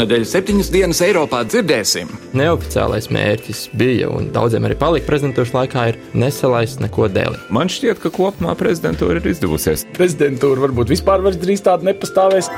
Šonadēļ 0.00 0.22
septiņas 0.24 0.68
dienas 0.72 1.00
Eiropā 1.04 1.42
dzirdēsim. 1.44 2.08
Neoficiālais 2.40 3.10
mērķis 3.12 3.66
bija, 3.76 4.06
un 4.08 4.30
daudziem 4.32 4.64
arī 4.64 4.78
palika 4.80 5.04
prezidentūras 5.10 5.52
laikā, 5.52 5.82
ir 5.90 5.98
nesalaist 6.16 6.80
neko 6.80 7.10
dēli. 7.12 7.36
Man 7.52 7.68
šķiet, 7.68 8.00
ka 8.00 8.08
kopumā 8.16 8.54
prezidentūra 8.56 9.20
ir 9.20 9.28
izdevusies. 9.34 9.84
Prezidentūra 9.98 10.64
varbūt 10.64 10.94
vispār 10.94 11.20
vairs 11.26 11.36
drīz 11.44 11.60
tāda 11.68 11.90
nepastāvēs. 11.90 12.48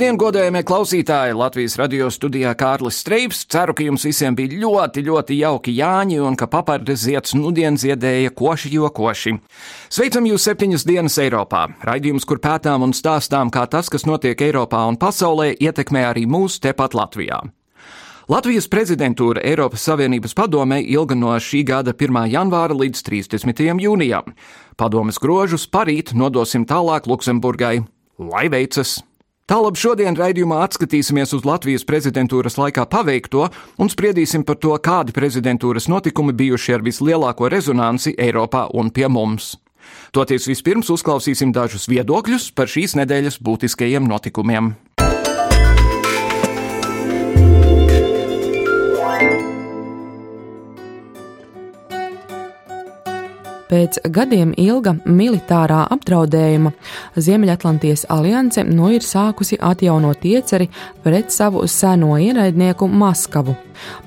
Labdien, 0.00 0.16
godējamie 0.16 0.60
klausītāji! 0.64 1.34
Latvijas 1.36 1.74
radio 1.76 2.06
studijā 2.08 2.54
Kārlis 2.56 3.02
Streips. 3.02 3.42
Ceru, 3.52 3.74
ka 3.76 3.84
jums 3.84 4.06
visiem 4.08 4.32
bija 4.32 4.56
ļoti, 4.62 5.02
ļoti 5.04 5.34
jauki 5.36 5.74
Jāņi 5.76 6.22
un 6.24 6.38
ka 6.40 6.46
papardes 6.48 7.02
zieds 7.02 7.34
nudien 7.36 7.76
ziedēja 7.76 8.30
koši 8.32 8.70
jokoši. 8.78 9.34
Sveicam 9.92 10.24
jūs 10.24 10.46
septiņas 10.48 10.86
dienas 10.88 11.18
Eiropā. 11.20 11.66
Raidījums, 11.84 12.24
kur 12.24 12.40
pētām 12.40 12.86
un 12.86 12.94
stāstām, 12.96 13.52
kā 13.52 13.66
tas, 13.68 13.92
kas 13.92 14.08
notiek 14.08 14.40
Eiropā 14.40 14.86
un 14.88 14.96
pasaulē, 14.96 15.50
ietekmē 15.60 16.06
arī 16.14 16.24
mūs 16.24 16.56
tepat 16.64 16.96
Latvijā. 16.96 17.42
Latvijas 18.32 18.70
prezidentūra 18.72 19.44
Eiropas 19.52 19.84
Savienības 19.84 20.32
padomē 20.32 20.80
ilga 20.80 21.20
no 21.20 21.36
šī 21.36 21.60
gada 21.74 21.92
1. 21.92 22.22
janvāra 22.32 22.80
līdz 22.86 23.04
30. 23.04 23.62
jūnijam. 23.84 24.32
Padomes 24.80 25.20
grožus 25.20 25.68
parīt 25.68 26.16
nodosim 26.16 26.64
tālāk 26.64 27.04
Luksemburgai. 27.04 27.82
Lai 28.16 28.48
veicas! 28.48 29.02
Tālāk 29.50 29.74
šodien 29.74 30.14
raidījumā 30.14 30.60
atskatīsimies 30.62 31.32
uz 31.34 31.42
Latvijas 31.42 31.82
prezidentūras 31.82 32.54
laikā 32.54 32.84
paveikto 32.86 33.48
un 33.82 33.88
spriedīsim 33.90 34.44
par 34.46 34.60
to, 34.62 34.76
kādi 34.78 35.10
prezidentūras 35.16 35.88
notikumi 35.90 36.30
bijuši 36.38 36.76
ar 36.76 36.84
vislielāko 36.86 37.50
rezonanci 37.50 38.14
Eiropā 38.14 38.68
un 38.78 38.92
pie 38.94 39.08
mums. 39.10 39.56
Toties 40.14 40.46
vispirms 40.46 40.92
uzklausīsim 40.94 41.50
dažus 41.50 41.90
viedokļus 41.90 42.52
par 42.54 42.70
šīs 42.70 42.94
nedēļas 43.02 43.40
būtiskajiem 43.42 44.06
notikumiem. 44.06 44.76
Pēc 53.70 54.00
gadiem 54.10 54.50
ilga 54.58 54.96
militārā 55.06 55.84
apdraudējuma 55.94 56.72
Ziemeļatlantijas 57.14 58.08
alianse 58.10 58.64
nu 58.66 58.88
ir 58.96 59.06
sākusi 59.06 59.60
atjaunot 59.62 60.26
ieceri 60.26 60.66
pret 61.04 61.30
savu 61.30 61.62
seno 61.70 62.16
ienaidnieku 62.18 62.88
Maskavu, 62.90 63.54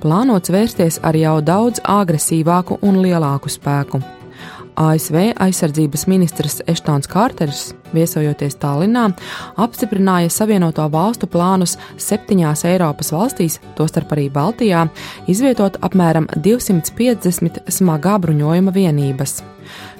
plānots 0.03 0.51
vērsties 0.51 0.99
ar 1.03 1.15
jau 1.15 1.37
daudz 1.41 1.79
agresīvāku 1.95 2.81
un 2.83 2.99
lielāku 3.05 3.51
spēku. 3.55 4.03
ASV 4.79 5.33
aizsardzības 5.41 6.05
ministrs 6.11 6.61
Eštons 6.67 7.09
Kārters, 7.11 7.71
viesojoties 7.93 8.57
Tallinā, 8.61 9.07
apstiprināja 9.61 10.31
Savienoto 10.33 10.85
valstu 10.93 11.29
plānus 11.29 11.77
septiņās 12.01 12.65
Eiropas 12.69 13.13
valstīs, 13.13 13.59
tostarp 13.77 14.13
arī 14.15 14.29
Baltijā, 14.33 14.85
izvietot 15.31 15.79
apmēram 15.85 16.29
250 16.35 17.63
smagā 17.71 18.19
bruņojuma 18.23 18.73
vienības. 18.75 19.41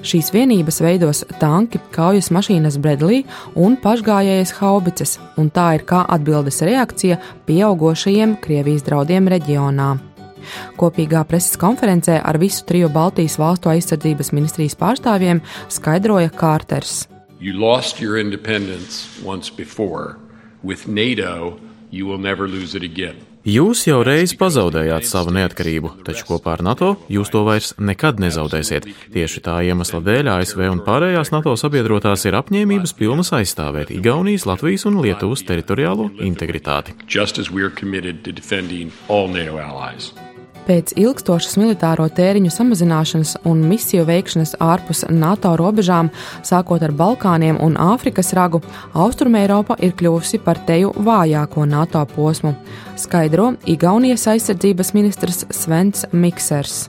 Šīs 0.04 0.30
vienības 0.34 0.80
veidos 0.84 1.24
tanki, 1.40 1.80
kaujas 1.94 2.30
mašīnas 2.34 2.78
Bredlī 2.82 3.22
un 3.56 3.78
pašgājējas 3.80 4.56
haubices, 4.60 5.18
un 5.40 5.50
tā 5.54 5.70
ir 5.78 5.86
kā 5.88 6.04
atbildes 6.16 6.62
reakcija 6.66 7.20
pieaugošajiem 7.48 8.36
Krievijas 8.44 8.84
draudiem 8.86 9.32
reģionā. 9.32 9.94
Kopīgā 10.80 11.24
preses 11.28 11.58
konferencē 11.60 12.20
ar 12.22 12.38
visu 12.42 12.64
triju 12.68 12.90
Baltijas 12.94 13.38
valstu 13.40 13.72
aizsardzības 13.74 14.32
ministrijas 14.36 14.78
pārstāvjiem 14.80 15.42
skaidroja 15.72 16.32
Kārters. 16.34 17.04
You 17.40 17.52
lost 17.58 18.00
your 18.00 18.16
independence 18.16 19.06
once 19.24 19.50
before. 19.50 20.16
With 20.62 20.88
NATO, 20.88 21.60
you 21.90 22.06
will 22.06 22.18
never 22.18 22.48
lose 22.48 22.74
it 22.74 22.82
again. 22.82 23.16
Jūs 23.44 23.82
jau 23.84 23.98
reiz 24.00 24.32
pazaudējāt 24.40 25.04
savu 25.04 25.28
neatkarību, 25.36 25.90
taču 26.06 26.24
kopā 26.30 26.54
ar 26.54 26.62
NATO 26.64 26.94
jūs 27.12 27.28
to 27.28 27.42
vairs 27.44 27.74
nekad 27.76 28.16
nezaudēsiet. 28.16 28.86
Tieši 29.12 29.42
tā 29.44 29.58
iemesla 29.68 30.00
dēļ 30.00 30.30
ASV 30.38 30.62
un 30.70 30.80
pārējās 30.86 31.28
NATO 31.34 31.52
sabiedrotās 31.60 32.24
ir 32.24 32.38
apņēmības 32.40 32.96
pilnas 32.96 33.34
aizstāvēt 33.36 33.92
Igaunijas, 33.92 34.46
Latvijas 34.48 34.88
un 34.88 34.96
Lietuvas 35.04 35.44
teritoriālo 35.44 36.08
integritāti. 36.24 36.96
Pēc 40.64 40.94
ilgstošas 40.96 41.58
militāro 41.60 42.06
tēriņu 42.08 42.48
samazināšanas 42.48 43.34
un 43.50 43.60
misiju 43.68 44.06
veikšanas 44.08 44.54
ārpus 44.64 45.02
NATO 45.12 45.50
robežām, 45.60 46.08
sākot 46.40 46.80
ar 46.86 46.94
Balkāniem 46.96 47.58
un 47.60 47.76
Āfrikas 47.76 48.32
ragu, 48.36 48.62
Austrumēropa 48.96 49.76
ir 49.84 49.92
kļuvusi 49.98 50.40
par 50.40 50.62
teju 50.64 50.94
vājāko 51.04 51.66
NATO 51.68 52.00
posmu, 52.14 52.54
skaidro 52.96 53.52
Igaunijas 53.68 54.24
aizsardzības 54.32 54.94
ministrs 54.96 55.44
Svens 55.52 56.06
Miksers. 56.12 56.86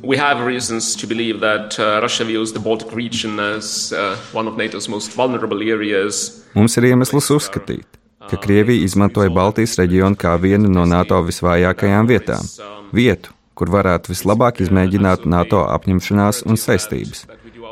We 0.00 0.16
have 0.16 0.40
reasons 0.46 0.96
to 0.96 1.06
believe 1.06 1.40
that 1.40 1.78
uh, 1.78 2.00
Russia 2.00 2.24
views 2.24 2.52
the 2.52 2.60
Baltic 2.60 2.94
region 2.94 3.38
as 3.40 3.92
uh, 3.92 4.16
one 4.32 4.48
of 4.48 4.56
NATO's 4.56 4.88
most 4.88 5.12
vulnerable 5.12 5.60
areas. 5.60 6.46
Mums 6.54 6.78
ir 6.80 6.88
iemesls 6.94 7.28
uzskatīt, 7.34 7.97
ka 8.26 8.36
Krievija 8.36 8.84
izmantoja 8.84 9.30
Baltijas 9.30 9.76
reģionu 9.78 10.18
kā 10.18 10.34
vienu 10.42 10.70
no 10.72 10.84
NATO 10.88 11.20
visvājākajām 11.26 12.08
vietām 12.10 12.48
vietu, 12.94 13.34
kur 13.54 13.70
varētu 13.70 14.12
vislabāk 14.12 14.62
izmēģināt 14.64 15.26
NATO 15.26 15.64
apņemšanās 15.70 16.42
un 16.46 16.58
saistības. 16.58 17.26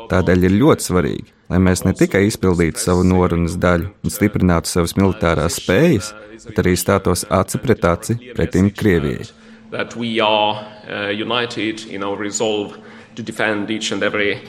Tādēļ 0.07 0.47
ir 0.47 0.55
ļoti 0.61 0.87
svarīgi, 0.87 1.33
lai 1.51 1.59
mēs 1.63 1.83
ne 1.83 1.91
tikai 1.97 2.23
izpildītu 2.29 2.79
savu 2.79 3.03
norunas 3.03 3.57
daļu 3.59 3.91
un 4.03 4.13
stiprinātu 4.13 4.71
savas 4.71 4.95
militārās 4.99 5.59
spējas, 5.59 6.13
bet 6.45 6.61
arī 6.63 6.77
stātos 6.79 7.25
aci 7.27 7.59
pret 7.59 7.83
aci 7.85 8.17
pretim 8.35 8.71
Krievijai. 8.71 9.27
That 9.71 9.97
we 9.99 10.21
are 10.23 10.63
uh, 10.87 11.11
united 11.11 11.83
in 11.91 12.03
our 12.03 12.15
resolve 12.15 12.79
to 13.15 13.23
defend 13.23 13.69
each 13.69 13.91
and 13.91 14.01
every 14.01 14.39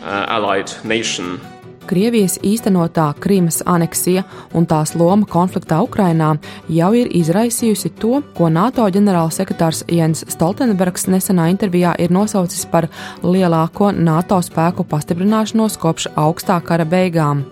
uh, 0.00 0.24
allied 0.28 0.72
nation 0.84 1.40
Krievijas 1.88 2.38
īstenotā 2.46 3.08
Krīmas 3.22 3.60
aneksija 3.66 4.22
un 4.56 4.66
tās 4.70 4.94
loma 4.98 5.26
konfliktā 5.28 5.80
Ukrainā 5.84 6.34
jau 6.72 6.90
ir 6.96 7.10
izraisījusi 7.18 7.92
to, 8.00 8.20
ko 8.36 8.50
NATO 8.52 8.86
ģenerālsekretārs 8.94 9.84
Jens 9.92 10.24
Stoltenbergs 10.32 11.08
nesenā 11.12 11.48
intervijā 11.52 11.96
ir 11.98 12.14
nosaucis 12.14 12.64
par 12.70 12.88
lielāko 13.22 13.90
NATO 13.96 14.38
spēku 14.42 14.86
pastiprināšanos 14.88 15.80
kopš 15.82 16.08
augstā 16.16 16.60
kara 16.64 16.86
beigām. 16.88 17.44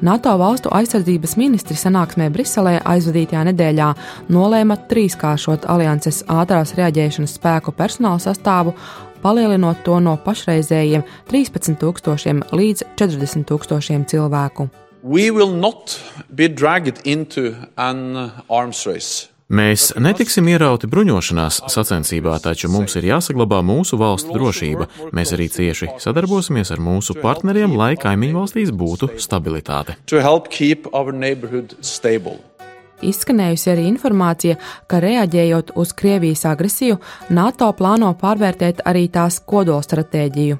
NATO 0.00 0.30
valstu 0.38 0.70
aizsardzības 0.70 1.32
ministri 1.40 1.74
sanāksmē 1.74 2.28
Briselē 2.30 2.76
aizvadītajā 2.86 3.40
nedēļā 3.48 3.88
nolēma 4.30 4.76
trīskāršot 4.90 5.66
alianses 5.66 6.20
ātrās 6.30 6.76
reaģēšanas 6.78 7.34
spēku 7.40 7.74
personāla 7.74 8.22
sastāvu 8.22 8.76
palielinot 9.22 9.84
to 9.86 10.00
no 10.00 10.16
pašreizējiem 10.24 11.04
13,000 11.30 12.52
līdz 12.52 12.84
40,000 12.98 14.08
cilvēku. 14.12 14.68
Mēs 19.48 19.94
netiksim 19.96 20.44
ierauti 20.52 20.90
bruņošanās 20.92 21.62
sacensībā, 21.72 22.34
taču 22.44 22.68
mums 22.68 22.98
ir 23.00 23.06
jāsaglabā 23.08 23.62
mūsu 23.64 23.96
valstu 23.96 24.34
drošība. 24.34 24.84
Mēs 25.16 25.32
arī 25.32 25.46
cieši 25.54 25.88
sadarbosimies 26.04 26.68
ar 26.74 26.82
mūsu 26.84 27.16
partneriem, 27.16 27.72
lai 27.72 27.94
kaimiņu 27.96 28.42
valstīs 28.42 28.74
būtu 28.76 29.08
stabilitāte. 29.16 29.96
Izskanējusi 33.02 33.70
arī 33.72 33.86
informācija, 33.88 34.56
ka 34.86 35.00
reaģējot 35.04 35.74
uz 35.78 35.92
Krievijas 35.98 36.44
agresiju, 36.50 36.98
NATO 37.30 37.70
plāno 37.78 38.10
pārvērtēt 38.18 38.82
arī 38.88 39.06
tās 39.12 39.40
kodolstratēģiju. 39.46 40.58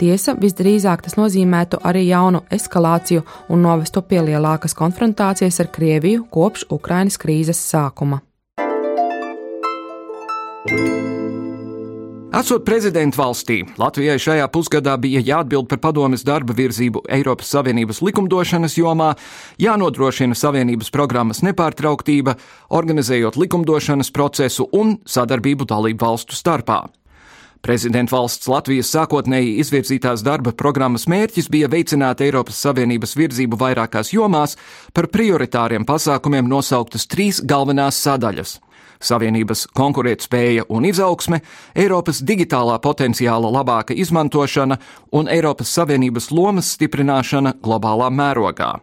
Tiesa, 0.00 0.32
visdrīzāk 0.40 1.02
tas 1.04 1.18
nozīmētu 1.18 1.82
arī 1.84 2.06
jaunu 2.08 2.40
eskalāciju 2.52 3.24
un 3.52 3.60
novestu 3.66 4.00
pie 4.00 4.22
lielākas 4.30 4.72
konfrontācijas 4.78 5.60
ar 5.60 5.68
Krieviju 5.74 6.24
kopš 6.32 6.64
Ukrainas 6.72 7.20
krīzes 7.20 7.60
sākuma. 7.60 8.22
Esot 12.30 12.62
prezidenta 12.62 13.18
valstī, 13.18 13.64
Latvijai 13.74 14.14
šajā 14.22 14.44
pusgadā 14.54 14.92
bija 15.02 15.18
jāatbild 15.18 15.66
par 15.66 15.80
padomes 15.82 16.22
darba 16.22 16.54
virzību 16.54 17.02
Eiropas 17.10 17.50
Savienības 17.50 17.98
likumdošanas 18.06 18.76
jomā, 18.78 19.08
jānodrošina 19.58 20.38
Savienības 20.38 20.92
programmas 20.94 21.42
nepārtrauktība, 21.42 22.36
organizējot 22.70 23.34
likumdošanas 23.34 24.12
procesu 24.14 24.68
un 24.70 24.94
sadarbību 25.10 25.66
dalību 25.74 26.06
valstu 26.06 26.38
starpā. 26.38 26.84
Prezidenta 27.66 28.14
valsts 28.14 28.46
Latvijas 28.46 28.94
sākotnēji 28.94 29.58
izvirzītās 29.64 30.22
darba 30.22 30.54
programmas 30.54 31.08
mērķis 31.10 31.50
bija 31.50 31.66
veicināt 31.66 32.22
Eiropas 32.22 32.62
Savienības 32.62 33.18
virzību 33.18 33.58
vairākās 33.58 34.14
jomās, 34.14 34.54
par 34.94 35.10
prioritāriem 35.10 35.82
pasākumiem 35.82 36.46
nosauktas 36.46 37.10
trīs 37.10 37.42
galvenās 37.42 37.98
sadaļas 38.06 38.60
Savienības 39.00 39.66
konkurētspēja 39.76 40.66
un 40.68 40.84
izaugsme, 40.88 41.40
Eiropas 41.74 42.20
digitālā 42.26 42.76
potenciāla 42.84 43.50
labāka 43.60 43.96
izmantošana 43.96 44.78
un 45.16 45.32
Eiropas 45.32 45.72
Savienības 45.78 46.30
lomas 46.36 46.74
stiprināšana 46.76 47.56
globālā 47.64 48.12
mērogā. 48.12 48.76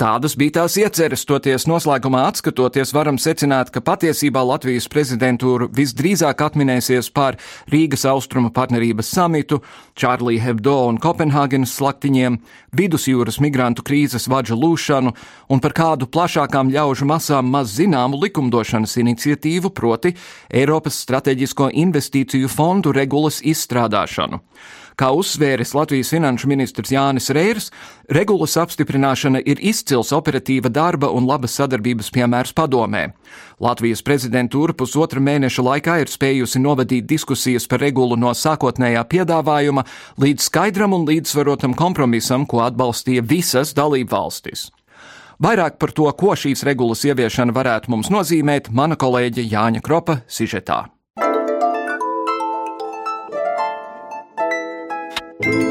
Tādas 0.00 0.32
bija 0.32 0.54
tās 0.62 0.78
ieceres, 0.80 1.26
toties 1.28 1.66
noslēgumā 1.68 2.22
atskatoties, 2.30 2.94
varam 2.96 3.18
secināt, 3.20 3.68
ka 3.68 3.82
patiesībā 3.84 4.40
Latvijas 4.48 4.86
prezidentūra 4.88 5.66
visdrīzāk 5.76 6.40
atminēsies 6.46 7.10
par 7.12 7.36
Rīgas 7.68 8.06
austrumu 8.08 8.48
partnerības 8.56 9.10
samitu, 9.12 9.58
Čārlī 10.00 10.38
Hebdo 10.40 10.78
un 10.88 10.96
Kopenhāgenes 11.04 11.76
slaktiņiem, 11.76 12.40
vidusjūras 12.80 13.42
migrantu 13.44 13.84
krīzes 13.84 14.24
vadža 14.32 14.56
lūšanu 14.56 15.12
un 15.52 15.60
par 15.60 15.76
kādu 15.76 16.08
plašākām 16.08 16.72
ļaužu 16.72 17.04
masām 17.04 17.52
maz 17.52 17.76
zināmu 17.76 18.24
likumdošanas 18.24 18.96
iniciatīvu, 19.04 19.68
proti 19.76 20.16
Eiropas 20.48 20.96
strateģisko 21.04 21.74
investīciju 21.84 22.48
fondu 22.48 22.96
regulas 22.96 23.44
izstrādāšanu. 23.44 24.40
Kā 25.00 25.08
uzsvēris 25.16 25.70
Latvijas 25.72 26.10
finanšu 26.12 26.48
ministrs 26.50 26.90
Jānis 26.92 27.30
Reirs, 27.32 27.70
regulas 28.12 28.58
apstiprināšana 28.60 29.40
ir 29.48 29.62
izcils 29.64 30.10
operatīva 30.12 30.68
darba 30.68 31.08
un 31.16 31.24
labas 31.24 31.54
sadarbības 31.56 32.10
piemērs 32.12 32.52
padomē. 32.52 33.06
Latvijas 33.64 34.04
prezidentūra 34.04 34.76
pusotra 34.76 35.22
mēneša 35.24 35.64
laikā 35.64 35.96
ir 36.02 36.12
spējusi 36.12 36.60
novadīt 36.60 37.08
diskusijas 37.08 37.64
par 37.70 37.80
regulu 37.80 38.20
no 38.20 38.34
sākotnējā 38.36 39.06
piedāvājuma 39.08 39.86
līdz 40.20 40.50
skaidram 40.50 40.92
un 40.98 41.08
līdzsvarotam 41.08 41.72
kompromisam, 41.80 42.44
ko 42.44 42.60
atbalstīja 42.68 43.24
visas 43.24 43.72
dalību 43.72 44.12
valstis. 44.12 44.68
Vairāk 45.40 45.80
par 45.80 45.96
to, 45.96 46.12
ko 46.12 46.36
šīs 46.36 46.68
regulas 46.68 47.08
ieviešana 47.08 47.56
varētu 47.56 47.96
mums 47.96 48.12
nozīmēt, 48.12 48.68
mana 48.68 49.00
kolēģe 49.00 49.48
Jāņa 49.48 49.80
Kropa 49.80 50.20
sižetā. 50.28 50.90
Thank 55.42 55.54
you. 55.54 55.69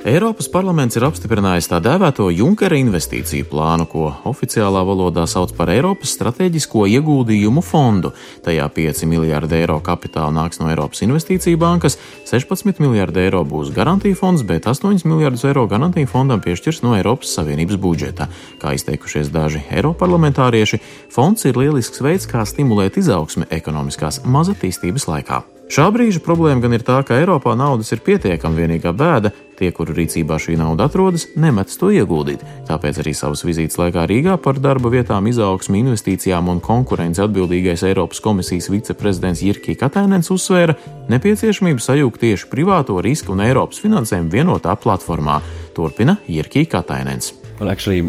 Eiropas 0.00 0.46
parlaments 0.48 0.96
ir 0.96 1.04
apstiprinājis 1.04 1.66
tā 1.68 1.76
dēvēto 1.84 2.30
Junkera 2.32 2.78
investīciju 2.80 3.44
plānu, 3.50 3.84
ko 3.84 4.06
oficiālā 4.30 4.80
valodā 4.88 5.26
sauc 5.28 5.52
par 5.58 5.68
Eiropas 5.74 6.14
strateģisko 6.16 6.86
ieguldījumu 6.88 7.60
fondu. 7.60 8.14
Tajā 8.40 8.70
5 8.78 9.04
miljārdi 9.10 9.58
eiro 9.58 9.76
kapitāla 9.84 10.32
nāks 10.38 10.62
no 10.62 10.70
Eiropas 10.72 11.04
investīcija 11.04 11.60
bankas, 11.60 11.98
16 12.32 12.80
miljārdi 12.80 13.26
eiro 13.26 13.44
būs 13.44 13.74
garantija 13.76 14.16
fonds, 14.16 14.40
bet 14.40 14.64
8 14.72 15.04
miljārdus 15.04 15.44
eiro 15.52 15.66
garantija 15.68 16.08
fondam 16.08 16.40
piešķirs 16.40 16.80
no 16.86 16.96
Eiropas 16.96 17.36
Savienības 17.36 17.76
budžeta. 17.76 18.32
Kā 18.56 18.72
izteikušies 18.80 19.28
daži 19.28 19.66
eiroparlamentārieši, 19.68 20.80
fonds 21.12 21.44
ir 21.44 21.60
lielisks 21.60 22.00
veids, 22.00 22.24
kā 22.24 22.48
stimulēt 22.48 22.96
izaugsmi 23.04 23.52
ekonomiskās 23.52 24.24
mazatīstības 24.24 25.10
laikā. 25.12 25.44
Šā 25.70 25.84
brīža 25.94 26.18
problēma 26.18 26.64
gan 26.64 26.72
ir 26.74 26.82
tā, 26.82 26.96
ka 27.06 27.14
Eiropā 27.20 27.52
naudas 27.54 27.92
ir 27.94 28.00
pietiekami 28.02 28.58
vienīgā 28.58 28.90
bēda, 28.90 29.30
tie, 29.54 29.68
kuru 29.70 29.94
rīcībā 29.94 30.34
šī 30.42 30.56
nauda 30.58 30.88
atrodas, 30.90 31.28
nemetas 31.38 31.78
to 31.78 31.92
ieguldīt. 31.94 32.40
Tāpēc 32.66 32.96
arī 32.98 33.12
savas 33.14 33.44
vizītes 33.46 33.78
laikā 33.78 34.02
Rīgā 34.10 34.34
par 34.42 34.58
darba 34.58 34.90
vietām, 34.90 35.28
izaugsmu, 35.30 35.78
investīcijām 35.78 36.50
un 36.50 36.58
konkurenci 36.64 37.22
atbildīgais 37.22 37.84
Eiropas 37.86 38.18
komisijas 38.24 38.66
viceprezidents 38.72 39.44
Jirkī 39.46 39.76
Katainens 39.78 40.32
uzsvēra 40.34 40.74
nepieciešamību 41.12 41.86
sajūgt 41.86 42.18
tieši 42.24 42.50
privāto 42.50 42.98
risku 42.98 43.36
un 43.36 43.44
Eiropas 43.46 43.78
finansējumu 43.84 44.34
vienotā 44.34 44.74
platformā. 44.74 45.38
Turpina 45.78 46.18
Jirkī 46.26 46.66
Katainens. 46.66 47.30
Well, 47.60 47.70
actually, 47.70 48.02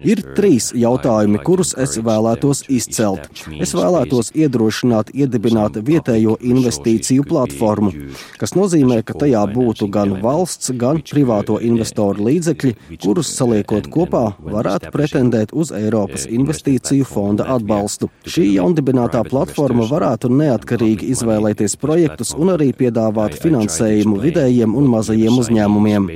Ir 0.00 0.22
trīs 0.36 0.70
jautājumi, 0.76 1.40
kurus 1.44 1.74
es 1.78 1.98
vēlētos 2.02 2.64
izcelt. 2.72 3.28
Es 3.60 3.74
vēlētos 3.76 4.32
iedrošināt 4.38 5.12
iedibināt 5.14 5.78
vietējo 5.84 6.38
investīciju 6.40 7.26
platformu, 7.28 7.92
kas 8.40 8.54
nozīmē, 8.56 9.02
ka 9.06 9.16
tajā 9.22 9.42
būtu 9.52 9.88
gan 9.92 10.16
valsts, 10.22 10.72
gan 10.78 11.02
privāto 11.04 11.58
investoru 11.62 12.28
līdzekļi, 12.28 12.74
kurus 13.02 13.32
saliekot 13.36 13.88
kopā 13.92 14.24
varētu 14.42 14.92
pretendēt 14.94 15.52
uz 15.52 15.72
Eiropas 15.76 16.26
investīciju 16.30 17.06
fonda 17.08 17.46
atbalstu. 17.56 18.10
Šī 18.28 18.48
jaundibinātā 18.56 19.24
platforma 19.28 19.86
varētu 19.90 20.30
neatkarīgi 20.32 21.10
izvēlēties 21.14 21.76
projektus 21.82 22.32
un 22.38 22.54
arī 22.56 22.70
piedāvāt 22.76 23.36
finansējumu 23.42 24.20
vidējiem 24.22 24.76
un 24.78 24.88
mazajiem 24.92 25.38
uzņēmumiem. 25.42 26.08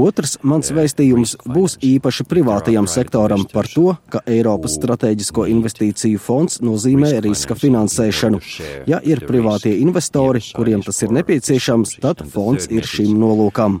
Otrs 0.00 0.36
mans 0.42 0.72
vēstījums 0.74 1.29
jautājums 1.30 1.54
būs 1.54 1.78
īpaši 1.82 2.24
privātajam 2.24 2.86
sektoram 2.86 3.44
par 3.52 3.66
to, 3.66 3.96
ka 4.10 4.20
Eiropas 4.26 4.76
strateģisko 4.78 5.46
investīciju 5.48 6.18
fonds 6.18 6.60
nozīmē 6.60 7.20
riska 7.20 7.54
finansēšanu. 7.54 8.40
Ja 8.86 9.00
ir 9.02 9.26
privātie 9.26 9.80
investori, 9.80 10.40
kuriem 10.54 10.82
tas 10.82 11.00
ir 11.02 11.10
nepieciešams, 11.10 12.00
tad 12.00 12.24
fonds 12.30 12.68
ir 12.70 12.84
šim 12.84 13.18
nolūkam. 13.18 13.80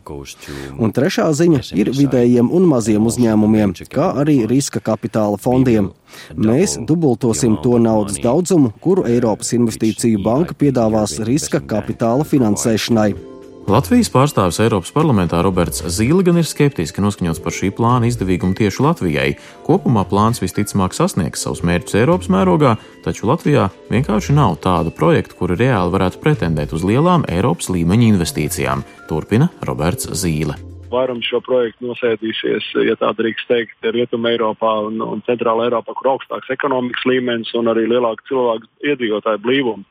Un 0.78 0.92
trešā 0.92 1.30
ziņa 1.32 1.72
ir 1.74 1.92
vidējiem 1.94 2.50
un 2.50 2.68
maziem 2.68 3.06
uzņēmumiem, 3.06 3.74
kā 3.90 4.12
arī 4.20 4.46
riska 4.46 4.80
kapitāla 4.80 5.38
fondiem. 5.38 5.92
Mēs 6.34 6.76
dubultosim 6.82 7.56
to 7.62 7.78
naudas 7.78 8.18
daudzumu, 8.18 8.72
kuru 8.82 9.06
Eiropas 9.06 9.54
Investīciju 9.54 10.22
banka 10.24 10.58
piedāvās 10.58 11.20
riska 11.22 11.62
kapitāla 11.62 12.26
finansēšanai. 12.26 13.29
Latvijas 13.68 14.08
pārstāvis 14.08 14.58
Eiropas 14.64 14.92
parlamentā 14.94 15.42
Roberts 15.44 15.82
Zīle 15.92 16.24
gan 16.24 16.40
ir 16.40 16.46
skeptiski 16.48 17.02
noskaņots 17.04 17.42
par 17.44 17.54
šī 17.54 17.68
plāna 17.76 18.08
izdevīgumu 18.08 18.56
tieši 18.56 18.82
Latvijai. 18.86 19.28
Kopumā 19.66 20.06
plāns 20.08 20.40
visticamāk 20.40 20.96
sasniegs 20.96 21.44
savus 21.44 21.60
mērķus 21.68 21.98
Eiropas 22.00 22.30
mērogā, 22.32 22.76
taču 23.04 23.28
Latvijā 23.28 23.68
vienkārši 23.92 24.38
nav 24.38 24.56
tādu 24.64 24.94
projektu, 24.96 25.36
kuri 25.42 25.58
reāli 25.60 25.92
varētu 25.92 26.24
pretendēt 26.24 26.72
uz 26.72 26.86
lielām 26.88 27.28
Eiropas 27.28 27.68
līmeņa 27.74 28.10
investīcijām. 28.14 28.86
Turpina 29.12 29.52
Roberts 29.68 30.08
Zīle 30.16 30.56
vairums 30.90 31.28
šo 31.30 31.40
projektu 31.46 31.86
nosēdīsies, 31.86 32.72
ja 32.86 32.96
tā 32.98 33.12
drīkst 33.14 33.46
teikt, 33.50 33.76
Rietumē 33.94 34.34
Eiropā 34.34 34.72
un, 34.88 34.98
un 35.04 35.22
Centrāla 35.26 35.68
Eiropā, 35.68 35.94
kur 35.94 36.16
augstāks 36.16 36.50
ekonomikas 36.50 37.06
līmenis 37.06 37.52
un 37.58 37.70
arī 37.70 37.86
lielāka 37.90 38.26
cilvēku 38.30 38.66
iedzīvotāju 38.90 39.42
blīvuma. 39.44 39.86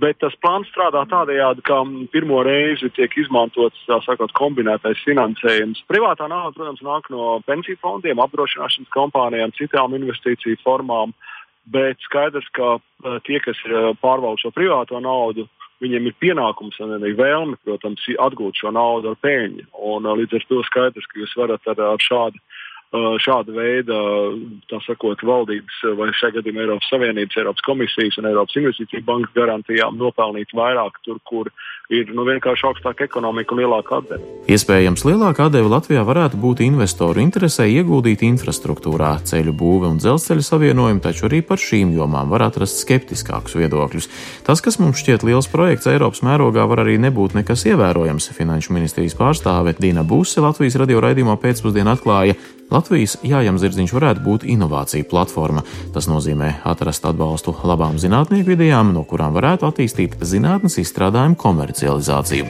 Bet 0.00 0.22
tas 0.22 0.32
plāns 0.40 0.70
strādā 0.72 1.02
tādējādi, 1.10 1.60
ka 1.68 1.82
pirmo 2.14 2.40
reizi 2.46 2.88
tiek 2.96 3.12
izmantots 3.20 3.76
sakot, 4.06 4.32
kombinētais 4.38 5.02
finansējums. 5.04 5.82
Privātā 5.90 6.30
nauda, 6.32 6.54
protams, 6.56 6.80
nāk 6.86 7.10
no 7.12 7.34
pensiju 7.44 7.76
fondiem, 7.82 8.22
apdrošināšanas 8.24 8.92
kompānijām, 8.94 9.52
citām 9.58 9.92
investīciju 9.98 10.62
formām. 10.64 11.12
Bet 11.68 12.00
skaidrs, 12.08 12.48
ka 12.56 12.78
eh, 12.78 13.18
tie, 13.28 13.38
kas 13.44 13.60
eh, 13.68 13.92
pārvalda 14.00 14.40
šo 14.40 14.50
privāto 14.56 14.98
naudu, 14.98 15.44
viņiem 15.84 16.08
ir 16.08 16.16
pienākums 16.24 16.80
un 16.82 16.96
arī 16.96 17.12
vēlme, 17.18 17.60
protams, 17.62 18.02
atgūt 18.24 18.58
šo 18.58 18.72
naudu 18.72 19.12
ar 19.12 19.20
peļņu. 19.22 19.68
Un, 19.76 20.08
eh, 20.08 20.18
līdz 20.22 20.40
ar 20.40 20.48
to 20.48 20.64
skaidrs, 20.72 21.06
ka 21.12 21.20
jūs 21.20 21.36
varat 21.36 21.68
ar, 21.68 21.84
ar 21.92 22.02
šādu 22.02 22.40
šāda 22.92 23.54
veida, 23.56 23.98
sakot, 24.84 25.22
valdības 25.24 25.78
vai 25.96 26.10
šajā 26.12 26.36
gadījumā 26.38 26.66
Eiropas 26.66 26.90
Savienības, 26.92 27.38
Eiropas 27.40 27.64
komisijas 27.64 28.18
un 28.20 28.28
Eiropas 28.28 28.58
Investīcija 28.60 29.04
bankas 29.06 29.32
garantijām 29.36 29.96
nopelnīt 30.00 30.52
vairāk 30.56 30.98
tur, 31.06 31.20
kur 31.24 31.48
ir 31.92 32.12
nu, 32.12 32.24
vienkārši 32.28 32.66
augstāka 32.68 33.06
ekonomika 33.08 33.54
un 33.54 33.62
lielāka 33.62 33.98
atdeve. 34.00 34.28
Iespējams, 34.52 35.04
lielāka 35.08 35.46
atdeve 35.48 35.72
Latvijā 35.72 36.04
varētu 36.08 36.40
būt 36.40 36.62
investoru 36.64 37.22
interesē 37.24 37.66
ieguldīt 37.68 38.24
infrastruktūrā, 38.28 39.14
ceļu 39.28 39.56
būve 39.56 39.88
un 39.92 40.00
dzelzceļa 40.00 40.46
savienojumu, 40.46 41.02
taču 41.04 41.28
arī 41.28 41.42
par 41.48 41.60
šīm 41.60 41.94
jomām 41.96 42.32
var 42.32 42.46
atrast 42.48 42.80
skeptiskākus 42.84 43.56
viedokļus. 43.60 44.08
Tas, 44.46 44.60
kas 44.64 44.80
mums 44.82 45.00
šķiet 45.00 45.24
liels 45.28 45.48
projekts 45.52 45.88
Eiropas 45.88 46.24
mērogā, 46.26 46.68
var 46.68 46.84
arī 46.84 46.98
nebūt 47.00 47.36
nekas 47.40 47.64
ievērojams. 47.72 48.32
Finanšu 48.36 48.76
ministrijas 48.76 49.16
pārstāve 49.18 49.76
Dina 49.80 50.04
Buse 50.04 50.44
Latvijas 50.44 50.80
radio 50.80 51.00
raidījumā 51.04 51.36
pēcpusdienā 51.40 51.96
atklāja, 51.98 52.38
Latvijas 52.72 53.18
jājam 53.20 53.58
zirdziņš 53.60 53.92
varētu 53.92 54.22
būt 54.24 54.46
inovāciju 54.48 55.04
platforma. 55.10 55.64
Tas 55.92 56.08
nozīmē 56.08 56.54
atrast 56.64 57.04
atbalstu 57.04 57.52
labām 57.68 57.98
zinātnieku 58.00 58.56
idejām, 58.56 58.94
no 58.96 59.04
kurām 59.08 59.36
varētu 59.36 59.68
attīstīt 59.68 60.16
zinātnes 60.24 60.80
izstrādājumu 60.80 61.36
komercializāciju. 61.42 62.48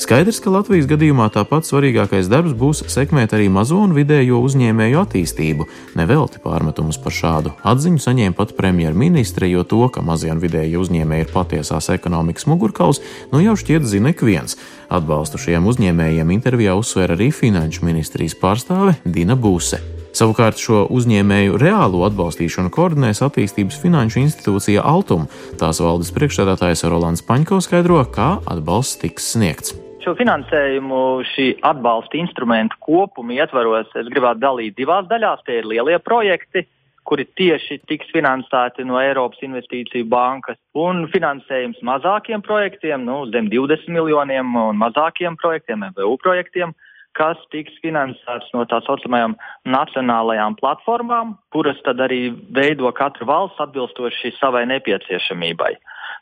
Skaidrs, 0.00 0.38
ka 0.40 0.48
Latvijas 0.48 0.86
gadījumā 0.88 1.26
tāpat 1.28 1.66
svarīgākais 1.68 2.30
darbs 2.32 2.54
būs 2.56 2.78
sekmēt 2.88 3.34
arī 3.36 3.50
mazo 3.52 3.76
un 3.84 3.92
vidējo 3.92 4.38
uzņēmēju 4.46 4.96
attīstību. 5.02 5.66
Nevelti 6.00 6.40
pārmetumus 6.40 6.96
par 7.04 7.12
šādu 7.12 7.52
atziņu 7.68 8.00
saņēma 8.00 8.38
pat 8.38 8.54
premjerministre, 8.56 9.50
jo 9.52 9.60
to, 9.68 9.82
ka 9.92 10.00
mazie 10.00 10.32
un 10.32 10.40
vidēji 10.40 10.80
uzņēmēji 10.80 11.26
ir 11.26 11.34
patiesās 11.34 11.90
ekonomikas 11.92 12.48
mugurkauls, 12.48 13.02
nu 13.34 13.42
jau 13.44 13.58
šķiet 13.60 13.84
zina 13.90 14.14
ik 14.14 14.24
viens. 14.24 14.56
Atbalstu 14.88 15.42
šiem 15.44 15.68
uzņēmējiem 15.68 16.32
intervijā 16.32 16.78
uzsvēra 16.80 17.18
arī 17.18 17.28
Finanšu 17.36 17.84
ministrijas 17.84 18.38
pārstāve 18.40 18.96
Dina 19.04 19.36
Būse. 19.36 19.82
Savukārt 20.16 20.58
šo 20.58 20.86
uzņēmēju 20.96 21.60
reālo 21.60 22.06
atbalstīšanu 22.08 22.72
koordinēs 22.72 23.20
attīstības 23.28 23.78
finanšu 23.84 24.24
institūcija 24.24 24.80
Altum. 24.80 25.28
Tās 25.60 25.84
valdes 25.84 26.10
priekšstādātājs 26.16 26.88
Rolands 26.88 27.22
Paņko 27.28 27.60
skaidro, 27.68 28.00
kā 28.08 28.32
atbalsts 28.48 28.98
tiks 29.04 29.30
sniegts. 29.36 29.76
Šo 30.10 30.16
finansējumu 30.18 31.00
šī 31.30 31.44
atbalsta 31.62 32.16
instrumentu 32.18 32.74
kopumu 32.82 33.36
ietvaros 33.36 33.92
es 33.94 34.08
gribētu 34.10 34.40
dalīt 34.42 34.74
divās 34.74 35.04
daļās. 35.06 35.44
Tie 35.46 35.60
ir 35.60 35.68
lielie 35.70 36.00
projekti, 36.02 36.64
kuri 37.06 37.28
tieši 37.38 37.76
tiks 37.86 38.10
finansēti 38.10 38.82
no 38.88 38.98
Eiropas 38.98 39.38
Investīciju 39.46 40.08
bankas, 40.10 40.58
un 40.74 41.04
finansējums 41.12 41.78
mazākiem 41.86 42.42
projektiem, 42.42 43.06
nu, 43.06 43.20
zem 43.30 43.46
20 43.54 43.86
miljoniem 43.94 44.50
un 44.58 44.82
mazākiem 44.82 45.38
projektiem, 45.38 45.86
MVU 45.92 46.18
projektiem, 46.26 46.74
kas 47.14 47.38
tiks 47.54 47.78
finansēts 47.78 48.50
no 48.50 48.66
tā 48.66 48.82
saucamajām 48.88 49.38
nacionālajām 49.70 50.58
platformām, 50.58 51.36
kuras 51.54 51.78
tad 51.86 52.02
arī 52.02 52.32
veido 52.50 52.90
katra 52.98 53.30
valsts 53.30 53.62
atbilstoši 53.62 54.34
savai 54.42 54.66
nepieciešamībai. 54.74 55.76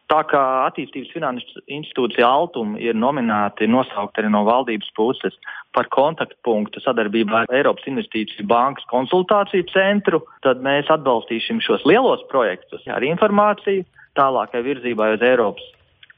Tā 0.08 0.22
kā 0.24 0.40
attīstības 0.64 1.10
finanšu 1.12 1.62
institūcija 1.68 2.24
Altuma 2.24 2.78
ir 2.80 2.96
nominēti, 2.96 3.68
nosaukti 3.68 4.22
arī 4.22 4.30
no 4.32 4.40
valdības 4.46 4.88
puses 4.96 5.34
par 5.76 5.90
kontaktpunktu 5.92 6.80
sadarbībā 6.80 7.42
ar 7.42 7.52
Eiropas 7.52 7.84
Investīciju 7.90 8.46
bankas 8.48 8.88
konsultāciju 8.88 9.66
centru, 9.68 10.22
tad 10.46 10.64
mēs 10.64 10.88
atbalstīsim 10.94 11.60
šos 11.60 11.84
lielos 11.88 12.24
projektus 12.32 12.86
ar 12.88 13.04
informāciju 13.04 13.84
tālākai 14.16 14.64
virzībai 14.64 15.10
uz 15.18 15.26
Eiropas 15.28 15.68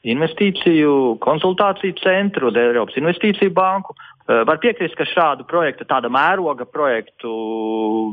investīciju 0.07 1.19
konsultāciju 1.21 1.99
centru, 2.01 2.49
uz 2.49 2.57
Eiropas 2.57 2.97
Investīciju 2.97 3.53
banku. 3.57 3.97
Var 4.31 4.61
piekrist, 4.63 4.95
ka 4.95 5.05
šādu 5.09 5.45
projektu, 5.51 5.85
tāda 5.91 6.09
mēroga 6.13 6.65
projektu, 6.71 7.35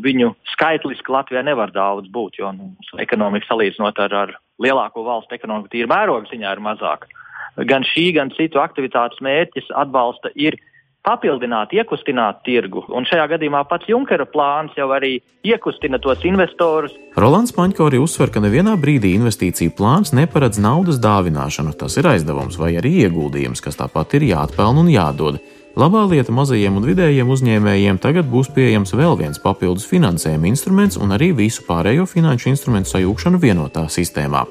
viņu 0.02 0.34
skaitliski 0.56 1.14
Latvijā 1.14 1.46
nevar 1.46 1.70
daudz 1.72 2.10
būt, 2.10 2.42
jo 2.42 2.50
nu, 2.56 2.74
ekonomika 2.98 3.46
salīdzinot 3.52 4.02
ar, 4.02 4.16
ar 4.26 4.38
lielāko 4.64 5.06
valstu 5.06 5.38
ekonomiku 5.38 5.74
tīri 5.74 5.90
mēroga 5.92 6.30
ziņā 6.32 6.56
ir 6.56 6.64
mazāka. 6.64 7.10
Gan 7.68 7.86
šī, 7.88 8.12
gan 8.14 8.34
citu 8.38 8.62
aktivitātes 8.62 9.22
mērķis 9.26 9.72
atbalsta 9.74 10.30
ir 10.38 10.60
papildināt, 11.08 11.72
iekustināt 11.76 12.42
tirgu. 12.46 12.84
Un 12.92 13.08
šajā 13.08 13.30
gadījumā 13.32 13.64
pats 13.70 13.88
Junkera 13.90 14.28
plāns 14.28 14.76
jau 14.78 14.90
arī 14.92 15.18
iekustina 15.48 16.00
tos 16.04 16.26
investorus. 16.28 16.96
Rolands 17.16 17.54
Paņko 17.56 17.88
arī 17.88 18.02
uzsver, 18.04 18.32
ka 18.34 18.44
nevienā 18.44 18.76
brīdī 18.82 19.14
investīciju 19.16 19.76
plāns 19.78 20.12
neparedz 20.18 20.60
naudas 20.64 21.00
dāvināšanu. 21.04 21.78
Tas 21.80 21.96
ir 22.00 22.10
aizdevums 22.12 22.60
vai 22.60 22.74
arī 22.82 22.98
ieguldījums, 23.06 23.64
kas 23.64 23.80
tāpat 23.80 24.18
ir 24.20 24.28
jāatpelna 24.34 24.84
un 24.84 24.92
jādod. 24.92 25.40
Labā 25.78 26.08
lieta 26.10 26.34
mazajiem 26.34 26.80
un 26.80 26.86
vidējiem 26.90 27.30
uzņēmējiem 27.30 28.00
tagad 28.02 28.26
būs 28.32 28.48
pieejams 28.56 28.96
vēl 28.98 29.14
viens 29.20 29.38
papildus 29.38 29.86
finansējuma 29.86 30.50
instruments 30.50 30.98
un 30.98 31.14
arī 31.14 31.30
visu 31.38 31.68
pārējo 31.68 32.08
finanšu 32.10 32.50
instrumentu 32.50 32.96
sajūgšanu 32.96 33.38
vienotā 33.44 33.84
sistēmā. 33.86 34.48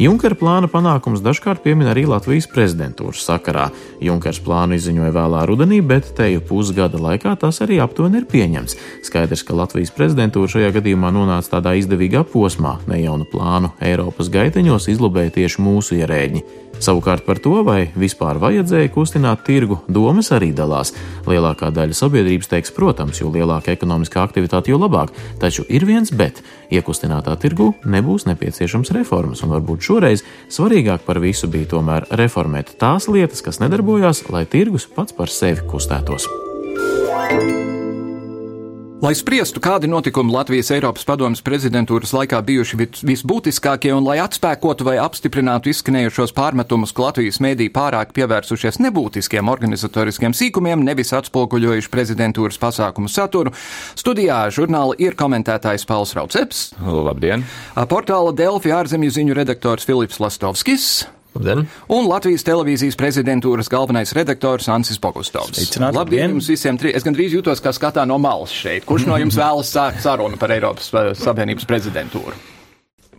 Junkera 0.00 0.36
plāna 0.36 0.68
panākums 0.68 1.20
dažkārt 1.24 1.60
piemin 1.64 1.88
arī 1.88 2.06
Latvijas 2.08 2.48
prezidentūras 2.52 3.20
sakarā. 3.24 3.70
Junkers 4.00 4.40
plānu 4.44 4.76
izziņoja 4.76 5.12
vēlā 5.12 5.44
rudenī, 5.48 5.82
bet 5.84 6.10
teju 6.16 6.40
pusgada 6.48 7.00
laikā 7.00 7.32
tas 7.40 7.60
arī 7.64 7.78
aptuveni 7.84 8.20
ir 8.20 8.26
pieņemts. 8.28 8.76
Skaidrs, 9.08 9.44
ka 9.44 9.56
Latvijas 9.56 9.92
prezidentūra 9.96 10.52
šajā 10.52 10.72
gadījumā 10.76 11.12
nonāca 11.16 11.58
tādā 11.58 11.72
izdevīgā 11.80 12.26
posmā. 12.32 12.78
Nejaunu 12.88 13.28
plānu 13.32 13.72
Eiropas 13.80 14.32
gaiteņos 14.32 14.88
izlobēja 14.92 15.36
tieši 15.36 15.64
mūsu 15.64 16.00
ierēģi. 16.00 16.44
Savukārt 16.82 17.24
par 17.24 17.40
to, 17.42 17.62
vai 17.64 17.88
vispār 17.96 18.38
vajadzēja 18.40 18.90
kustināt 18.94 19.44
tirgu, 19.46 19.78
domas 19.88 20.28
arī 20.36 20.52
dalās. 20.56 20.92
Lielākā 21.26 21.70
daļa 21.74 21.96
sabiedrības 21.96 22.50
teiks, 22.52 22.72
protams, 22.76 23.20
jo 23.22 23.30
lielāka 23.32 23.72
ekonomiskā 23.72 24.22
aktivitāte, 24.22 24.70
jo 24.70 24.80
labāk. 24.80 25.14
Taču 25.40 25.64
ir 25.68 25.86
viens 25.88 26.12
bet- 26.12 26.42
iekustinātā 26.76 27.36
tirgu 27.40 27.74
nebūs 27.84 28.26
nepieciešams 28.28 28.92
reformas, 28.92 29.42
un 29.42 29.50
varbūt 29.50 29.80
šoreiz 29.80 30.22
svarīgāk 30.48 31.00
par 31.06 31.20
visu 31.20 31.48
bija 31.48 31.66
tomēr 31.66 32.08
reformēt 32.10 32.76
tās 32.78 33.08
lietas, 33.08 33.42
kas 33.42 33.58
nedarbojās, 33.58 34.28
lai 34.30 34.44
tirgus 34.44 34.86
pats 34.86 35.12
par 35.12 35.28
sevi 35.28 35.60
kustētos. 35.66 36.26
Lai 38.96 39.10
spriestu, 39.12 39.60
kādi 39.60 39.90
notikumi 39.92 40.32
Latvijas 40.32 40.70
Eiropas 40.72 41.04
padomas 41.04 41.42
prezidentūras 41.44 42.14
laikā 42.16 42.38
bijuši 42.48 42.78
visbūtiskākie 43.04 43.90
un 43.92 44.06
lai 44.08 44.14
atspēkotu 44.22 44.86
vai 44.88 44.94
apstiprinātu 45.02 45.68
izskanējušos 45.68 46.32
pārmetumus, 46.36 46.94
ka 46.96 47.04
Latvijas 47.04 47.36
mēdī 47.44 47.66
pārāk 47.74 48.14
pievērsušies 48.16 48.80
nebūtiskiem 48.86 49.52
organizatoriskiem 49.52 50.32
sīkumiem, 50.32 50.80
nevis 50.88 51.12
atspoguļojuši 51.18 51.92
prezidentūras 51.92 52.56
pasākumu 52.62 53.12
saturu, 53.12 53.52
studijā 54.00 54.46
žurnāla 54.56 54.96
ir 54.96 55.18
komentētājs 55.20 55.84
Pauls 55.84 56.16
Rauceps. 56.16 56.70
Labdien! 56.80 57.44
Portāla 57.92 58.32
Delfi 58.32 58.72
ārzemju 58.72 59.12
ziņu 59.20 59.36
redaktors 59.36 59.84
Filips 59.84 60.24
Lastovskis. 60.24 60.88
Labdien. 61.36 61.66
Un 61.92 62.08
Latvijas 62.08 62.44
televīzijas 62.46 62.96
prezidentūras 62.98 63.68
galvenais 63.72 64.12
redaktors 64.16 64.68
Ansis 64.72 64.98
Pogustovs. 65.02 65.52
Sveicināti, 65.52 65.98
Labdien 65.98 66.30
labdien. 66.30 66.36
jums 66.36 66.50
visiem! 66.50 66.80
Tri... 66.80 66.94
Es 66.96 67.04
gandrīz 67.06 67.36
jūtos 67.36 67.60
kā 67.64 67.72
skatā 67.76 68.06
no 68.08 68.16
malas 68.22 68.54
šeit. 68.56 68.86
Kurš 68.88 69.08
no 69.10 69.18
jums 69.20 69.36
vēlas 69.42 69.72
sākt 69.76 70.02
sarunu 70.04 70.40
par 70.40 70.54
Eiropas 70.56 70.88
Savienības 71.20 71.68
prezidentūru? 71.68 72.36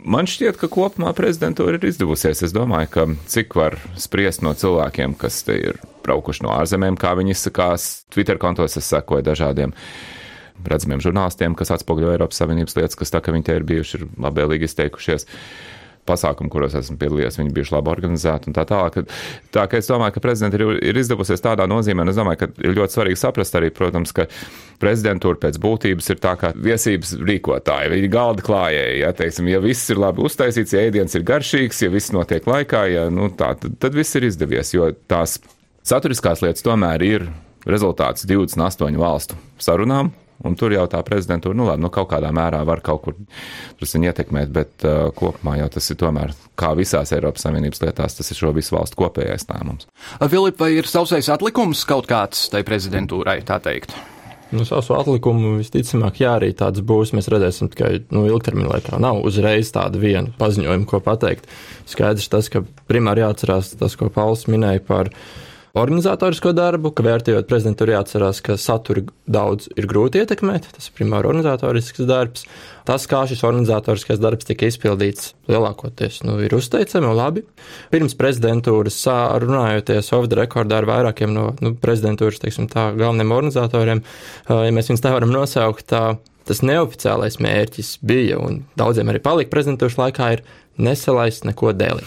Man 0.07 0.27
šķiet, 0.29 0.55
ka 0.61 0.69
kopumā 0.71 1.11
prezidentūra 1.17 1.77
ir 1.77 1.87
izdevusies. 1.89 2.41
Es 2.45 2.53
domāju, 2.55 2.89
ka 2.93 3.05
cik 3.27 3.57
var 3.59 3.75
spriest 3.99 4.43
no 4.45 4.53
cilvēkiem, 4.55 5.17
kas 5.19 5.41
te 5.43 5.57
ir 5.71 5.81
braukuši 6.05 6.45
no 6.45 6.53
ārzemēm, 6.55 6.95
kā 6.99 7.11
viņi 7.19 7.35
izsakās. 7.35 7.89
Twitter 8.13 8.39
kontos 8.39 8.77
es 8.79 8.87
sekoju 8.87 9.25
dažādiem 9.27 9.73
redzamiem 10.67 11.03
žurnālistiem, 11.03 11.57
kas 11.57 11.73
atspoguļo 11.75 12.13
Eiropas 12.15 12.39
Savienības 12.39 12.77
lietas, 12.79 12.97
kas 12.97 13.11
tā, 13.13 13.21
ka 13.21 13.35
viņi 13.35 13.49
te 13.49 13.57
ir 13.59 13.65
bijuši, 13.67 13.99
ir 13.99 14.07
labvēlīgi 14.23 14.69
izteikušies 14.69 15.27
pasākumi, 16.07 16.51
kuros 16.53 16.75
esmu 16.77 16.97
piedalījies, 17.01 17.39
viņi 17.41 17.53
bijuši 17.55 17.75
labi 17.75 17.91
organizēti 17.93 18.49
un 18.49 18.55
tā 18.57 18.65
tālāk. 18.69 19.01
Tā 19.53 19.65
kā 19.69 19.81
es 19.81 19.89
domāju, 19.89 20.15
ka 20.15 20.23
prezidenta 20.23 20.59
ir, 20.59 20.77
ir 20.91 20.99
izdevusies 21.01 21.43
tādā 21.43 21.67
nozīmē, 21.69 22.05
un 22.05 22.13
es 22.13 22.19
domāju, 22.19 22.41
ka 22.43 22.49
ir 22.63 22.77
ļoti 22.77 22.97
svarīgi 22.97 23.21
saprast 23.21 23.57
arī, 23.59 23.71
protams, 23.75 24.13
ka 24.15 24.27
prezidentūra 24.81 25.41
pēc 25.41 25.59
būtības 25.61 26.11
ir 26.13 26.21
tā 26.23 26.35
kā 26.39 26.53
viesības 26.53 27.15
rīkotāja, 27.27 27.91
viņi 27.93 28.07
ir 28.07 28.13
galda 28.13 28.45
klājēji, 28.45 28.99
ja, 29.01 29.11
teiksim, 29.17 29.49
ja 29.51 29.61
viss 29.63 29.89
ir 29.93 30.01
labi 30.01 30.23
uztaisīts, 30.27 30.75
ja 30.75 30.85
ēdiens 30.87 31.17
ir 31.17 31.25
garšīgs, 31.27 31.81
ja 31.85 31.91
viss 31.93 32.13
notiek 32.15 32.47
laikā, 32.47 32.85
ja, 32.93 33.07
nu, 33.13 33.31
tā, 33.33 33.53
tad, 33.59 33.79
tad 33.81 33.97
viss 33.97 34.17
ir 34.19 34.27
izdevies, 34.29 34.73
jo 34.75 34.91
tās 35.09 35.39
saturiskās 35.87 36.43
lietas 36.45 36.65
tomēr 36.65 37.05
ir 37.07 37.27
rezultāts 37.67 38.27
28 38.29 39.01
valstu 39.01 39.37
sarunām, 39.61 40.13
Un 40.45 40.57
tur 40.59 40.75
jau 40.75 40.83
tā 40.91 40.99
prezidentūra, 41.05 41.57
nu 41.57 41.65
labi, 41.65 41.81
nu 41.81 41.89
kaut 41.93 42.11
kādā 42.11 42.29
mērā 42.35 42.59
var 42.67 42.83
kaut 42.85 43.01
kur 43.07 43.15
ietekmēt, 43.81 44.51
bet 44.53 44.85
uh, 44.85 45.07
kopumā 45.17 45.55
jau 45.63 45.69
tas 45.73 45.89
ir 45.89 45.97
tomēr, 45.97 46.35
kā 46.59 46.73
visās 46.77 47.13
Eiropas 47.15 47.47
Savienības 47.47 47.81
lietās, 47.81 48.19
tas 48.19 48.29
ir 48.31 48.37
šo 48.37 48.51
visu 48.53 48.75
valstu 48.77 48.99
kopējais 49.01 49.49
lēmums. 49.49 49.89
Filip, 50.29 50.59
vai 50.61 50.75
ir 50.77 50.89
sausais 50.89 51.31
atlikums 51.33 51.81
kaut 51.89 52.05
kāds 52.09 52.45
tai 52.53 52.61
prezidentūrai, 52.67 53.39
tā 53.47 53.57
teikt? 53.63 53.97
Nu, 54.47 54.63
savu 54.63 54.95
atlikumu 54.95 55.57
visticamāk, 55.59 56.21
jā, 56.21 56.37
arī 56.37 56.53
tāds 56.55 56.79
būs. 56.87 57.11
Mēs 57.15 57.27
redzēsim 57.31 57.67
tikai 57.73 57.89
nu, 58.15 58.23
ilgtermiņa 58.29 58.69
laikā. 58.71 58.99
Nav 59.03 59.19
uzreiz 59.27 59.73
tāda 59.75 59.99
viena 59.99 60.31
paziņojuma, 60.39 60.87
ko 60.87 61.01
pateikt. 61.03 61.49
Skaidrs 61.89 62.29
tas, 62.31 62.47
ka 62.53 62.63
primāri 62.87 63.25
jāatcerās 63.25 63.73
tas, 63.75 63.97
ko 63.99 64.07
Pauls 64.13 64.45
minēja 64.47 64.85
par 64.87 65.11
organizatorisko 65.81 66.51
darbu, 66.57 66.91
ka 66.95 67.05
vērtējot 67.05 67.47
prezidentūru 67.49 67.93
jāatcerās, 67.93 68.41
ka 68.45 68.57
saturu 68.61 69.05
daudz 69.29 69.69
ir 69.77 69.87
grūti 69.89 70.21
ietekmēt. 70.21 70.69
Tas 70.75 70.89
ir 70.89 70.95
primāri 70.97 71.29
organizatorisks 71.29 72.05
darbs. 72.07 72.45
Tas, 72.87 73.07
kā 73.09 73.25
šis 73.27 73.43
organizatoriskais 73.47 74.21
darbs 74.23 74.47
tika 74.47 74.69
izpildīts, 74.69 75.33
lielākoties 75.51 76.21
nu, 76.27 76.37
ir 76.43 76.55
uzteicami 76.55 77.09
un 77.09 77.17
labi. 77.19 77.43
Pirms 77.91 78.15
prezidentūras 78.19 79.01
runājoties 79.43 80.13
off 80.15 80.29
the 80.31 80.39
record 80.39 80.71
ar 80.71 80.87
vairākiem 80.87 81.35
no 81.35 81.49
nu, 81.63 81.73
prezidentūras 81.81 82.39
teiksim, 82.43 82.69
tā, 82.71 82.89
galvenajiem 82.95 83.35
organizatoriem, 83.35 84.03
ja 84.47 84.73
mēs 84.75 84.91
viņus 84.91 85.03
tā 85.03 85.13
varam 85.17 85.35
nosaukt, 85.35 85.87
tā, 85.91 86.03
tas 86.47 86.63
neoficiālais 86.63 87.41
mērķis 87.43 87.97
bija 88.07 88.39
un 88.39 88.61
daudziem 88.79 89.11
arī 89.11 89.21
palika 89.23 89.51
prezidentūras 89.51 89.99
laikā 89.99 90.31
ir 90.37 90.45
nesalaist 90.77 91.45
neko 91.47 91.73
dēlī. 91.77 92.05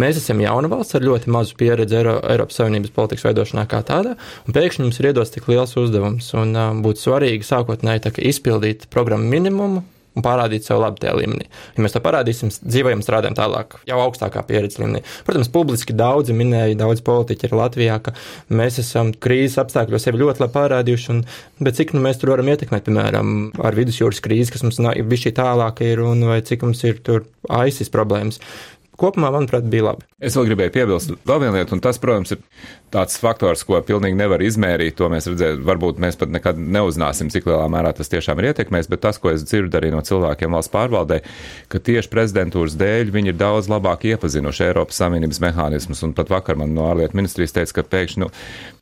Mēs 0.00 0.20
esam 0.20 0.40
jauna 0.44 0.70
valsts 0.72 0.98
ar 0.98 1.06
ļoti 1.06 1.32
mazu 1.32 1.56
pieredzi 1.58 1.98
Eiro, 2.00 2.16
Eiropas 2.28 2.60
Savienības 2.60 2.94
politikas 2.96 3.26
veidošanā 3.28 3.66
kā 3.70 3.82
tādā, 3.86 4.16
un 4.46 4.56
pēkšņi 4.56 4.86
mums 4.86 5.00
ir 5.00 5.10
iedos 5.12 5.34
tik 5.34 5.48
liels 5.50 5.76
uzdevums, 5.80 6.30
un 6.36 6.54
uh, 6.56 6.72
būtu 6.84 7.06
svarīgi 7.06 7.46
sākotnēji 7.46 8.16
izpildīt 8.30 8.88
programmu 8.92 9.32
minimumu, 9.32 9.84
un 10.16 10.24
parādīt 10.24 10.66
sev 10.66 10.80
labi 10.80 11.02
tajā 11.02 11.14
līmenī. 11.18 11.46
Ja 11.76 11.84
mēs 11.84 11.94
to 11.94 12.02
parādīsim, 12.04 12.50
dzīvojam, 12.56 13.04
strādājam 13.04 13.36
tālāk, 13.38 13.78
jau 13.88 13.98
augstākā 14.02 14.42
pieredzes 14.48 14.80
līmenī. 14.80 15.02
Protams, 15.28 15.50
publiski 15.52 15.96
daudzi 15.96 16.36
minēja, 16.36 16.78
daudz 16.80 17.04
politiķi 17.06 17.48
ir 17.48 17.56
Latvijā, 17.60 17.98
ka 18.02 18.14
mēs 18.48 18.80
esam 18.82 19.12
krīzes 19.12 19.60
apstākļos 19.62 20.08
sevi 20.08 20.22
ļoti 20.22 20.44
labi 20.44 20.56
parādījuši, 20.56 21.10
un, 21.14 21.22
bet 21.60 21.78
cik 21.78 21.94
nu 21.96 22.04
mēs 22.06 22.20
tur 22.22 22.32
varam 22.34 22.48
ietekmēt, 22.52 22.86
piemēram, 22.88 23.34
ar 23.60 23.76
vidusjūras 23.76 24.22
krīzi, 24.24 24.54
kas 24.54 24.64
mums 24.66 24.80
ir 24.80 25.08
bijis 25.08 25.28
šī 25.28 25.36
tālāka 25.36 25.86
ir, 25.86 26.02
un 26.04 26.24
vai 26.30 26.40
cik 26.46 26.64
mums 26.64 26.82
ir 26.88 27.02
tur 27.04 27.26
aizsis 27.52 27.92
problēmas 27.92 28.40
kopumā, 29.00 29.30
manuprāt, 29.34 29.66
bija 29.70 29.90
labi. 29.90 30.06
Es 30.22 30.36
vēl 30.38 30.48
gribēju 30.50 30.72
piebilst 30.74 31.12
vēl 31.28 31.42
vienu 31.42 31.58
lietu, 31.58 31.76
un 31.76 31.82
tas, 31.84 31.98
protams, 32.00 32.32
ir 32.34 32.40
tāds 32.94 33.18
faktors, 33.20 33.64
ko 33.66 33.78
pilnīgi 33.84 34.16
nevar 34.18 34.42
izmērīt. 34.44 34.96
To 34.98 35.10
mēs 35.12 35.28
redzējām, 35.30 35.64
varbūt 35.66 36.00
mēs 36.02 36.18
pat 36.20 36.32
nekad 36.32 36.60
neuzzināsim, 36.60 37.30
cik 37.32 37.48
lielā 37.50 37.66
mērā 37.72 37.92
tas 37.96 38.10
tiešām 38.12 38.40
ir 38.40 38.50
ietekmējis, 38.52 38.90
bet 38.92 39.04
tas, 39.04 39.20
ko 39.20 39.32
es 39.32 39.44
dzirdu 39.44 39.80
arī 39.80 39.92
no 39.94 40.00
cilvēkiem 40.06 40.56
valsts 40.56 40.72
pārvaldē, 40.72 41.20
ka 41.72 41.82
tieši 41.90 42.12
prezidentūras 42.12 42.78
dēļ 42.80 43.12
viņi 43.14 43.32
ir 43.34 43.38
daudz 43.40 43.70
labāk 43.72 44.08
iepazinuši 44.12 44.68
Eiropas 44.70 45.02
Savienības 45.02 45.42
mehānismus, 45.44 46.02
un 46.06 46.16
pat 46.16 46.32
vakar 46.32 46.58
man 46.60 46.74
no 46.76 46.88
ārlietu 46.90 47.18
ministrijas 47.18 47.54
teica, 47.56 47.80
ka 47.80 47.88
pēkšņi 47.96 48.24
nu, 48.24 48.32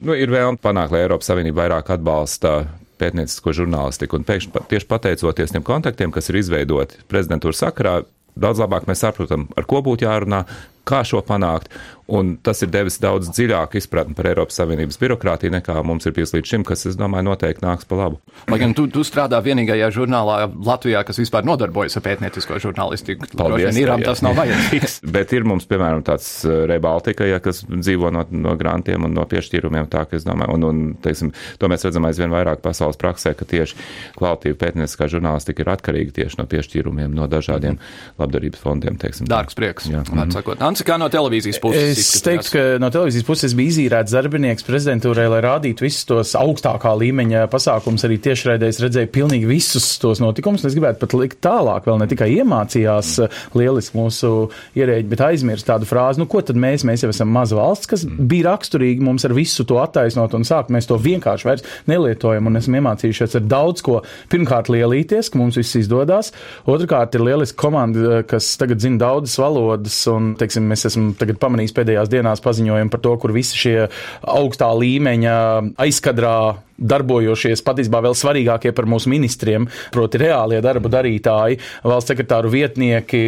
nu, 0.07 0.17
ir 0.17 0.33
vēlme 0.33 0.63
panākt, 0.63 0.95
lai 0.95 1.05
Eiropas 1.05 1.33
Savienība 1.33 1.65
vairāk 1.65 1.95
atbalsta 1.97 2.63
pētniecisko 3.01 3.55
žurnālistiku. 3.59 4.19
Un 4.19 4.27
pēkšņi 4.29 4.67
tieši 4.71 4.91
pateicoties 4.91 5.55
tiem 5.55 5.65
kontaktiem, 5.67 6.13
kas 6.15 6.31
ir 6.31 6.41
izveidoti 6.41 7.03
prezidentūras 7.11 7.65
sakarā, 7.65 8.03
daudz 8.37 8.63
labāk 8.63 8.89
mēs 8.89 9.05
saprotam, 9.05 9.49
ar 9.59 9.67
ko 9.69 9.83
būtu 9.85 10.07
jārunā, 10.07 10.45
kā 10.89 11.03
šo 11.07 11.23
panākt. 11.27 11.71
Un 12.07 12.35
tas 12.45 12.61
ir 12.61 12.69
devis 12.69 12.99
daudz 13.01 13.31
dziļāku 13.33 13.79
izpratni 13.81 14.13
par 14.17 14.29
Eiropas 14.29 14.59
Savienības 14.61 14.99
birokrātiju 15.01 15.55
nekā 15.55 15.79
mums 15.89 16.05
ir 16.05 16.13
bijis 16.17 16.35
līdz 16.35 16.51
šim, 16.51 16.65
kas, 16.69 16.85
es 16.91 16.99
domāju, 17.01 17.25
noteikti 17.31 17.65
nāks 17.65 17.89
pa 17.89 17.97
labu. 17.97 18.19
Lai 18.53 18.59
gan 18.61 18.75
tu, 18.77 18.85
tu 18.93 19.01
strādā 19.07 19.41
vienīgajā 19.45 19.89
žurnālā 19.95 20.37
Latvijā, 20.53 21.01
kas 21.09 21.21
vispār 21.23 21.47
nodarbojas 21.49 21.97
ar 21.97 22.05
pētniecisko 22.05 22.61
žurnālistiku. 22.61 23.31
Paldies. 23.33 23.79
Iram 23.81 24.05
tas 24.05 24.21
nav 24.25 24.37
vajadzīgs. 24.37 24.99
Bet 25.17 25.33
ir 25.33 25.49
mums, 25.49 25.65
piemēram, 25.71 26.05
tāds 26.05 26.29
uh, 26.45 26.67
Rebaltika, 26.69 27.25
ja, 27.29 27.41
kas 27.45 27.63
dzīvo 27.65 28.13
no, 28.13 28.27
no 28.37 28.53
grantiem 28.61 29.09
un 29.09 29.17
no 29.17 29.25
piešķīrumiem, 29.31 29.89
tā, 29.93 30.05
ka 30.11 30.19
es 30.21 30.29
domāju, 30.29 30.59
un, 30.59 30.69
un 30.69 30.85
teiksim, 31.05 31.33
to 31.61 31.73
mēs 31.73 31.89
redzam 31.89 32.05
aizvien 32.09 32.33
vairāk 32.35 32.61
pasaules 32.65 33.01
praksē, 33.01 33.33
ka 33.39 33.49
tieši 33.49 33.81
kvalitīva 34.19 34.61
pētnieciskā 34.61 35.09
žurnālistika 35.13 35.65
ir 35.65 35.73
atkarīga 35.73 36.19
tieši 36.21 36.41
no 36.43 36.49
piešķīrumiem 36.53 37.17
no 37.17 37.29
dažādiem 37.33 37.81
labdarības 38.21 38.61
fondiem, 38.61 39.01
teiksim. 39.01 39.29
Dārgs 39.31 39.57
prieks. 39.57 39.89
Jā. 39.89 40.05
Sakot, 40.35 40.61
Anci, 40.65 40.85
kā 40.87 41.01
no 41.01 41.09
televīzijas 41.13 41.61
puses? 41.63 41.94
Es 42.01 42.23
teiktu, 42.25 42.51
ka 42.55 42.63
no 42.83 42.91
televīzijas 42.93 43.27
puses 43.27 43.55
bija 43.57 43.73
izīrēts 43.73 44.15
darbinieks 44.15 44.67
prezidentūrai, 44.67 45.27
lai 45.33 45.41
rādītu 45.45 45.87
visus 45.87 46.07
tos 46.09 46.35
augstākā 46.39 46.93
līmeņa 47.01 47.45
pasākumus. 47.53 48.05
Arī 48.07 48.19
tiešraidēs 48.25 48.81
redzēju 48.85 49.11
pilnīgi 49.15 49.49
visus 49.49 49.87
tos 50.03 50.23
notikumus. 50.23 50.65
Es 50.67 50.77
gribētu 50.77 51.03
pat 51.03 51.17
likt 51.19 51.41
tālāk, 51.45 51.89
vēl 51.89 52.01
ne 52.03 52.09
tikai 52.11 52.31
iemācījās 52.39 53.13
mm. 53.25 53.59
lieliski 53.61 53.99
mūsu 53.99 54.33
ierēģi, 54.79 55.09
bet 55.11 55.25
aizmirst 55.29 55.69
tādu 55.69 55.89
frāzi, 55.89 56.23
nu 56.23 56.29
ko 56.31 56.43
tad 56.45 56.59
mēs, 56.61 56.87
mēs 56.89 57.05
jau 57.05 57.13
esam 57.13 57.33
maza 57.35 57.59
valsts, 57.59 57.91
kas 57.91 58.07
mm. 58.07 58.29
bija 58.31 58.51
raksturīgi 58.51 59.05
mums 59.05 59.27
ar 59.29 59.37
visu 59.37 59.67
to 59.69 59.81
attaisnot 59.83 60.37
un 60.39 60.47
sākt. 60.49 60.73
Mēs 60.75 60.91
to 60.91 60.99
vienkārši 61.01 61.51
vairs 61.51 61.67
nelietojam 61.91 62.51
un 62.51 62.61
esam 62.61 62.79
iemācījušies 62.81 63.39
ar 63.41 63.47
daudz 63.51 63.85
ko. 63.85 64.01
Pirmkārt, 64.33 64.71
lielīties, 64.73 65.31
ka 65.31 65.41
mums 65.41 65.59
viss 65.61 65.79
izdodas. 65.79 66.33
Otrakārt, 66.71 67.17
ir 67.17 67.25
lieliski 67.27 67.59
komanda, 67.61 68.23
kas 68.29 68.55
tagad 68.61 68.83
zina 68.83 69.01
daudzas 69.03 69.37
valodas 69.41 69.99
un, 70.11 70.33
teiksim, 70.41 70.67
mēs 70.71 70.87
esam 70.91 71.13
tagad 71.19 71.39
pamanījis 71.43 71.75
pēdējās 71.85 72.13
dienās 72.13 72.43
paziņojumu 72.45 72.93
par 72.93 73.03
to, 73.05 73.15
kur 73.21 73.35
visi 73.37 73.61
šie 73.61 73.77
augstā 74.23 74.71
līmeņa 74.73 75.37
aizkadrā 75.85 76.37
darbojošies 76.79 77.63
patiesībā 77.65 78.01
vēl 78.05 78.17
svarīgākie 78.19 78.73
par 78.75 78.89
mūsu 78.91 79.11
ministriem, 79.13 79.69
proti 79.95 80.21
reālie 80.21 80.61
darba 80.65 80.91
darītāji, 80.93 81.61
valsts 81.87 82.11
sekretāru 82.11 82.51
vietnieki, 82.53 83.21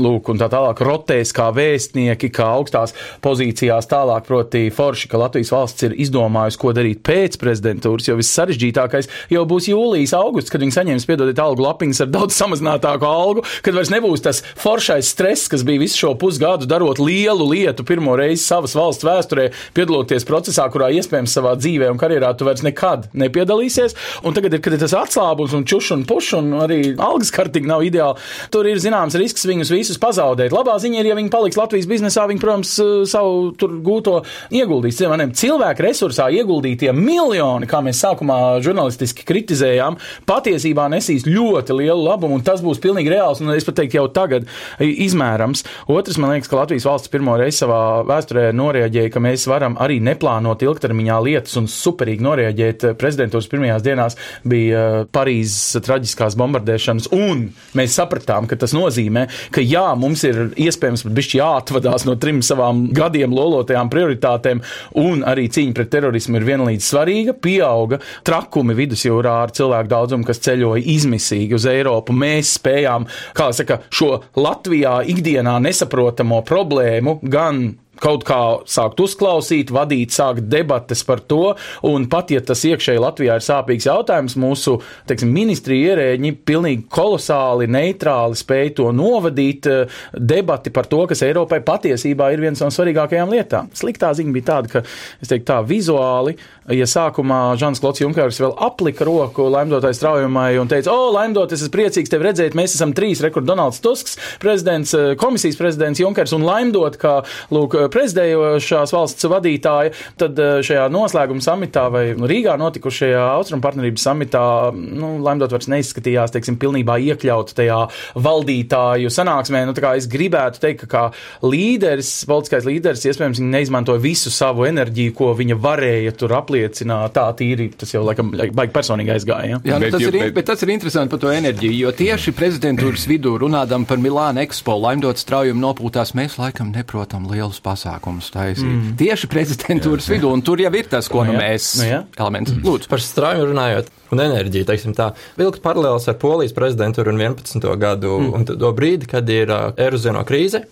lūk, 0.00 0.30
un 0.30 0.40
tā 0.40 0.48
tālāk 0.52 0.80
rotēs 0.84 1.34
kā 1.34 1.50
vēstnieki, 1.54 2.30
kā 2.34 2.48
augstās 2.54 2.94
pozīcijās 3.24 3.88
tālāk, 3.90 4.26
proti 4.28 4.68
forši, 4.74 5.10
ka 5.10 5.20
Latvijas 5.24 5.52
valsts 5.54 5.88
ir 5.88 5.96
izdomājusi, 6.06 6.60
ko 6.60 6.74
darīt 6.76 7.02
pēc 7.06 7.38
prezidentūras, 7.42 8.08
jo 8.08 8.18
viss 8.20 8.34
sarežģītākais 8.38 9.10
jau 9.34 9.44
būs 9.48 9.68
jūlijas, 9.72 10.14
augusts, 10.18 10.52
kad 10.52 10.62
viņi 10.62 10.78
saņems, 10.78 11.08
piedodiet, 11.08 11.42
algu 11.42 11.66
lapiņas 11.66 12.04
ar 12.06 12.12
daudz 12.14 12.38
samazinātāku 12.38 13.08
algu, 13.08 13.44
kad 13.64 13.76
vairs 13.76 13.92
nebūs 13.92 14.24
tas 14.24 14.42
foršais 14.60 15.10
stress, 15.14 15.50
kas 15.50 15.66
bija 15.66 15.82
visu 15.82 16.04
šo 16.04 16.14
pusgadu 16.20 16.68
darot 16.70 17.02
lielu 17.02 17.50
lietu 17.50 17.86
pirmo 17.86 18.14
reizi 18.18 18.44
savas 18.44 18.76
valsts 18.78 19.06
vēsturē, 19.06 19.50
piedaloties 19.76 20.26
procesā, 20.28 20.66
kurā 20.72 20.90
iespējams 20.94 21.34
savā 21.36 21.54
dzīvē 21.58 21.90
un 21.92 22.00
karjerā 22.00 22.32
tu 22.38 22.46
vairs 22.48 22.64
nekā 22.64 22.83
nekad 22.84 23.08
nepiedalīsies. 23.16 23.94
Un 24.24 24.34
tagad 24.36 24.54
ir, 24.56 24.62
kad 24.64 24.74
ir 24.76 24.82
tas 24.82 24.94
atslābums 24.96 25.54
un 25.56 25.64
čuš 25.68 25.92
un 25.96 26.04
puš 26.08 26.34
un 26.38 26.52
arī 26.64 26.80
algas 26.92 27.32
kartīgi 27.34 27.68
nav 27.70 27.84
ideāli. 27.86 28.20
Tur 28.52 28.68
ir 28.68 28.80
zināms 28.82 29.16
risks 29.20 29.46
viņus 29.48 29.72
visus 29.72 30.00
pazaudēt. 30.00 30.52
Labā 30.54 30.76
ziņa 30.82 31.00
ir, 31.00 31.10
ja 31.10 31.18
viņi 31.18 31.32
paliks 31.32 31.58
Latvijas 31.58 31.88
biznesā, 31.90 32.26
viņi, 32.28 32.42
protams, 32.42 32.74
savu 33.10 33.52
tur 33.58 33.78
gūto 33.84 34.20
ieguldīs. 34.54 35.00
Cilvēku 35.00 35.84
resursā 35.84 36.28
ieguldītie 36.34 36.92
miljoni, 36.96 37.68
kā 37.70 37.80
mēs 37.84 38.02
sākumā 38.04 38.38
žurnālistiski 38.64 39.26
kritizējām, 39.28 39.98
patiesībā 40.28 40.86
nesīs 40.92 41.26
ļoti 41.28 41.78
lielu 41.80 42.04
labumu, 42.04 42.38
un 42.38 42.44
tas 42.46 42.62
būs 42.64 42.82
pilnīgi 42.82 43.12
reāls, 43.12 43.40
un 43.42 43.54
es 43.54 43.66
pat 43.66 43.80
teiktu 43.80 44.00
jau 44.00 44.06
tagad 44.12 44.48
izmērams. 44.80 45.64
Otrs, 45.92 46.18
man 46.20 46.34
liekas, 46.34 46.50
ka 46.50 46.60
Latvijas 46.60 46.88
valsts 46.88 47.12
pirmo 47.12 47.36
reizi 47.40 47.62
savā 47.62 47.80
vēsturē 48.08 48.50
norēģēja, 48.56 49.12
ka 49.14 49.22
mēs 49.24 49.46
varam 49.50 49.78
arī 49.80 50.00
neplānot 50.04 50.62
ilgtermiņā 50.64 51.20
lietas 51.24 51.56
un 51.60 51.68
superīgi 51.70 52.24
norēģēt 52.24 52.73
bet 52.74 52.98
prezidentūras 52.98 53.48
pirmajās 53.50 53.84
dienās 53.84 54.18
bija 54.48 54.82
uh, 54.82 55.08
Parīzes 55.14 55.78
traģiskās 55.84 56.36
bombardēšanas, 56.40 57.10
un 57.14 57.46
mēs 57.78 57.96
sapratām, 57.98 58.48
ka 58.50 58.58
tas 58.60 58.74
nozīmē, 58.76 59.26
ka 59.54 59.62
jā, 59.64 59.86
mums 59.98 60.24
ir 60.26 60.40
iespējams 60.60 61.06
bišķi 61.14 61.40
jāatvadās 61.40 62.06
no 62.08 62.16
trim 62.20 62.42
savām 62.44 62.86
gadiem 62.94 63.34
lolotajām 63.34 63.90
prioritātēm, 63.92 64.62
un 65.00 65.24
arī 65.28 65.46
cīņa 65.52 65.76
pret 65.76 65.92
terorismu 65.94 66.40
ir 66.40 66.48
vienlīdz 66.48 66.88
svarīga, 66.90 67.36
pieauga 67.36 68.00
trakumi 68.26 68.76
vidusjūrā 68.78 69.36
ar 69.44 69.54
cilvēku 69.54 69.92
daudzumu, 69.92 70.28
kas 70.28 70.42
ceļoja 70.44 70.84
izmisīgi 70.94 71.56
uz 71.58 71.68
Eiropu. 71.70 72.16
Mēs 72.16 72.56
spējām, 72.58 73.08
kā 73.36 73.50
saka, 73.56 73.82
šo 73.94 74.16
Latvijā 74.40 75.00
ikdienā 75.14 75.58
nesaprotamo 75.64 76.42
problēmu 76.46 77.18
gan 77.22 77.66
kaut 78.02 78.24
kā 78.26 78.40
sākt 78.70 79.00
uzklausīt, 79.04 79.72
vadīt, 79.74 80.14
sākt 80.14 80.48
debates 80.50 81.04
par 81.06 81.22
to. 81.24 81.54
Un 81.86 82.08
pat 82.10 82.32
ja 82.34 82.42
tas 82.44 82.64
iekšēji 82.66 83.02
Latvijā 83.02 83.38
ir 83.38 83.44
sāpīgs 83.44 83.88
jautājums, 83.88 84.36
mūsu 84.40 84.78
teiksim, 85.08 85.32
ministrija 85.34 85.94
ierēģi 85.94 86.34
pilnīgi 86.46 86.86
kolosāli 86.92 87.68
neitrāli 87.70 88.38
spēj 88.38 88.74
to 88.80 88.90
novadīt 88.96 89.70
eh, 89.70 90.00
debati 90.14 90.72
par 90.74 90.88
to, 90.90 91.04
kas 91.10 91.24
Eiropai 91.26 91.60
patiesībā 91.64 92.30
ir 92.34 92.44
viens 92.44 92.62
no 92.62 92.70
svarīgākajām 92.74 93.32
lietām. 93.34 93.70
Sliktā 93.76 94.12
ziņa 94.16 94.34
bija 94.34 94.50
tāda, 94.52 94.72
ka, 94.74 94.84
teiktu 95.24 95.50
tā, 95.52 95.60
vizuāli, 95.68 96.36
ja 96.72 96.86
sākumā 96.88 97.56
Žans 97.60 97.82
Klots 97.82 98.00
Junkers 98.00 98.40
vēl 98.40 98.54
aplika 98.64 99.04
roku 99.04 99.48
laimdotai 99.52 99.92
straujumai 99.96 100.54
un 100.60 100.70
teica, 100.70 100.92
o, 100.94 101.10
laimdot, 101.14 101.52
es 101.52 101.64
esmu 101.64 101.74
priecīgs 101.74 102.12
tevi 102.12 102.28
redzēt, 102.28 102.56
mēs 102.56 102.76
esam 102.78 102.94
trīs, 102.96 103.20
rekord 103.24 103.48
Donalds 103.48 103.82
Tusks, 103.84 104.16
prezidents, 104.40 104.94
eh, 104.96 105.12
komisijas 105.20 105.58
prezidents 105.60 106.00
Junkers 106.00 106.32
un 106.36 106.46
laimdot, 106.46 106.96
ka, 107.00 107.16
lūk, 107.54 107.76
prezidējošās 107.92 108.94
valsts 108.94 109.28
vadītāja, 109.28 109.92
tad 110.20 110.40
eh, 110.40 110.62
šajā 110.64 110.86
noslēguma 110.94 111.44
samitā 111.44 111.86
vai 111.92 112.04
Rīgā 112.14 112.56
notikušajā 112.60 113.26
Austrum 113.34 113.62
partnerības 113.64 114.08
samitā, 114.08 114.46
nu, 114.72 115.14
Lemdot 115.24 115.52
vairs 115.54 115.68
neizskatījās, 115.72 116.32
teiksim, 116.34 116.56
pilnībā 116.60 116.96
iekļaut 117.10 117.54
tajā 117.56 117.78
valdītāju 118.24 119.12
sanāksmē. 119.12 119.64
Nu, 119.68 119.74
tā 119.76 119.84
kā 119.84 119.94
es 119.98 120.08
gribētu 120.10 120.60
teikt, 120.62 120.84
ka 120.84 120.90
kā 120.94 121.04
līderis, 121.44 122.10
politiskais 122.28 122.66
līderis, 122.68 123.04
iespējams, 123.08 123.42
neizmantoja 123.44 124.02
visu 124.02 124.32
savu 124.34 124.66
enerģiju, 124.68 125.14
ko 125.16 125.32
viņa 125.38 125.58
varēja 125.60 126.14
tur 126.18 126.34
apliecināt. 126.54 127.14
Tā 127.14 127.26
tīri, 127.36 127.68
tas 127.78 127.92
jau 127.92 128.02
laikam 128.06 128.30
baigi 128.32 128.72
personīgi 128.74 129.12
aizgāja. 129.14 129.54
Ja? 129.54 129.60
Jā, 129.64 129.78
nu, 129.82 129.90
tas, 129.92 130.02
ir, 130.02 130.18
bet 130.34 130.46
tas 130.48 130.62
ir 130.64 130.72
interesanti 130.74 131.12
par 131.12 131.22
to 131.22 131.32
enerģiju, 131.34 131.74
jo 131.84 131.92
tieši 131.98 132.34
prezidentūras 132.36 133.06
vidū 133.10 133.34
runādam 133.42 133.86
par 133.88 134.00
Milānu 134.02 134.42
Expo, 134.44 134.76
laimdot 134.80 135.20
straujumu 135.20 135.62
nopūtās, 135.64 136.14
mēs 136.18 136.38
laikam 136.40 136.72
neprotam 136.74 137.26
lielus 137.30 137.60
pasākumus 137.64 138.30
taisīt. 138.34 138.68
Mm. 138.68 138.94
Tieši 139.00 139.30
prezidentūras 139.32 140.08
jā, 140.08 140.16
vidū, 140.16 140.30
un 140.34 140.44
tur 140.44 140.62
jau 140.62 140.72
ir 140.74 140.90
tas, 140.90 141.10
ko 141.10 141.24
nu, 141.24 141.34
nu 141.34 141.42
mēs 141.42 141.74
nu, 141.80 141.88
jā. 141.88 142.00
elements. 142.18 142.54
Mm. 142.54 142.68
Lūdzu. 142.68 142.90
Par 142.92 143.02
strauju 143.02 143.50
runājot 143.50 143.90
un 144.14 144.22
enerģiju, 144.24 144.68
teiksim 144.68 144.94
tā. 144.96 145.10
Vilkt 145.40 145.62
paralēlis 145.64 146.08
ar 146.10 146.18
Polijas 146.22 146.54
prezidentūru 146.56 147.14
un 147.14 147.20
11. 147.22 147.68
gadu 147.80 148.16
mm. 148.20 148.32
un 148.38 148.48
to 148.48 148.72
brīdi, 148.76 149.10
kad 149.10 149.28
ir 149.32 149.52
uh, 149.52 149.68
erozieno 149.80 150.24
krīze. 150.28 150.64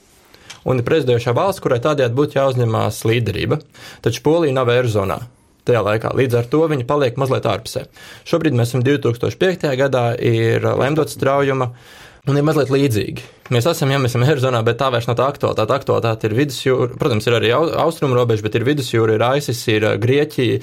Un 0.62 0.78
ir 0.78 0.86
prezidējošā 0.86 1.32
valsts, 1.34 1.58
kurai 1.62 1.80
tādējādi 1.82 2.14
būtu 2.14 2.38
jāuzņemās 2.38 3.00
līderība. 3.10 3.58
Taču 4.04 4.22
Polija 4.22 4.54
nav 4.54 4.70
eirozonā 4.70 5.18
tajā 5.68 5.82
laikā. 5.86 6.12
Līdz 6.18 6.38
ar 6.40 6.48
to 6.52 6.62
viņi 6.70 6.86
paliek 6.88 7.18
mazliet 7.20 7.48
ārpusē. 7.48 7.86
Šobrīd 8.28 8.56
mēs 8.58 8.72
esam 8.72 8.84
2005. 8.86 9.68
gadā, 9.78 10.06
ir 10.18 10.66
lemdots 10.66 11.16
straujuma 11.18 11.72
un 12.30 12.38
ir 12.38 12.44
mazliet 12.46 12.70
līdzīgi. 12.70 13.24
Mēs 13.50 13.66
esam, 13.66 13.90
ja 13.90 13.98
mēs 13.98 14.12
esam 14.12 14.22
Eirozonā, 14.22 14.60
bet 14.62 14.78
tā 14.78 14.92
vairs 14.94 15.08
nav 15.08 15.16
tā 15.18 15.26
aktualitāte. 15.26 15.74
Aktualitāte 15.74 16.28
ir 16.28 16.36
vidusjūra, 16.38 16.94
protams, 17.00 17.26
ir 17.26 17.36
arī 17.38 17.50
austrumu 17.56 18.14
robeža, 18.14 18.44
bet 18.46 18.58
ir 18.58 18.66
vidusjūra, 18.68 19.16
ir 19.18 19.24
ISIS, 19.40 19.64
ir 19.74 19.88
Grieķija 20.02 20.60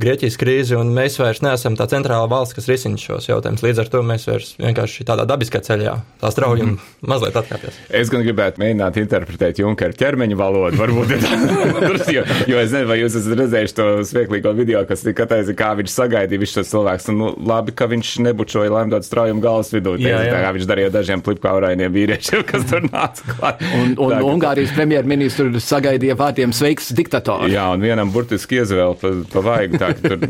Grieķijas 0.00 0.38
krīzi, 0.40 0.72
un 0.78 0.88
mēs 0.96 1.18
vairs 1.20 1.42
neesam 1.44 1.74
tā 1.76 1.84
centrāla 1.90 2.24
valsts, 2.30 2.56
kas 2.56 2.68
risina 2.70 2.96
šos 3.00 3.26
jautājumus. 3.28 3.64
Līdz 3.64 3.82
ar 3.82 3.90
to 3.92 4.00
mēs 4.06 4.24
vairs 4.28 4.52
vienkārši 4.60 5.04
tādā 5.08 5.26
dabiskā 5.28 5.60
ceļā, 5.64 5.92
tā 6.22 6.30
strauji 6.32 6.64
mm. 6.64 6.78
mazliet 7.10 7.36
atkāpjas. 7.36 7.76
Es 8.00 8.12
gan 8.12 8.24
gribētu 8.24 8.62
mēģināt 8.62 8.96
interpretēt 9.02 9.60
Junkera 9.60 9.96
ķermeņa 9.98 10.38
valodu, 10.40 10.80
varbūt, 10.80 11.12
jo, 12.16 12.24
jo 12.48 12.62
es 12.62 12.72
nezinu, 12.72 12.88
vai 12.88 12.98
jūs 13.02 13.18
esat 13.20 13.36
redzējuši 13.42 13.76
to 13.82 13.88
smieklīgo 14.08 14.54
video, 14.56 14.80
kas 14.88 15.04
tika 15.04 15.26
atteicis, 15.26 15.58
kā 15.60 15.74
viņš 15.82 15.92
sagaidīja 15.92 16.40
visus 16.40 16.62
šos 16.62 16.72
cilvēkus. 16.72 17.10
Un, 17.12 17.20
nu, 17.20 17.30
labi, 17.52 17.76
ka 17.76 17.90
viņš 17.92 18.14
nebučoja 18.30 18.72
lēmdot 18.72 19.04
straujumu 19.06 19.44
galvas 19.44 19.74
vidū, 19.76 19.98
jā, 20.00 20.24
jā. 20.24 20.40
kā 20.40 20.54
viņš 20.56 20.70
darīja 20.72 20.94
dažiem 21.02 21.22
plipkaurainiem 21.24 21.92
vīriešiem, 21.92 22.44
kas 22.48 22.66
tur 22.70 22.86
nāca 22.86 23.26
klāt. 23.34 23.62
Un, 23.76 23.94
un 23.96 24.14
tā, 24.14 24.20
Ungārijas 24.32 24.72
premjerministru 24.76 25.50
sagaidīja 25.62 26.16
vārtiem 26.18 26.54
sveiks 26.56 26.92
diktators. 26.96 27.50
Jā, 27.52 27.66
un 27.74 27.84
vienam 27.84 28.12
burtiski 28.14 28.60
iezvēl 28.62 28.96
pa, 29.00 29.12
pa 29.32 29.44
vaigu 29.44 29.80
tā, 29.82 29.92
ka 29.98 30.12
tur 30.14 30.26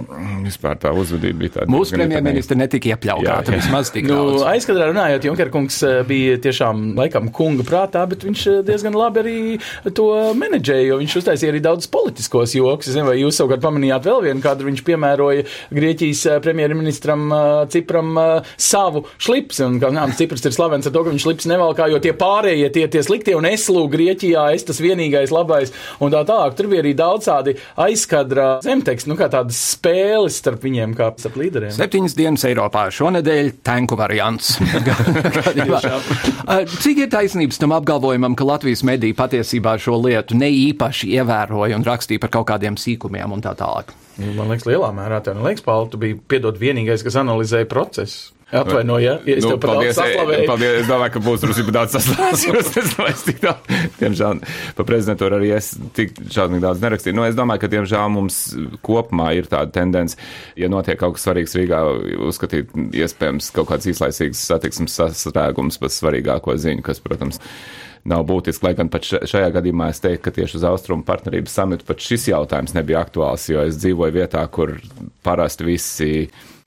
vispār 0.46 0.78
tā 0.80 0.92
uzvedība 0.96 1.44
bija 1.44 1.56
tāda. 1.58 1.70
Mūsu 1.72 1.96
premjerministra 1.96 2.58
netika 2.58 2.92
iepļaukāta 2.94 3.56
vismaz 3.56 3.92
tik 3.94 4.08
nu. 4.11 4.20
Aizkadrā 4.48 4.88
runājot, 4.90 5.26
Junker 5.28 5.52
kungs 5.52 5.78
eh, 5.87 6.00
bija 6.08 6.38
tiešām 6.42 6.92
laikam 6.98 7.30
kunga 7.35 7.66
prātā, 7.66 8.04
bet 8.11 8.26
viņš 8.26 8.44
eh, 8.50 8.61
diezgan 8.66 8.96
labi 8.98 9.22
arī 9.22 9.37
to 9.96 10.08
menedžēja, 10.38 10.88
jo 10.90 11.00
viņš 11.02 11.18
uztaisīja 11.22 11.52
arī 11.54 11.62
daudz 11.64 11.88
politiskos 11.92 12.56
joks. 12.56 12.88
Es 12.88 12.96
nezinu, 12.96 13.11
vai 13.11 13.18
jūs 13.20 13.38
savukārt 13.40 13.64
pamanījāt 13.64 14.08
vēl 14.08 14.26
vienu, 14.28 14.44
kādu 14.44 14.68
viņš 14.68 14.85
piemēroja 14.88 15.46
Grieķijas 15.74 16.24
eh, 16.30 16.40
premjerministram 16.44 17.28
Cipram 17.72 18.16
savu 18.61 19.04
šlipsi. 19.22 19.64
Un, 19.66 19.78
kā 19.82 19.92
zinām, 19.92 20.14
Ciprs 20.16 20.44
ir 20.48 20.56
slavens 20.62 20.88
ar 20.88 20.96
to, 20.96 21.05
ka 21.05 21.12
viņš 21.12 21.29
šlips 21.29 21.51
nevalkā, 21.53 21.90
jo 21.92 22.01
tie 22.03 22.16
pārējie, 22.16 22.72
tie, 22.72 22.88
tie 22.96 23.05
sliktie 23.05 23.37
un 23.37 23.51
es 23.51 23.68
lūgu 23.68 23.92
Grieķijā, 23.98 24.48
es 24.57 24.64
tas 24.64 24.81
vienīgais 24.81 25.35
labais 25.35 25.75
un 26.01 26.14
tā 26.14 26.25
tālāk. 26.29 26.57
Tur 26.57 26.72
bija 26.72 26.87
arī 26.87 26.96
daudz 26.96 27.29
tādi 27.29 27.59
aizkadra 27.77 28.55
zemteksti, 28.64 29.12
nu 29.12 29.20
kā 29.20 29.29
tāda 29.29 29.42
tādas 29.42 29.59
spēles 29.75 30.38
starp 30.40 30.62
viņiem, 30.64 30.94
kā 30.96 31.11
starp 31.18 31.37
līderiem. 31.40 31.72
Septiņas 31.75 32.14
dienas 32.16 32.44
Eiropā 32.46 32.87
šonadēļ 32.94 33.51
tanku 33.66 33.98
variants. 33.98 34.55
Cik 36.83 37.03
ir 37.05 37.11
taisnības 37.12 37.61
tam 37.61 37.75
apgalvojumam, 37.77 38.37
ka 38.38 38.46
Latvijas 38.46 38.85
mediji 38.87 39.16
patiesībā 39.18 39.77
šo 39.83 39.98
lietu 40.05 40.38
ne 40.38 40.51
īpaši 40.70 41.12
ievēroja 41.18 41.79
un 41.79 41.87
rakstīja 41.87 42.22
par 42.22 42.33
kaut 42.38 42.48
kādiem 42.53 42.79
sīkumiem 42.81 43.35
un 43.35 43.44
tā 43.44 43.53
tālāk? 43.59 43.87
Man 44.20 44.53
liekas, 44.53 44.68
lielā 44.68 44.90
mērā 44.94 45.22
tā 45.25 45.35
neliekas, 45.35 45.64
Pauli, 45.64 45.90
tu 45.90 46.01
biji 46.01 46.18
piedod 46.29 46.59
vienīgais, 46.61 47.05
kas 47.05 47.16
analizēja 47.22 47.66
procesu. 47.70 48.18
Atvainojiet, 48.53 49.27
ja 49.27 49.37
es 49.38 49.47
nu, 49.47 49.55
tev 49.55 49.61
paldies, 49.62 49.95
saslavēju. 49.97 50.47
Paldies, 50.51 50.75
es 50.83 50.88
domāju, 50.91 51.12
ka 51.15 51.23
būs 51.25 51.45
drusku 51.45 51.73
daudz 51.73 51.95
jo 51.97 52.55
es 52.61 52.73
nezinu, 52.77 53.07
tik 53.25 53.38
daudz. 53.41 53.71
Diemžēl 53.97 54.43
pa 54.77 54.87
prezidentūru 54.88 55.38
arī 55.38 55.53
es 55.57 55.71
tik 55.97 56.12
šausmīgi 56.21 56.65
daudz 56.65 56.83
nerakstīju. 56.85 57.17
Nu, 57.17 57.25
es 57.25 57.38
domāju, 57.38 57.65
ka 57.65 57.71
diemžēl 57.73 58.12
mums 58.12 58.41
kopumā 58.85 59.31
ir 59.38 59.49
tāda 59.49 59.73
tendence, 59.73 60.21
ja 60.59 60.69
notiek 60.73 61.01
kaut 61.01 61.17
kas 61.17 61.25
svarīgs 61.29 61.57
Rīgā, 61.57 61.81
uzskatīt 62.29 62.77
iespējams 63.03 63.49
kaut 63.57 63.71
kāds 63.73 63.88
īslaicīgs 63.93 64.45
satiksmes 64.53 64.99
sastrēgums 65.01 65.81
par 65.81 65.95
svarīgāko 65.95 66.59
ziņu, 66.61 66.85
kas, 66.85 67.01
protams, 67.01 67.41
nav 68.09 68.27
būtiski. 68.29 68.67
Lai 68.67 68.75
gan 68.79 68.93
pat 68.93 69.07
šajā 69.07 69.49
gadījumā 69.57 69.88
es 69.95 70.03
teiktu, 70.03 70.27
ka 70.27 70.37
tieši 70.38 70.61
uz 70.61 70.69
austrumu 70.69 71.07
partnerības 71.09 71.57
samitu 71.57 71.88
pat 71.88 72.03
šis 72.03 72.29
jautājums 72.33 72.77
nebija 72.77 73.03
aktuāls, 73.07 73.49
jo 73.53 73.65
es 73.65 73.81
dzīvoju 73.81 74.17
vietā, 74.21 74.45
kur 74.53 74.77
parasti 75.22 75.66
visi 75.66 76.12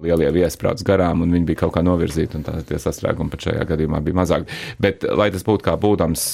lielie 0.03 0.27
viesi 0.35 0.59
brauc 0.59 0.81
garām, 0.85 1.23
un 1.23 1.31
viņi 1.31 1.47
bija 1.47 1.61
kaut 1.63 1.75
kā 1.77 1.83
novirzīti, 1.85 2.39
un 2.39 2.65
tie 2.67 2.79
sastrēgumi 2.81 3.31
pat 3.31 3.47
šajā 3.47 3.63
gadījumā 3.69 4.01
bija 4.03 4.19
mazāk. 4.19 4.49
Bet, 4.81 5.05
lai 5.07 5.29
tas 5.33 5.45
būtu 5.47 5.65
kā 5.69 5.75
būdams, 5.79 6.25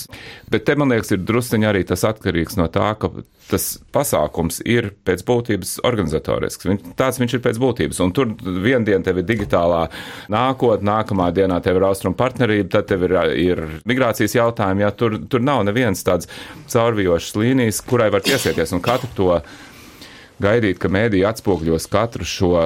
bet 0.51 0.65
te, 0.67 0.75
man 0.79 0.93
liekas, 0.93 1.13
ir 1.13 1.21
drusciņi 1.27 1.69
arī 1.69 1.83
tas 1.87 2.05
atkarīgs 2.09 2.57
no 2.57 2.67
tā, 2.73 2.93
ka 2.99 3.11
tas 3.51 3.67
pasākums 3.93 4.61
ir 4.65 4.91
pēc 5.05 5.23
būtības 5.27 5.75
organizatorisks. 5.87 6.67
Viņ, 6.69 6.81
tāds 6.97 7.19
viņš 7.21 7.37
ir 7.37 7.43
pēc 7.45 7.61
būtības, 7.61 8.01
un 8.05 8.13
tur 8.15 8.31
vienu 8.41 8.87
dienu 8.87 9.05
tev 9.05 9.21
ir 9.21 9.27
digitālā 9.27 9.83
nākotne, 10.31 10.87
nākamā 10.91 11.29
dienā 11.35 11.59
tev 11.63 11.81
ir 11.81 11.87
austrumu 11.89 12.17
partnerība, 12.17 12.69
tad 12.77 12.89
tev 12.89 13.05
ir, 13.09 13.17
ir 13.37 13.65
migrācijas 13.89 14.37
jautājumi, 14.39 14.85
ja 14.87 14.93
tur, 14.95 15.19
tur 15.29 15.43
nav 15.43 15.65
nevienas 15.67 16.05
tāds 16.07 16.31
caurvijošas 16.71 17.35
līnijas, 17.37 17.83
kurai 17.85 18.09
var 18.13 18.23
tiesieties, 18.25 18.73
un 18.73 18.83
katru 18.83 19.11
to 19.17 19.35
gaidīt, 20.41 20.79
ka 20.81 20.91
mēdī 20.91 21.23
atspogļos 21.27 21.87
katru 21.91 22.27
šo 22.27 22.65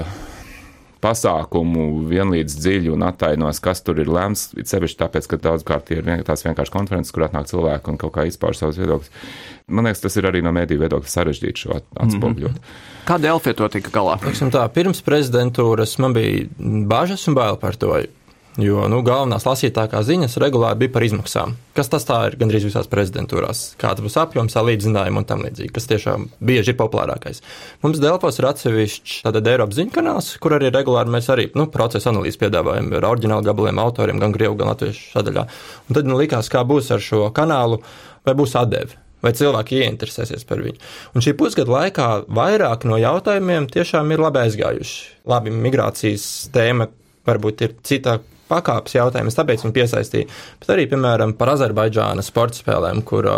pasākumu 1.05 2.07
vienlīdz 2.09 2.55
dziļi 2.57 2.91
un 2.95 3.05
attainos, 3.05 3.59
kas 3.63 3.83
tur 3.85 3.99
ir 4.01 4.09
lemts. 4.11 4.49
It 4.57 4.71
sevišķi 4.71 4.99
tāpēc, 5.03 5.27
ka 5.29 5.39
daudzkārt 5.43 5.91
ir 5.93 6.05
vien, 6.07 6.23
tās 6.25 6.45
vienkārši 6.45 6.73
konferences, 6.73 7.13
kur 7.13 7.27
atnāk 7.27 7.49
cilvēki 7.51 7.91
un 7.91 7.99
kaut 8.01 8.15
kā 8.15 8.25
izpauž 8.29 8.61
savus 8.61 8.79
viedokļus. 8.81 9.13
Man 9.75 9.89
liekas, 9.89 10.03
tas 10.05 10.17
ir 10.17 10.29
arī 10.29 10.41
no 10.45 10.53
mēdīju 10.55 10.81
viedokļa 10.81 11.13
sarežģīti 11.13 11.65
šo 11.65 11.79
atspogļot. 11.79 12.57
Mm 12.57 12.61
-hmm. 12.61 12.83
Kā 13.05 13.19
Delfija 13.21 13.53
to 13.53 13.69
tika 13.69 13.93
galā? 13.93 14.17
Tā, 14.57 14.67
pirms 14.73 15.01
prezidentūras 15.05 15.97
man 15.99 16.13
bija 16.13 16.47
bažas 16.89 17.27
un 17.27 17.37
bail 17.37 17.57
par 17.61 17.75
to. 17.75 17.93
Jo 18.55 18.85
nu, 18.87 19.01
galvenās 19.03 19.43
lasītākās 19.43 20.05
ziņas 20.07 20.37
regulāri 20.39 20.85
bija 20.85 20.93
par 20.93 21.03
izmaksām. 21.03 21.57
Kas 21.75 21.89
tas 21.91 22.05
ir 22.07 22.37
gandrīz 22.39 22.63
visās 22.63 22.87
prezidentūrās? 22.87 23.63
Kāda 23.81 24.03
būs 24.05 24.15
apjoms, 24.21 24.53
salīdzinājumi 24.55 25.19
un 25.19 25.25
tam 25.27 25.41
līdzīgi, 25.43 25.73
kas 25.75 25.89
tiešām 25.89 26.29
bieži 26.39 26.71
ir 26.71 26.77
populārākais. 26.79 27.41
Mums 27.83 27.99
Delfos 27.99 28.39
ir 28.39 28.47
atsevišķs 28.47 29.17
tātad 29.25 29.49
Eiropas 29.51 29.75
ziņu 29.75 29.91
kanāls, 29.97 30.29
kur 30.39 30.55
arī 30.55 30.69
regulāri 30.71 31.11
mēs 31.11 31.27
arī 31.33 31.49
nu, 31.59 31.67
procesa 31.73 32.13
analīzi 32.13 32.39
piedāvājam 32.45 32.93
ar 32.95 33.09
oriģinālu 33.09 33.43
gabaliem 33.43 33.81
autoriem, 33.83 34.21
gan 34.23 34.35
krievu, 34.35 34.55
gan 34.61 34.71
latviešu 34.71 35.09
sadaļā. 35.17 35.43
Un 35.89 35.99
tad 35.99 36.07
nu, 36.07 36.15
likās, 36.21 36.47
kā 36.53 36.63
būs 36.63 36.93
ar 36.95 37.03
šo 37.03 37.27
kanālu, 37.35 37.81
vai 38.23 38.37
būs 38.39 38.55
atdevi 38.55 39.01
vai 39.25 39.31
cilvēki 39.33 39.79
ieinteresēsies 39.81 40.45
par 40.45 40.61
viņu. 40.61 40.77
Un 41.17 41.23
šī 41.25 41.33
pusgada 41.39 41.71
laikā 41.73 42.07
vairāk 42.29 42.85
no 42.85 42.99
jautājumiem 43.01 43.65
tiešām 43.73 44.13
ir 44.13 44.21
labi 44.21 44.43
aizgājuši. 44.43 44.99
Labi, 45.31 45.53
migrācijas 45.65 46.27
tēma 46.53 46.91
varbūt 47.25 47.63
ir 47.65 47.73
citā 47.87 48.19
pakāpes 48.51 48.97
jautājums, 48.97 49.37
tāpēc 49.37 49.65
viņi 49.65 49.75
piesaistīja. 49.79 50.29
Bet 50.61 50.75
arī, 50.75 50.85
piemēram, 50.91 51.35
par 51.39 51.55
Azerbaidžānas 51.55 52.29
sporta 52.31 52.61
spēlēm, 52.61 53.01
kur 53.07 53.29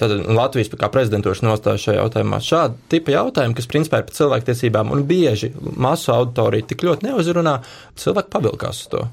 tad 0.00 0.12
Latvijas 0.28 0.72
kā 0.76 0.90
prezidentūras 0.92 1.44
nostāja 1.44 1.82
šajā 1.86 2.00
jautājumā. 2.02 2.40
Šādi 2.44 2.80
tipi 2.92 3.16
jautājumi, 3.16 3.56
kas 3.56 3.70
principā 3.70 4.02
ir 4.02 4.08
par 4.08 4.18
cilvēktiesībām 4.18 4.92
un 4.94 5.06
bieži 5.08 5.54
masu 5.76 6.12
auditoriju 6.16 6.68
tik 6.72 6.84
ļoti 6.86 7.08
neuzrunā, 7.08 7.60
cilvēki 8.00 8.34
pavilkās 8.36 8.84
uz 8.84 8.90
to 8.92 9.06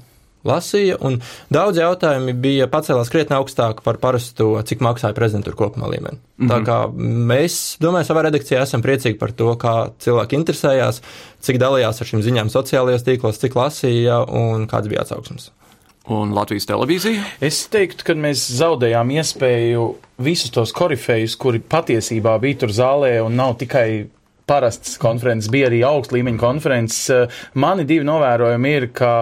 lasīja, 0.48 0.98
un 1.04 1.18
daudz 1.52 1.80
jautājumi 1.80 2.34
bija 2.44 2.68
pacēlās 2.72 3.10
krietni 3.12 3.36
augstāk 3.38 3.82
par 3.86 3.98
parasto, 4.02 4.52
cik 4.68 4.84
maksāja 4.84 5.16
prezidentūra 5.16 5.58
kopumā 5.58 5.90
līmeni. 5.90 6.20
Mm 6.20 6.46
-hmm. 6.46 6.52
Tā 6.52 6.58
kā 6.68 6.78
mēs, 7.32 7.76
domāju, 7.80 8.08
savā 8.10 8.26
redakcijā 8.28 8.62
esam 8.62 8.82
priecīgi 8.82 9.18
par 9.18 9.32
to, 9.32 9.56
kā 9.56 9.90
cilvēki 9.98 10.38
interesējās, 10.40 11.02
cik 11.40 11.58
dalījās 11.58 12.00
ar 12.00 12.06
šīm 12.06 12.22
ziņām 12.22 12.48
sociālajos 12.50 13.04
tīklos, 13.04 13.40
cik 13.40 13.54
lasīja 13.54 14.24
un 14.28 14.66
kāds 14.66 14.88
bija 14.88 15.00
atsauksmes. 15.00 15.50
Un 16.04 16.34
Latvijas 16.36 16.66
televīzija? 16.68 17.22
Es 17.40 17.62
teiktu, 17.72 18.04
ka 18.04 18.12
mēs 18.12 18.50
zaudējām 18.58 19.08
iespēju 19.10 19.86
visus 20.20 20.50
tos 20.52 20.72
korifejus, 20.72 21.36
kuri 21.40 21.62
patiesībā 21.64 22.38
bija 22.40 22.58
tur 22.60 22.74
zālē 22.76 23.22
un 23.24 23.36
nav 23.36 23.56
tikai 23.56 24.06
parastas 24.44 24.98
konferences, 25.00 25.48
bija 25.48 25.70
arī 25.70 25.80
augsta 25.86 26.18
līmeņa 26.18 26.40
konferences. 26.40 27.30
Mani 27.56 27.86
divi 27.88 28.04
novērojumi 28.04 28.74
ir, 28.76 28.90
ka 28.92 29.12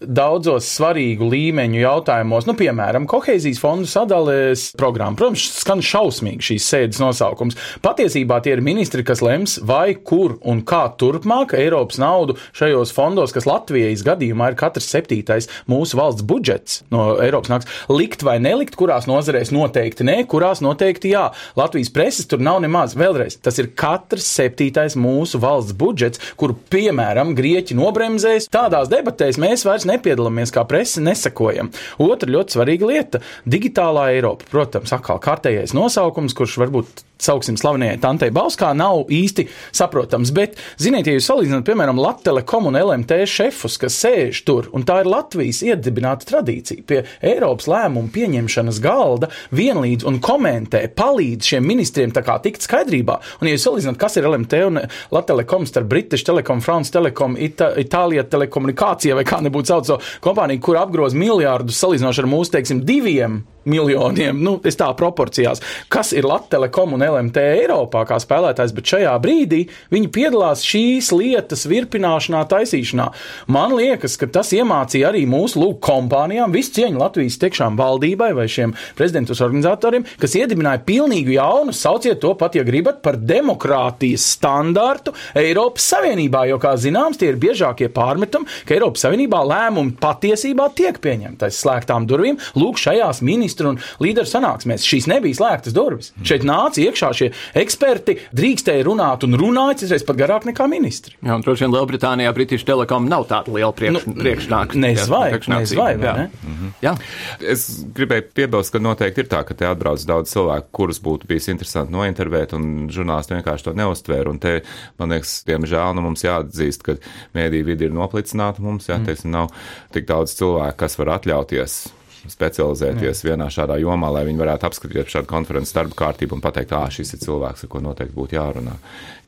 daudzos 0.00 0.66
svarīgu 0.76 1.28
līmeņu 1.32 1.78
jautājumos, 1.80 2.44
nu, 2.48 2.54
piemēram, 2.58 3.06
kohēzijas 3.08 3.60
fondu 3.62 3.88
sadalēs 3.88 4.68
programmu. 4.76 5.16
Protams, 5.16 5.46
skan 5.62 5.80
šausmīgi 5.84 6.50
šīs 6.50 6.66
sēdes 6.68 7.00
nosaukums. 7.00 7.56
Patiesībā 7.84 8.42
tie 8.44 8.56
ir 8.56 8.64
ministri, 8.64 9.04
kas 9.06 9.22
lems, 9.24 9.56
vai 9.64 9.96
kur 9.96 10.36
un 10.44 10.60
kā 10.68 10.82
turpmāk 11.00 11.54
Eiropas 11.56 12.00
naudu 12.02 12.36
šajos 12.56 12.92
fondos, 12.96 13.32
kas 13.32 13.48
Latvijas 13.48 14.04
gadījumā 14.06 14.50
ir 14.52 14.58
katrs 14.60 14.90
septītais 14.92 15.48
mūsu 15.70 15.96
valsts 16.00 16.26
budžets 16.28 16.82
no 16.92 17.14
Eiropas 17.22 17.54
nāks, 17.54 17.72
likt 17.88 18.26
vai 18.26 18.36
nelikt, 18.42 18.76
kurās 18.76 19.08
nozarēs 19.08 19.54
noteikti 19.56 20.04
nē, 20.06 20.18
kurās 20.28 20.60
noteikti 20.64 21.14
jā. 21.14 21.30
Latvijas 21.56 21.92
preses 21.94 22.28
tur 22.28 22.44
nav 22.44 22.60
nemaz. 22.64 22.92
Vēlreiz, 22.98 23.38
tas 23.40 23.56
ir 23.62 23.72
katrs 23.78 24.28
septītais 24.28 24.98
mūsu 25.00 25.40
valsts 25.40 25.76
budžets, 25.76 26.20
kuru, 26.36 26.58
piemēram, 26.72 27.32
Grieķi 27.36 27.76
nobremzēs. 27.78 28.50
Tādās 28.52 28.92
debatēs 28.92 29.40
mēs 29.40 29.64
vairs 29.66 29.85
nepiedalāmies 29.88 30.52
kā 30.54 30.66
presa, 30.68 31.02
nesakojam. 31.04 31.72
Otra 32.02 32.30
ļoti 32.32 32.58
svarīga 32.58 32.92
lieta- 32.92 33.22
digitālā 33.56 34.10
Eiropa. 34.14 34.48
Protams, 34.50 34.92
atkal 34.92 35.20
kārtējais 35.22 35.74
nosaukums, 35.76 36.34
kurš 36.34 36.58
varbūt 36.62 37.06
sauksim 37.18 37.56
slavenajai 37.56 37.96
Tantei 38.00 38.30
Bauskā, 38.34 38.72
nav 38.76 39.08
īsti 39.12 39.46
saprotams. 39.74 40.32
Bet, 40.36 40.58
ziniet, 40.80 41.08
ja 41.08 41.16
jūs 41.16 41.28
salīdzināt, 41.30 41.64
piemēram, 41.68 42.00
Latvijas 42.00 42.24
Telekom 42.26 42.66
un 42.66 42.76
LMT 42.80 43.20
šefus, 43.30 43.76
kas 43.78 43.96
sēž 44.02 44.40
tur, 44.48 44.66
un 44.74 44.84
tā 44.86 44.98
ir 45.02 45.08
Latvijas 45.10 45.62
iedibināta 45.64 46.26
tradīcija, 46.26 46.82
pie 46.88 47.02
Eiropas 47.24 47.68
lēmumu 47.70 48.10
pieņemšanas 48.12 48.80
galda 48.82 49.30
vienlīdz 49.54 50.06
un 50.08 50.18
komentē, 50.24 50.82
palīdz 50.96 51.52
šiem 51.52 51.68
ministriem 51.68 52.12
tā 52.14 52.24
kā 52.26 52.38
tikt 52.42 52.66
skaidrībā. 52.66 53.18
Un, 53.40 53.48
ja 53.48 53.54
jūs 53.54 53.68
salīdzināt, 53.68 54.00
kas 54.00 54.18
ir 54.18 54.28
LMT 54.28 54.62
un 54.66 54.80
Latvijas 54.82 55.24
Telekom 55.26 55.64
starp 55.66 55.88
British 55.90 56.26
Telekom, 56.26 56.60
France 56.62 56.92
Telekom, 56.94 57.38
Ita 57.40 57.72
Itālija 57.80 58.26
telekomunikācija 58.30 59.16
vai 59.18 59.24
kā 59.26 59.40
nebūtu 59.42 59.72
sauc 59.76 59.88
to 59.90 59.98
kompāniju, 60.24 60.62
kur 60.64 60.80
apgroz 60.80 61.16
miljārdus 61.18 61.80
salīdzinoši 61.82 62.24
ar 62.24 62.30
mūsu, 62.30 62.54
teiksim, 62.56 62.80
diviem 62.88 63.42
miljoniem, 63.66 64.38
nu, 64.42 64.56
es 64.66 64.78
tā 64.78 64.88
proporcijās, 64.96 65.62
kas 65.92 66.12
ir 66.16 66.26
Latvijas 66.26 66.44
un 66.46 67.02
LMT 67.02 67.42
Eiropā 67.62 68.04
kā 68.08 68.18
spēlētājs, 68.22 68.72
bet 68.76 68.90
šajā 68.92 69.12
brīdī 69.22 69.64
viņi 69.92 70.10
piedalās 70.14 70.62
šīs 70.66 71.10
lietas 71.16 71.66
virpināšanā, 71.68 72.44
taisīšanā. 72.50 73.06
Man 73.52 73.74
liekas, 73.76 74.16
ka 74.20 74.28
tas 74.30 74.52
iemācīja 74.56 75.10
arī 75.10 75.24
mūsu 75.28 75.60
lūk 75.60 75.80
kompānijām, 75.84 76.54
visu 76.54 76.76
cieņu 76.78 77.00
Latvijas 77.02 77.38
tiekšām 77.42 77.78
valdībai 77.80 78.30
vai 78.36 78.46
šiem 78.50 78.74
prezidentūras 78.98 79.42
organizatoriem, 79.46 80.06
kas 80.22 80.36
iedibināja 80.38 80.84
pilnīgi 80.86 81.36
jaunu, 81.36 81.74
sauciet 81.76 82.20
to 82.22 82.32
pat, 82.38 82.56
ja 82.56 82.64
gribat, 82.66 83.02
par 83.04 83.18
demokrātijas 83.18 84.24
standārtu 84.36 85.14
Eiropas 85.36 85.88
Savienībā, 85.92 86.46
jo, 86.50 86.60
kā 86.62 86.76
zināms, 86.80 87.18
tie 87.20 87.32
ir 87.32 87.40
biežākie 87.42 87.90
pārmetumi, 87.92 88.48
ka 88.68 88.76
Eiropas 88.78 89.06
Savienībā 89.06 89.42
lēmumi 89.50 89.96
patiesībā 90.00 90.70
tiek 90.78 91.02
pieņemti 91.02 91.48
aiz 91.48 91.60
slēgtām 91.64 92.06
durvīm. 92.08 92.38
Lūk, 92.56 92.80
šajās 92.80 93.22
ministrijas 93.26 93.55
ministru 93.56 93.72
un 93.72 93.78
līderu 94.02 94.28
sanāksmēs. 94.28 94.84
Šīs 94.84 95.06
nebija 95.08 95.36
slēgtas 95.36 95.74
durvis. 95.74 96.12
Mm. 96.16 96.26
Šeit 96.28 96.44
nāca 96.44 96.82
iekšā 96.82 97.10
šie 97.16 97.28
eksperti, 97.56 98.18
drīkstēja 98.36 98.84
runāt 98.86 99.24
un 99.24 99.36
runāja, 99.38 99.80
citreiz 99.82 100.04
pat 100.06 100.16
garāk 100.16 100.46
nekā 100.46 100.66
ministri. 100.68 101.16
Jā, 101.22 101.36
un 101.36 101.44
droši 101.44 101.64
vien 101.64 101.74
Lielbritānijā 101.74 102.32
British 102.36 102.66
Telecom 102.66 103.08
nav 103.08 103.26
tāda 103.30 103.52
liela 103.54 103.72
priekš, 103.72 104.06
nu, 104.06 104.16
priekšnāka. 104.20 104.76
Nezvai, 104.76 105.40
nezvai, 105.48 105.96
vai 105.96 106.14
ne? 106.18 106.28
Mm 106.28 106.56
-hmm. 106.56 106.72
Jā. 106.82 106.94
Es 107.40 107.84
gribēju 107.94 108.28
piebilst, 108.34 108.72
ka 108.72 108.78
noteikti 108.78 109.20
ir 109.20 109.28
tā, 109.28 109.44
ka 109.44 109.54
te 109.54 109.66
atbrauc 109.66 110.04
daudz 110.04 110.32
cilvēku, 110.32 110.68
kurus 110.72 111.00
būtu 111.00 111.26
bijis 111.26 111.48
interesanti 111.48 111.92
nointervēt, 111.92 112.54
un 112.54 112.88
žurnālisti 112.90 113.34
vienkārši 113.34 113.64
to 113.64 113.72
neuztvēra. 113.72 114.30
Un 114.30 114.38
te, 114.38 114.62
man 114.98 115.10
liekas, 115.10 115.44
diemžēl 115.46 115.94
nu, 115.94 116.02
mums 116.02 116.24
jāatzīst, 116.24 116.82
ka 116.82 116.96
mēdī 117.34 117.64
vidi 117.64 117.84
ir 117.84 117.92
noplicināta 117.92 118.62
mums, 118.62 118.88
jā, 118.88 118.98
mm. 118.98 119.04
teiksim, 119.04 119.30
nav 119.30 119.48
tik 119.92 120.06
daudz 120.06 120.34
cilvēku, 120.34 120.76
kas 120.76 120.98
var 120.98 121.06
atļauties 121.18 121.95
specializēties 122.32 123.22
Jā. 123.22 123.30
vienā 123.30 123.48
šādā 123.52 123.78
jomā, 123.82 124.10
lai 124.14 124.24
viņi 124.28 124.42
varētu 124.42 124.68
apskatīt 124.68 125.12
šādu 125.12 125.30
konferences 125.30 125.74
darba 125.76 125.98
kārtību 125.98 126.38
un 126.38 126.44
pateikt, 126.44 126.74
ah, 126.76 126.88
šis 126.92 127.14
ir 127.16 127.22
cilvēks, 127.26 127.66
ar 127.66 127.72
ko 127.72 127.82
noteikti 127.84 128.16
būtu 128.16 128.38
jārunā. 128.38 128.76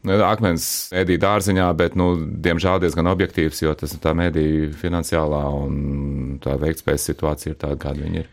Nu, 0.07 0.15
akmens 0.23 0.89
mediju 0.95 1.19
dārziņā, 1.25 1.67
bet, 1.75 1.97
nu, 1.99 2.13
diemžēl 2.39 2.79
diezgan 2.85 3.09
objektīvs, 3.11 3.65
jo 3.65 3.73
tas 3.75 3.97
tā 3.99 4.13
mediju 4.15 4.71
finansiālā 4.79 5.41
un 5.59 6.37
tā 6.43 6.55
veiktspējas 6.61 7.07
situācija 7.11 7.55
ir 7.55 7.59
tāda, 7.59 7.79
kāda 7.83 8.05
viņa 8.05 8.21
ir. 8.23 8.29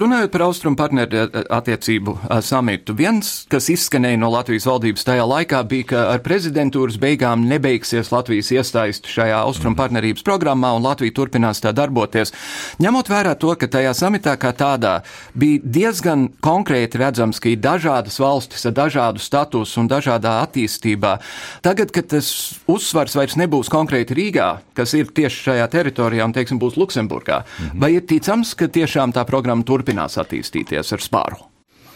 Runājot 0.00 0.30
par 0.32 0.44
austrumu 0.46 0.78
partneru 0.78 1.24
attiecību 1.50 2.14
eh, 2.14 2.38
samitu, 2.46 2.94
viens, 2.96 3.32
kas 3.50 3.66
izskanēja 3.74 4.20
no 4.22 4.30
Latvijas 4.30 4.68
valdības 4.70 5.06
tajā 5.08 5.24
laikā, 5.32 5.64
bija, 5.72 5.88
ka 5.90 6.04
ar 6.12 6.22
prezidentūras 6.22 7.00
beigām 7.02 7.42
nebeigsies 7.50 8.12
Latvijas 8.14 8.52
iesaisti 8.54 9.10
šajā 9.10 9.42
austrumu 9.42 9.76
partnerības 9.80 10.22
programmā 10.26 10.70
un 10.78 10.86
Latvija 10.86 11.16
turpinās 11.18 11.60
tā 11.64 11.74
darboties. 11.74 12.30
Ņemot 12.78 13.10
vērā 13.10 13.34
to, 13.34 13.50
ka 13.58 13.66
tajā 13.66 13.96
samitā 13.98 14.36
kā 14.38 14.54
tādā 14.54 15.00
bija 15.34 15.58
diezgan 15.64 16.28
konkrēti 16.38 17.02
redzams, 17.02 17.42
ka 17.42 17.50
ir 17.50 17.58
dažādas 17.60 18.22
valstis 18.22 18.70
ar 18.70 18.78
dažādu 18.78 19.20
statusu 19.20 19.82
un 19.82 19.90
dažādā 19.90 20.38
attīstībā, 20.46 20.99
attīstībā. 21.00 21.18
Tagad, 21.62 21.92
kad 21.92 22.08
tas 22.10 22.58
uzsvars 22.68 23.16
vairs 23.16 23.36
nebūs 23.36 23.70
konkrēti 23.70 24.14
Rīgā, 24.14 24.60
kas 24.74 24.94
ir 24.94 25.10
tieši 25.12 25.50
šajā 25.50 25.68
teritorijā, 25.70 26.24
un, 26.24 26.32
teiksim, 26.32 26.58
būs 26.58 26.76
Luksemburgā, 26.76 27.44
mm 27.44 27.66
-hmm. 27.66 27.80
vai 27.80 27.94
ir 27.94 28.06
ticams, 28.06 28.54
ka 28.54 28.68
tiešām 28.68 29.12
tā 29.12 29.24
programma 29.24 29.62
turpinās 29.64 30.18
attīstīties 30.18 30.92
ar 30.92 31.00
spāru? 31.00 31.49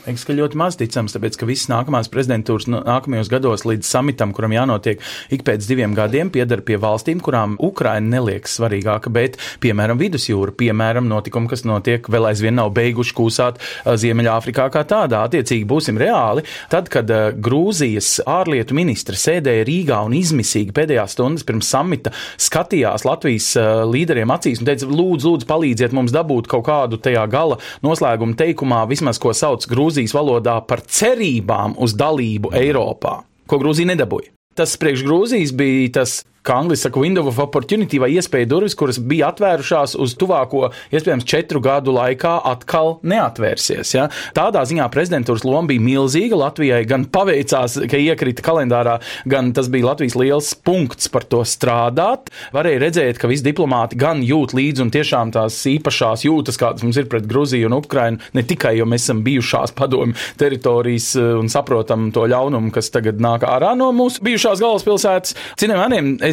Liekas, 0.04 0.26
ka 0.28 0.34
ļoti 0.36 0.58
maz 0.60 0.76
ticams, 0.76 1.14
tāpēc, 1.16 1.38
ka 1.40 1.46
visas 1.48 1.70
nākamās 1.72 2.10
prezidentūras 2.12 2.66
nākamajos 2.68 3.30
gados 3.32 3.62
līdz 3.64 3.88
samitam, 3.88 4.34
kuram 4.36 4.52
jānotiek 4.52 5.00
ik 5.32 5.44
pēc 5.46 5.64
diviem 5.64 5.94
gadiem, 5.96 6.28
piedara 6.28 6.60
pie 6.60 6.76
valstīm, 6.76 7.22
kurām 7.24 7.54
Ukraina 7.56 8.18
neliekas 8.18 8.58
svarīgāka, 8.58 9.08
bet, 9.08 9.38
piemēram, 9.64 9.96
vidusjūra, 9.96 10.52
piemēram, 10.60 11.08
notikumi, 11.08 11.48
kas 11.48 11.64
notiek, 11.64 12.04
vēl 12.12 12.28
aizvien 12.28 12.52
nav 12.60 12.74
beiguši 12.76 13.16
kūsāt 13.16 13.62
Ziemeļāfrikā 13.88 14.66
kā 14.74 14.82
tādā. 14.90 15.22
Attiecīgi 15.24 15.64
būsim 15.70 15.96
reāli. 16.00 16.44
Tad, 16.68 16.92
kad 16.92 17.08
Grūzijas 17.40 18.18
ārlietu 18.28 18.76
ministra 18.76 19.16
sēdēja 19.16 19.64
Rīgā 19.64 20.02
un 20.04 20.18
izmisīgi 20.20 20.76
pēdējās 20.76 21.16
stundas 21.16 21.48
pirms 21.48 21.72
samita 21.72 22.12
skatījās 22.36 23.08
Latvijas 23.08 23.54
līderiem 23.88 24.36
acīs 24.36 24.60
un 24.60 24.68
teica, 24.68 24.90
lūdzu, 24.92 25.32
lūdzu, 25.32 25.48
palīdziet 25.48 25.96
mums 25.96 26.12
dabūt 26.12 26.52
kaut 26.52 26.68
kādu 26.68 27.00
tajā 27.00 27.24
gala 27.32 27.56
noslēguma 27.86 28.36
teikumā, 28.36 28.84
vismaz 28.92 29.16
ko 29.22 29.32
sauc 29.32 29.64
Grūzijas 29.70 29.93
Grūzijas 29.94 30.14
valodā 30.16 30.56
par 30.66 30.80
cerībām 30.82 31.76
uz 31.78 31.92
dalību 31.94 32.50
Eiropā, 32.58 33.20
ko 33.46 33.58
Grūzija 33.62 33.92
nedabūja. 33.92 34.32
Tas 34.58 34.74
priekš 34.74 35.04
Grūzijas 35.06 35.52
bija 35.54 35.92
tas 36.00 36.24
kā 36.44 36.58
angļuiski 36.60 36.88
saka, 36.88 37.00
window 37.00 37.28
of 37.30 37.40
opportunity 37.42 38.00
vai 38.02 38.12
iespēja 38.18 38.48
durvis, 38.50 38.76
kuras 38.78 39.00
bija 39.00 39.30
atvērušās 39.32 39.96
uz 40.00 40.14
tuvāko, 40.20 40.68
iespējams, 40.94 41.26
četru 41.28 41.62
gadu 41.64 41.94
laikā 41.96 42.36
atkal 42.50 42.98
neatvērsies. 43.06 43.94
Ja? 43.96 44.08
Tādā 44.36 44.64
ziņā 44.68 44.88
prezidentūras 44.92 45.46
loma 45.46 45.72
bija 45.72 45.84
milzīga. 45.84 46.38
Latvijai 46.44 46.82
gan 46.88 47.06
paveicās, 47.12 47.78
ka 47.90 48.00
iekrita 48.00 48.44
kalendārā, 48.44 48.98
gan 49.30 49.52
tas 49.56 49.70
bija 49.72 49.90
Latvijas 49.90 50.18
liels 50.20 50.52
punkts 50.66 51.08
par 51.12 51.26
to 51.30 51.42
strādāt. 51.48 52.30
Varēja 52.54 52.82
redzēt, 52.82 53.20
ka 53.20 53.30
visi 53.30 53.46
diplomāti 53.46 53.98
gan 54.00 54.22
jūt 54.24 54.54
līdzi 54.56 54.84
un 54.84 54.92
tiešām 54.94 55.32
tās 55.34 55.60
īpašās 55.70 56.26
jūtas, 56.26 56.60
kādas 56.60 56.84
mums 56.84 56.98
ir 57.00 57.08
pret 57.10 57.28
Gruziju 57.30 57.70
un 57.70 57.78
Ukrainu, 57.78 58.20
ne 58.36 58.44
tikai 58.46 58.76
jo 58.78 58.88
mēs 58.88 59.06
esam 59.06 59.22
bijušās 59.24 59.74
padomju 59.76 60.16
teritorijas 60.40 61.10
eh, 61.16 61.30
un 61.38 61.48
saprotam 61.52 62.10
to 62.14 62.26
ļaunumu, 62.30 62.72
kas 62.74 62.90
tagad 62.94 63.20
nāk 63.22 63.46
ārā 63.48 63.72
no 63.78 63.90
mūsu 63.96 64.24
bijušās 64.26 64.62
galvaspilsētas. 64.62 65.36
Ciniem, 65.60 65.80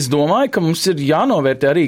es 0.01 0.09
domāju, 0.11 0.51
ka 0.55 0.63
mums 0.63 0.83
ir 0.91 1.01
jānovērtē 1.05 1.69
arī, 1.71 1.85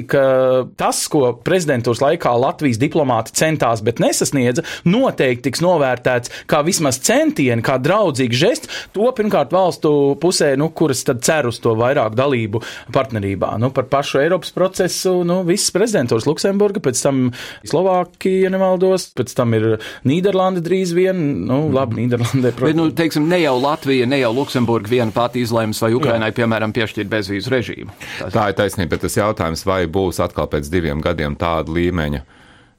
tas, 0.78 1.04
ko 1.10 1.32
prezidentūras 1.44 2.02
laikā 2.04 2.32
Latvijas 2.40 2.80
diplomāti 2.80 3.34
centās, 3.38 3.82
bet 3.84 4.00
nesasniedza, 4.02 4.64
noteikti 4.88 5.48
tiks 5.48 5.62
novērtēts 5.64 6.32
kā 6.50 6.62
vismaz 6.66 7.00
centieni, 7.04 7.64
kā 7.64 7.78
draudzīgs 7.82 8.40
žests. 8.40 8.82
To 8.94 9.10
pirmkārt 9.16 9.52
valstu 9.54 10.14
pusē, 10.22 10.54
nu, 10.60 10.70
kuras 10.76 11.04
tad 11.06 11.22
cer 11.26 11.48
uz 11.50 11.60
to 11.62 11.74
vairāk 11.78 12.16
dalību 12.18 12.62
partnerībā. 12.94 13.54
Nu, 13.62 13.70
par 13.74 13.88
pašu 13.90 14.22
Eiropas 14.22 14.54
procesu, 14.54 15.16
nu, 15.26 15.42
visas 15.48 15.74
prezidentūras 15.74 16.28
Luksemburga, 16.28 16.82
pēc 16.84 17.02
tam 17.04 17.24
Slovākija, 17.66 18.46
ja 18.46 18.52
nemaldos, 18.54 19.10
pēc 19.16 19.34
tam 19.36 19.56
ir 19.58 19.68
Nīderlanda 20.08 20.62
drīz 20.64 20.94
vien, 20.96 21.22
nu, 21.48 21.64
labi, 21.74 22.02
Nīderlandē. 22.02 22.54
Bet, 22.60 22.76
nu, 22.78 22.88
teiksim, 22.94 23.28
ne 23.30 23.40
jau 23.42 23.56
Latvija, 23.60 24.08
ne 24.10 24.20
jau 24.22 24.32
Luksemburga 24.36 24.92
viena 24.92 25.14
pati 25.14 25.42
izlēms, 25.44 25.82
vai 25.84 25.94
Ukrainai, 25.96 26.30
Jā. 26.32 26.38
piemēram, 26.42 26.74
piešķirt 26.76 27.10
bezvīzu 27.10 27.52
režīmu. 27.54 27.94
Tā 28.34 28.48
ir 28.50 28.56
taisnība, 28.58 28.94
bet 28.94 29.04
tas 29.06 29.18
jautājums, 29.18 29.64
vai 29.68 29.84
būs 29.90 30.20
atkal 30.24 30.48
pēc 30.52 30.70
diviem 30.72 31.02
gadiem 31.04 31.36
tāda 31.40 31.74
līmeņa. 31.74 32.24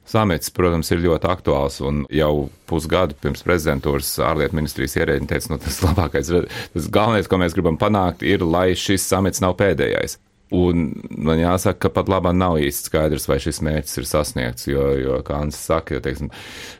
Samits, 0.06 0.52
protams, 0.54 0.92
ir 0.94 1.02
ļoti 1.02 1.26
aktuāls, 1.32 1.80
jau 2.14 2.34
pusgadu 2.70 3.16
pirms 3.24 3.42
prezidentūras 3.42 4.12
ārlietu 4.22 4.60
ministrijas 4.60 5.00
ierēģi 5.00 5.32
teica, 5.32 5.50
nu, 5.50 5.58
tas 5.64 5.80
labākais, 5.82 6.30
tas 6.76 6.90
galvenais, 6.94 7.30
ko 7.30 7.40
mēs 7.42 7.58
gribam 7.58 7.80
panākt, 7.82 8.22
ir, 8.22 8.46
lai 8.46 8.68
šis 8.78 9.08
samits 9.10 9.42
nav 9.42 9.58
pēdējais. 9.58 10.20
Un 10.54 10.92
man 11.10 11.40
jāsaka, 11.42 11.88
ka 11.88 11.90
pat 11.96 12.10
labi 12.12 12.30
nav 12.38 12.60
īsti 12.62 12.92
skaidrs, 12.92 13.26
vai 13.26 13.40
šis 13.42 13.64
mērķis 13.66 13.98
ir 13.98 14.06
sasniegts. 14.06 14.68
Jo, 14.70 14.92
jo 15.00 15.18
kā 15.26 15.40
Anna 15.42 15.56
saka, 15.56 15.98
jo, 15.98 16.04
teiksim, 16.06 16.30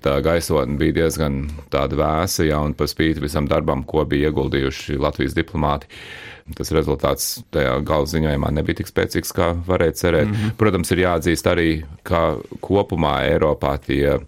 tā 0.06 0.20
gaisotne 0.26 0.78
bija 0.78 1.00
diezgan 1.02 1.48
tāda 1.74 1.98
vēsa, 1.98 2.46
ja 2.46 2.62
un 2.62 2.78
par 2.78 2.92
spīti 2.92 3.24
visam 3.24 3.50
darbam, 3.50 3.82
ko 3.90 4.06
bija 4.06 4.30
ieguldījuši 4.30 5.00
Latvijas 5.02 5.34
diplomāti. 5.38 5.90
Tas 6.54 6.70
rezultāts 6.70 7.40
tajā 7.50 7.72
gala 7.82 8.06
ziņojumā 8.06 8.52
nebija 8.54 8.78
tik 8.78 8.90
spēcīgs, 8.92 9.32
kā 9.34 9.48
varēja 9.66 9.96
cerēt. 9.98 10.28
Mm 10.28 10.36
-hmm. 10.36 10.52
Protams, 10.60 10.92
ir 10.94 11.00
jāatzīst 11.02 11.48
arī, 11.50 11.70
ka 12.06 12.38
kopumā 12.62 13.16
Eiropā 13.26 13.72
tie 13.82 14.20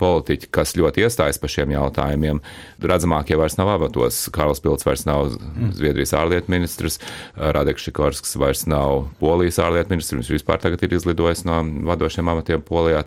politiķi, 0.00 0.48
kas 0.50 0.72
ļoti 0.72 1.04
iestājas 1.04 1.38
par 1.38 1.52
šiem 1.52 1.74
jautājumiem, 1.74 2.40
redzamāk 2.80 3.28
jau 3.28 3.38
vairs 3.42 3.58
nav 3.58 3.68
avatos. 3.74 4.30
Karls 4.32 4.60
Pilts 4.64 4.86
vairs 4.88 5.04
nav 5.04 5.36
mm. 5.36 5.74
Zviedrijas 5.76 6.14
ārlietu 6.16 6.48
ministrs, 6.48 6.98
Radeks 7.36 7.82
Šikorsks 7.82 8.36
vairs 8.40 8.64
nav 8.66 9.10
Polijas 9.20 9.58
ārlietu 9.58 9.90
ministrs, 9.90 10.16
viņš 10.16 10.32
vispār 10.32 10.58
tagad 10.58 10.82
ir 10.82 10.96
izlidojis 10.96 11.44
no 11.44 11.60
vadošiem 11.92 12.28
amatiem 12.28 12.64
Polijā. 12.64 13.04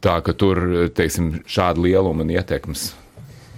Tā 0.00 0.16
ka 0.24 0.32
tur, 0.32 0.88
teiksim, 0.96 1.42
šāda 1.44 1.80
lieluma 1.80 2.24
un 2.24 2.30
ietekmes 2.30 2.94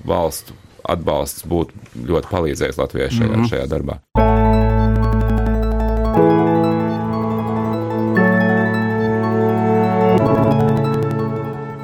valstu 0.04 0.58
atbalsts 0.88 1.46
būtu 1.48 2.04
ļoti 2.10 2.30
palīdzējis 2.32 2.80
Latvijai 2.80 3.10
šajā, 3.10 3.30
mm 3.30 3.40
-hmm. 3.40 3.50
šajā 3.52 3.66
darbā. 3.70 4.00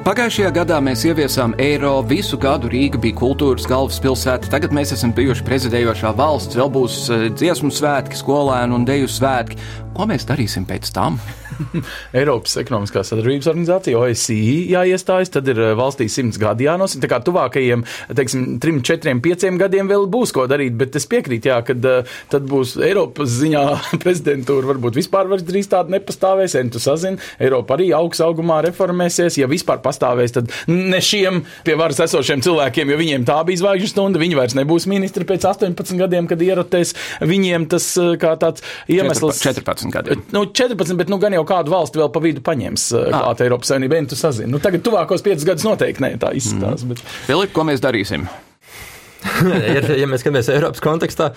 Pagājušajā 0.01 0.49
gadā 0.51 0.75
mēs 0.83 1.05
ieviesām 1.07 1.53
eiro, 1.61 1.93
visu 2.03 2.35
gadu 2.41 2.67
Rīga 2.67 2.99
bija 2.99 3.15
kultūras 3.15 3.63
galvaspilsēta, 3.69 4.49
tagad 4.51 4.73
mēs 4.75 4.91
esam 4.91 5.13
bijuši 5.15 5.45
prezidējošā 5.47 6.11
valsts, 6.17 6.57
vēl 6.59 6.71
būs 6.73 6.95
eh, 7.07 7.23
dziesmu 7.31 7.69
svētki, 7.71 8.17
skolēnu 8.19 8.75
un 8.75 8.83
deju 8.89 9.07
svētki. 9.07 9.55
Ko 10.01 10.07
mēs 10.09 10.23
darīsim 10.25 10.63
pēc 10.65 10.87
tam? 10.95 11.19
Eiropas 12.17 12.55
ekonomiskās 12.57 13.11
sadarbības 13.11 13.45
organizācija, 13.51 13.99
OSCE, 14.01 14.33
jāiestājas, 14.71 15.29
tad 15.35 15.51
ir 15.51 15.59
eh, 15.61 15.73
valstī 15.77 16.07
simts 16.09 16.39
gadi 16.41 16.65
jānosaka. 16.65 17.03
Tā 17.03 17.09
kā 17.11 17.19
tuvākajiem, 17.27 17.83
teiksim, 18.17 18.47
trim, 18.63 18.79
četriem, 18.81 19.21
pieciem 19.21 19.59
gadiem 19.61 19.91
vēl 19.91 20.07
būs 20.09 20.33
ko 20.33 20.47
darīt, 20.49 20.73
bet 20.79 20.97
es 20.97 21.05
piekrītu, 21.11 21.51
jā, 21.51 21.59
kad 21.67 21.85
uh, 21.85 22.15
tad 22.33 22.47
būs 22.49 22.71
Eiropas 22.81 23.29
ziņā 23.35 23.61
prezidentūra, 24.03 24.71
varbūt 24.71 24.97
vispār 24.97 25.29
vairs 25.29 25.45
drīz 25.45 25.69
tāda 25.69 25.93
nepastāvēs, 25.93 26.57
entu 26.63 26.81
sazin, 26.81 27.19
Eiropa 27.37 27.77
arī 27.77 27.91
augs 27.93 28.23
augumā 28.25 28.63
reformēsies, 28.65 29.37
ja 29.37 29.51
vispār 29.51 29.83
pastāvēs, 29.85 30.33
tad 30.39 30.49
ne 30.65 31.03
šiem 31.05 31.43
pie 31.67 31.77
varas 31.77 32.01
esošiem 32.07 32.41
cilvēkiem, 32.41 32.89
jo 32.89 32.99
viņiem 33.03 33.29
tā 33.29 33.37
bija 33.45 33.61
zvaigžņu 33.61 33.93
stunda, 33.93 34.23
viņi 34.25 34.41
vairs 34.41 34.57
nebūs 34.57 34.89
ministri 34.89 35.29
pēc 35.29 35.45
18 35.53 36.01
gadiem, 36.01 36.25
kad 36.31 36.41
ierotēs 36.41 36.97
viņiem 37.21 37.69
tas 37.69 37.93
eh, 38.01 38.15
kā 38.17 38.33
tāds 38.41 38.65
iemesls. 38.89 39.45
14 39.45 39.90
gadiem. 39.93 40.21
Nu, 40.35 40.45
14, 40.47 40.97
bet 40.99 41.11
nu 41.11 41.19
gan 41.21 41.35
jau 41.35 41.43
kādu 41.47 41.73
valsti 41.73 42.01
vēl 42.01 42.11
pa 42.13 42.21
vidu 42.23 42.43
paņems 42.45 42.87
klāt 43.09 43.43
Eiropas 43.45 43.73
Savienība, 43.73 43.99
entu 44.01 44.19
sazin. 44.19 44.51
Nu, 44.51 44.61
tagad 44.63 44.85
tuvākos 44.85 45.25
5 45.25 45.47
gadus 45.47 45.67
noteikti 45.67 46.05
nē, 46.05 46.13
tā 46.21 46.31
izskatās. 46.37 46.85
Mm. 46.85 46.93
Bet... 46.93 47.03
Filipa, 47.27 47.55
ko 47.57 47.67
mēs 47.69 47.83
darīsim? 47.83 48.25
ja, 49.75 49.83
ja 50.01 50.09
mēs 50.09 50.23
skatāmies 50.23 50.49
Eiropas 50.53 50.83
kontekstā, 50.83 51.31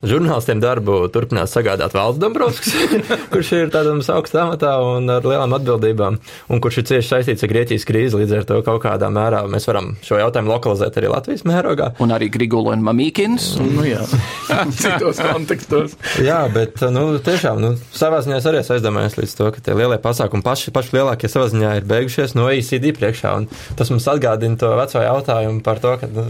Žurnālistiem 0.00 0.62
darbu 0.62 1.02
turpinās 1.12 1.52
sagādāt 1.52 1.92
Valds 1.92 2.20
Dombrovskis, 2.20 2.72
kurš 3.32 3.50
ir 3.58 3.72
tādā 3.72 3.92
augstā 4.14 4.46
amatā 4.46 4.72
un 4.80 5.10
ar 5.12 5.26
lielām 5.26 5.52
atbildībām, 5.58 6.16
un 6.48 6.62
kurš 6.64 6.80
ir 6.80 6.86
cieši 6.90 7.08
saistīts 7.10 7.44
ar 7.44 7.52
Grieķijas 7.52 7.84
krīzi. 7.88 8.16
Līdz 8.16 8.32
ar 8.38 8.46
to 8.48 8.60
kaut 8.64 8.80
kādā 8.86 9.10
mērā 9.12 9.42
mēs 9.52 9.68
varam 9.68 9.92
šo 10.04 10.16
jautājumu 10.22 10.54
lokalizēt 10.54 10.96
arī 10.96 11.10
Latvijas 11.12 11.44
mērogā. 11.48 11.90
Un 12.00 12.14
arī 12.16 12.30
Grigula 12.32 12.72
un 12.72 12.84
Mamīkins. 12.86 13.50
Nu, 13.60 13.84
jā, 13.84 14.06
citos 14.80 15.20
kontekstos. 15.20 15.98
jā, 16.24 16.40
bet 16.54 16.80
nu, 16.94 17.04
tiešām 17.20 17.60
nu, 17.60 17.74
savā 17.92 18.22
ziņā 18.24 18.40
es 18.40 18.48
arī 18.48 18.64
aizdomājos 18.64 19.18
līdz 19.20 19.36
to, 19.36 19.50
ka 19.52 19.64
tie 19.68 19.76
lielie 19.76 20.00
pasākumi 20.00 20.46
paši, 20.46 20.72
paši 20.72 20.96
lielākie 20.96 21.28
savā 21.28 21.50
ziņā 21.52 21.74
ir 21.82 21.88
beigušies 21.90 22.34
no 22.38 22.48
OECD 22.48 22.94
priekšā. 22.96 23.36
Tas 23.76 23.92
mums 23.92 24.08
atgādina 24.08 24.56
to 24.60 24.72
veco 24.80 25.04
jautājumu 25.04 25.60
par 25.66 25.84
to, 25.84 25.94
ka 26.00 26.08
nu, 26.08 26.26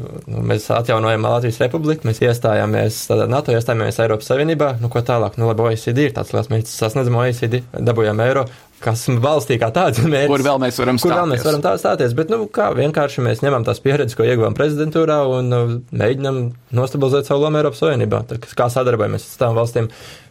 mēs 0.50 0.66
atjaunojam 0.74 1.30
Latvijas 1.30 1.62
republiku, 1.62 2.10
mēs 2.10 2.22
iestājāmies 2.26 3.04
NATO 3.30 3.54
iestājāmies 3.60 4.00
Eiropas 4.02 4.32
Savienībā, 4.32 4.72
nu, 4.82 4.90
ko 4.92 5.04
tālāk, 5.06 5.36
nu, 5.40 5.46
labi, 5.50 5.68
OECD 5.68 6.08
ir 6.08 6.16
tāds 6.16 6.32
liels 6.34 6.50
mērķis, 6.50 6.74
sasniedzam 6.82 7.20
OECD, 7.20 7.60
dabūjām 7.76 8.22
eiro, 8.24 8.46
kas 8.80 9.04
valstī 9.22 9.58
kā 9.60 9.68
tāds 9.74 10.00
mērķis. 10.02 10.32
Kur 10.32 10.44
vēl 10.46 10.60
mēs 10.62 10.80
varam 10.80 10.98
stāties? 11.00 11.10
Kur 11.10 11.18
vēl 11.18 11.30
mēs 11.34 11.46
varam 11.46 11.64
tā 11.64 11.74
stāties, 11.80 12.16
bet, 12.16 12.32
nu, 12.32 12.46
kā 12.52 12.70
vienkārši 12.76 13.24
mēs 13.26 13.44
ņemam 13.44 13.66
tās 13.68 13.82
pieredzes, 13.84 14.16
ko 14.18 14.26
ieguvām 14.26 14.56
prezidentūrā 14.58 15.20
un 15.36 15.52
nu, 15.52 15.60
mēģinam 15.92 16.40
nostabilizēt 16.76 17.28
savu 17.28 17.44
lomu 17.44 17.60
Eiropas 17.60 17.84
Savienībā, 17.84 18.24
tā, 18.30 18.40
kā 18.40 18.70
sadarbojamies 18.72 19.28
ar 19.28 19.44
tām 19.44 19.60
valstīm. 19.60 19.90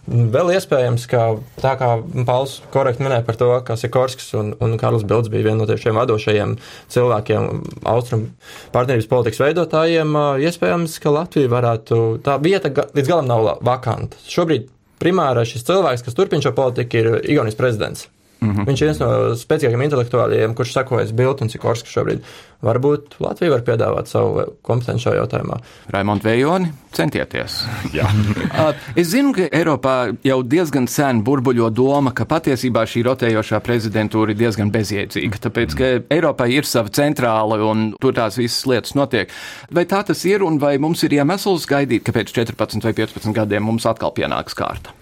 Vēl 0.10 0.56
iespējams, 0.56 1.06
ka 1.10 1.24
tā 1.62 1.76
kā 1.78 1.89
Pauls 2.26 2.56
korekti 2.74 3.06
minēja 3.06 3.26
par 3.28 3.38
to, 3.38 3.50
ka 3.65 3.78
Sikorskis 3.78 4.32
un, 4.39 4.52
un 4.58 4.74
Karls 4.82 5.06
Bilds 5.06 5.30
bija 5.30 5.52
viena 5.52 5.62
no 5.62 5.78
šiem 5.78 6.00
vadošajiem 6.00 6.56
cilvēkiem, 6.89 7.48
austrumu 7.93 8.32
partnerības 8.74 9.10
politikas 9.12 9.43
veidotājiem, 9.43 10.17
iespējams, 10.50 10.98
ka 11.04 11.13
Latvija 11.13 11.54
varētu, 11.54 12.04
tā 12.26 12.39
vieta 12.41 12.74
līdz 12.74 13.12
galam 13.12 13.30
nav 13.30 13.52
vakanta. 13.65 14.17
Šobrīd 14.26 14.69
primārais 15.00 15.54
šis 15.54 15.67
cilvēks, 15.69 16.08
kas 16.08 16.17
turpina 16.17 16.43
šo 16.43 16.56
politiku, 16.58 17.04
ir 17.04 17.19
Igaunijas 17.30 17.60
prezidents. 17.60 18.10
Mm 18.39 18.52
-hmm. 18.56 18.67
Viņš 18.67 18.82
ir 18.82 18.88
viens 18.88 18.99
no 18.99 19.08
spēcīgākajiem 19.36 19.84
intelektuāļiem, 19.84 20.54
kurš 20.56 20.73
sekojas 20.73 21.12
Biltu 21.12 21.43
un 21.43 21.49
Sikorska 21.49 21.89
šobrīd. 21.91 22.23
Varbūt 22.63 23.15
Latvija 23.19 23.52
var 23.52 23.62
piedāvāt 23.63 24.08
savu 24.08 24.43
kompetenci 24.62 25.04
šajā 25.04 25.15
jautājumā. 25.15 25.60
Raimond 25.91 26.23
Vējoni, 26.23 26.71
centieties. 26.91 27.63
es 28.99 29.08
zinu, 29.08 29.34
ka 29.36 29.47
Eiropā 29.52 30.15
jau 30.23 30.43
diezgan 30.43 30.88
sen 30.88 31.23
burbuļo 31.23 31.69
doma, 31.69 32.12
ka 32.12 32.25
patiesībā 32.25 32.84
šī 32.84 33.04
rotējošā 33.08 33.60
prezidentūra 33.63 34.32
ir 34.32 34.38
diezgan 34.38 34.71
bezjēdzīga, 34.71 35.41
tāpēc, 35.47 35.75
ka 35.75 35.91
Eiropai 36.10 36.52
ir 36.56 36.67
sava 36.67 36.89
centrāla 36.89 37.60
un 37.71 37.93
tur 37.99 38.13
tās 38.13 38.38
visas 38.38 38.65
lietas 38.65 38.95
notiek. 38.95 39.32
Vai 39.71 39.86
tā 39.86 40.04
tas 40.04 40.25
ir 40.25 40.43
un 40.43 40.60
vai 40.60 40.78
mums 40.78 41.04
ir 41.04 41.15
iemesls 41.19 41.67
gaidīt, 41.67 42.04
ka 42.04 42.12
pēc 42.12 42.32
14 42.32 42.84
vai 42.84 42.93
15 42.93 43.36
gadiem 43.36 43.63
mums 43.63 43.86
atkal 43.86 44.12
pienāks 44.12 44.56
kārta? 44.56 44.99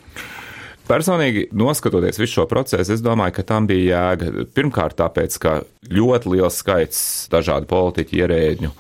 Personīgi, 0.88 1.50
noskatoties 1.52 2.20
visu 2.22 2.38
šo 2.38 2.46
procesu, 2.48 2.94
es 2.96 3.02
domāju, 3.04 3.36
ka 3.36 3.44
tam 3.48 3.66
bija 3.68 4.06
jēga. 4.14 4.46
Pirmkārt, 4.56 4.96
tāpēc, 5.02 5.36
ka 5.44 5.58
ļoti 5.92 6.32
liels 6.32 6.62
skaits 6.62 7.02
dažādu 7.32 7.68
politiķu 7.68 8.22
ierēģņu 8.22 8.72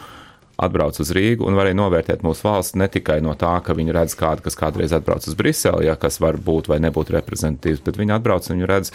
atbrauc 0.63 0.97
uz 1.03 1.11
Rīgu 1.13 1.45
un 1.45 1.57
varēja 1.59 1.77
novērtēt 1.77 2.23
mūsu 2.25 2.47
valsts 2.47 2.77
ne 2.79 2.87
tikai 2.89 3.19
no 3.21 3.35
tā, 3.37 3.57
ka 3.63 3.75
viņi 3.77 3.93
redz 3.93 4.15
kādu, 4.17 4.41
kas 4.45 4.57
kādreiz 4.57 4.95
atbrauc 4.95 5.27
uz 5.27 5.35
Briseli, 5.37 5.85
ja, 5.89 5.97
kas 5.99 6.21
var 6.23 6.39
būt 6.41 6.71
vai 6.71 6.79
nebūt 6.81 7.11
reprezentatīvs, 7.13 7.83
bet 7.85 7.99
viņi 7.99 8.15
atbrauc 8.15 8.47
un 8.47 8.55
viņi 8.55 8.71
redz 8.71 8.93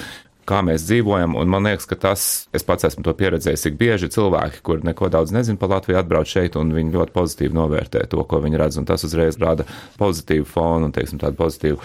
kā 0.53 0.61
mēs 0.67 0.85
dzīvojam. 0.87 1.37
Un 1.41 1.51
man 1.53 1.67
liekas, 1.69 1.89
ka 1.89 1.99
tas, 1.99 2.27
es 2.55 2.67
pats 2.67 2.87
esmu 2.89 3.05
to 3.07 3.15
pieredzējis, 3.17 3.65
cik 3.67 3.79
bieži 3.81 4.11
cilvēki, 4.13 4.61
kur 4.67 4.83
neko 4.85 5.09
daudz 5.13 5.33
nezina 5.35 5.61
par 5.61 5.73
Latviju, 5.77 6.01
atbrauc 6.01 6.29
šeit 6.29 6.59
un 6.61 6.75
viņi 6.77 6.93
ļoti 6.97 7.17
pozitīvi 7.17 7.57
novērtē 7.57 8.05
to, 8.13 8.25
ko 8.29 8.43
viņi 8.45 8.61
redz. 8.61 8.81
Un 8.81 8.89
tas 8.89 9.05
uzreiz 9.09 9.41
rada 9.41 9.67
pozitīvu 10.01 10.49
fonu 10.49 10.91
un, 10.91 10.95
teiksim, 10.95 11.21
tādu 11.23 11.41
pozitīvu 11.41 11.81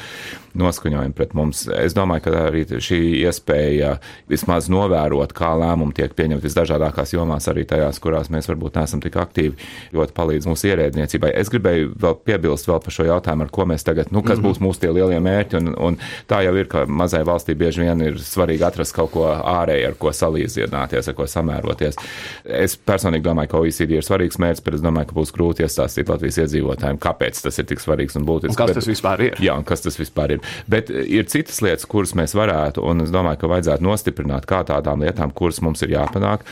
noskaņojumu 0.58 1.15
pret 1.17 1.34
mums. 1.38 1.65
Es 1.77 1.95
domāju, 1.97 2.25
ka 2.27 2.36
arī 2.47 2.63
šī 2.65 2.99
iespēja 3.21 3.97
vismaz 4.30 4.69
novērot, 4.73 5.34
kā 5.38 5.53
lēmumi 5.60 5.95
tiek 5.97 6.13
pieņemti 6.17 6.47
visdažādākās 6.47 7.13
jomās, 7.13 7.47
arī 7.51 7.65
tajās, 7.69 8.01
kurās 8.03 8.32
mēs 8.34 8.49
varbūt 8.49 8.80
neesam 8.80 9.03
tik 9.03 9.19
aktīvi, 9.21 9.69
ļoti 9.95 10.15
palīdz 10.17 10.49
mūsu 10.49 10.71
ierēdniecībai. 10.71 11.32
Es 11.38 11.51
gribēju 11.53 11.93
vēl 12.01 12.17
piebilst 12.25 12.69
vēl 12.69 12.82
par 12.84 12.95
šo 12.95 13.08
jautājumu, 13.08 13.45
ar 13.45 13.53
ko 13.53 13.67
mēs 13.69 13.86
tagad, 13.88 14.12
nu, 14.12 14.23
kas 14.25 14.39
-hmm. 14.39 14.47
būs 14.47 14.63
mūsu 14.63 14.84
tie 14.84 14.91
lielie 14.93 15.19
mērķi, 15.23 15.62
un, 15.62 15.73
un 15.89 15.99
tā 16.30 16.41
jau 16.45 16.56
ir, 16.58 16.69
ka 16.71 16.86
mazai 16.86 17.23
valstī 17.27 17.56
bieži 17.56 17.86
vien 17.86 18.01
ir 18.01 18.17
svarīgi 18.21 18.56
svarīgi 18.57 18.65
atrast 18.67 18.95
kaut 18.95 19.11
ko 19.13 19.25
ārēju, 19.29 19.91
ar 19.91 19.95
ko 19.97 20.11
salīdzināties, 20.11 21.07
ar 21.09 21.15
ko 21.15 21.25
samēroties. 21.27 21.97
Es 22.45 22.77
personīgi 22.77 23.23
domāju, 23.23 23.51
ka 23.51 23.61
OECD 23.61 23.97
ir 23.97 24.05
svarīgs 24.05 24.39
mērķis, 24.39 24.63
bet 24.63 24.77
es 24.77 24.83
domāju, 24.83 25.09
ka 25.09 25.17
būs 25.17 25.33
grūti 25.33 25.65
iestāstīt 25.65 26.09
Latvijas 26.09 26.41
iedzīvotājiem, 26.43 26.99
kāpēc 26.99 27.41
tas 27.43 27.57
ir 27.57 27.67
tik 27.69 27.81
svarīgs 27.81 28.17
un 28.17 28.25
būtisks. 28.27 28.55
Un 28.55 28.59
kas 28.59 28.71
bet, 28.71 28.79
tas 28.79 28.89
vispār 28.89 29.25
ir? 29.27 29.41
Jā, 29.43 29.57
un 29.57 29.65
kas 29.67 29.81
tas 29.85 29.97
vispār 29.97 30.37
ir. 30.37 30.45
Bet 30.67 30.89
ir 30.89 31.27
citas 31.29 31.61
lietas, 31.61 31.87
kuras 31.89 32.15
mēs 32.17 32.35
varētu, 32.37 32.83
un 32.83 33.05
es 33.05 33.13
domāju, 33.13 33.41
ka 33.41 33.51
vajadzētu 33.55 33.85
nostiprināt 33.85 34.47
kā 34.49 34.63
tādām 34.67 35.05
lietām, 35.05 35.33
kuras 35.33 35.61
mums 35.61 35.83
ir 35.85 35.97
jāpanāk, 35.97 36.45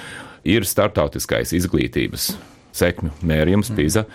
ir 0.45 0.67
startautiskais 0.67 1.55
izglītības 1.57 2.35
sekmju 2.75 3.13
mērījums, 3.25 3.71
PISA. 3.75 4.05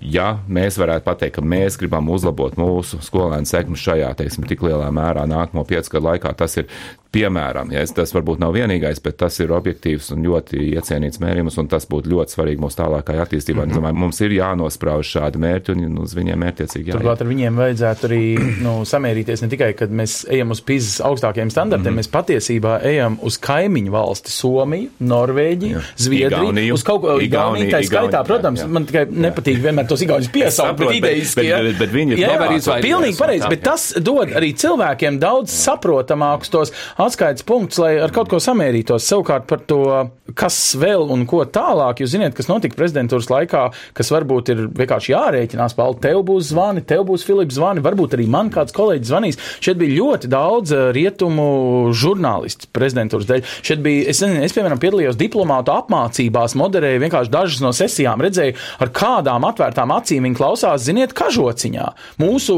Ja 0.00 0.34
mēs 0.50 0.78
varētu 0.80 1.06
pateikt, 1.06 1.38
ka 1.38 1.44
mēs 1.44 1.78
gribam 1.80 2.10
uzlabot 2.12 2.58
mūsu 2.60 3.00
skolēnu 3.04 3.48
sekmi 3.48 3.80
šajā, 3.80 4.12
teiksim, 4.18 4.46
tik 4.48 4.64
lielā 4.66 4.90
mērā 4.94 5.26
nākamo 5.30 5.64
piecu 5.68 5.96
gadu 5.96 6.10
laikā, 6.10 6.34
tas 6.36 6.58
ir 6.60 6.68
Piemēram, 7.10 7.72
ja 7.74 7.80
tas 7.90 8.12
varbūt 8.14 8.38
nav 8.38 8.52
vienīgais, 8.54 9.00
bet 9.02 9.16
tas 9.18 9.34
ir 9.42 9.50
objektīvs 9.50 10.12
un 10.14 10.22
ļoti 10.22 10.60
iecienīts 10.76 11.18
mērījums, 11.18 11.56
un 11.58 11.66
tas 11.70 11.88
būtu 11.90 12.12
ļoti 12.12 12.36
svarīgi 12.36 12.62
mūsu 12.62 12.78
tālākai 12.78 13.16
attīstībai. 13.18 13.64
Mm 13.64 13.72
-hmm. 13.72 13.80
domāju, 13.80 13.98
mums 13.98 14.20
ir 14.22 14.34
jānosprauž 14.36 15.10
šādi 15.16 15.40
mērķi 15.42 15.74
un 15.74 15.98
uz 16.04 16.14
viņiem 16.14 16.38
mērķiecīgi 16.38 16.92
jāiet. 16.92 17.00
Turklāt 17.00 17.24
ar 17.24 17.30
viņiem 17.32 17.58
vajadzētu 17.58 18.06
arī 18.06 18.22
nu, 18.66 18.74
samērīties 18.86 19.42
ne 19.42 19.48
tikai, 19.50 19.72
kad 19.80 19.90
mēs 19.90 20.20
ejam 20.30 20.54
uz 20.54 20.62
pīzes 20.62 21.00
augstākiem 21.02 21.50
standartiem, 21.50 21.96
mm 21.96 21.98
-hmm. 21.98 22.12
mēs 22.12 22.12
patiesībā 22.14 22.76
ejam 22.92 23.18
uz 23.26 23.38
kaimiņu 23.42 23.90
valsti 23.90 24.30
Somiju, 24.30 24.90
Norvēģiju, 25.00 25.74
jā. 25.74 25.82
Zviedriju, 25.96 26.46
Igauniju, 26.46 26.74
uz 26.74 26.86
kaut 26.86 27.02
ko 27.02 27.18
Igauniju, 27.18 27.72
tā 27.74 27.82
skaitā, 27.90 28.22
protams, 28.24 28.60
jā, 28.60 28.68
jā. 28.68 28.72
man 28.78 28.86
tikai 28.86 29.04
nepatīk 29.10 29.58
vienmēr 29.66 29.90
tos 29.90 30.06
Igaunijas 30.06 30.30
piesaukt, 30.38 30.78
bet 30.78 30.94
idejiski. 30.94 31.42
Bet, 31.42 31.64
bet, 31.64 31.78
bet 31.78 31.92
viņi 31.98 32.14
ir 32.14 32.22
jā, 32.22 32.38
jā, 32.38 32.80
pilnīgi 32.86 33.18
pareizi, 33.18 33.50
bet 33.50 33.66
tas 33.66 33.90
dod 33.98 34.30
arī 34.30 34.54
cilvēkiem 34.54 35.18
daudz 35.18 35.50
saprotamākus 35.50 36.54
tos 36.54 36.72
atskaites 37.02 37.44
punkts, 37.46 37.78
lai 37.80 37.94
ar 38.02 38.12
kaut 38.14 38.30
ko 38.30 38.40
samērītos. 38.42 39.06
Savukārt 39.06 39.46
par 39.50 39.62
to, 39.68 39.82
kas 40.38 40.56
vēl 40.78 41.08
un 41.12 41.24
ko 41.28 41.42
tālāk, 41.48 42.02
jūs 42.02 42.14
zināt, 42.14 42.34
kas 42.36 42.48
notika 42.50 42.78
prezidentūras 42.78 43.30
laikā, 43.30 43.62
kas 43.96 44.12
varbūt 44.12 44.52
ir 44.54 44.62
vienkārši 44.78 45.14
jārēķinās. 45.14 45.76
Pāli, 45.78 45.98
tev 46.04 46.22
būs 46.28 46.50
zvani, 46.50 46.84
tev 46.86 47.04
būs 47.08 47.24
Filips 47.26 47.56
zvani, 47.58 47.82
varbūt 47.84 48.16
arī 48.16 48.26
man 48.30 48.50
kāds 48.52 48.74
kolēģis 48.76 49.10
zvanīs. 49.10 49.40
Šeit 49.62 49.80
bija 49.80 49.96
ļoti 49.98 50.30
daudz 50.30 50.74
eh, 50.76 50.86
rietumu 50.96 51.92
žurnālistu 51.96 52.70
prezidentūras 52.74 53.28
dēļ. 53.30 53.54
Šeit 53.66 53.84
bija, 53.84 54.06
es, 54.12 54.22
nezinu, 54.24 54.44
es 54.46 54.56
piemēram, 54.56 54.80
piedalījos 54.82 55.18
diplomātu 55.20 55.74
apmācībās, 55.74 56.56
moderēju 56.60 57.04
vienkārši 57.04 57.34
dažas 57.34 57.64
no 57.64 57.72
sesijām, 57.76 58.22
redzēju, 58.24 58.56
ar 58.82 58.94
kādām 58.94 59.46
atvērtām 59.48 59.94
acīm 59.96 60.28
viņi 60.28 60.38
klausās, 60.38 60.84
ziniet, 60.86 61.14
kažociņā. 61.16 61.88
Mūsu 62.22 62.56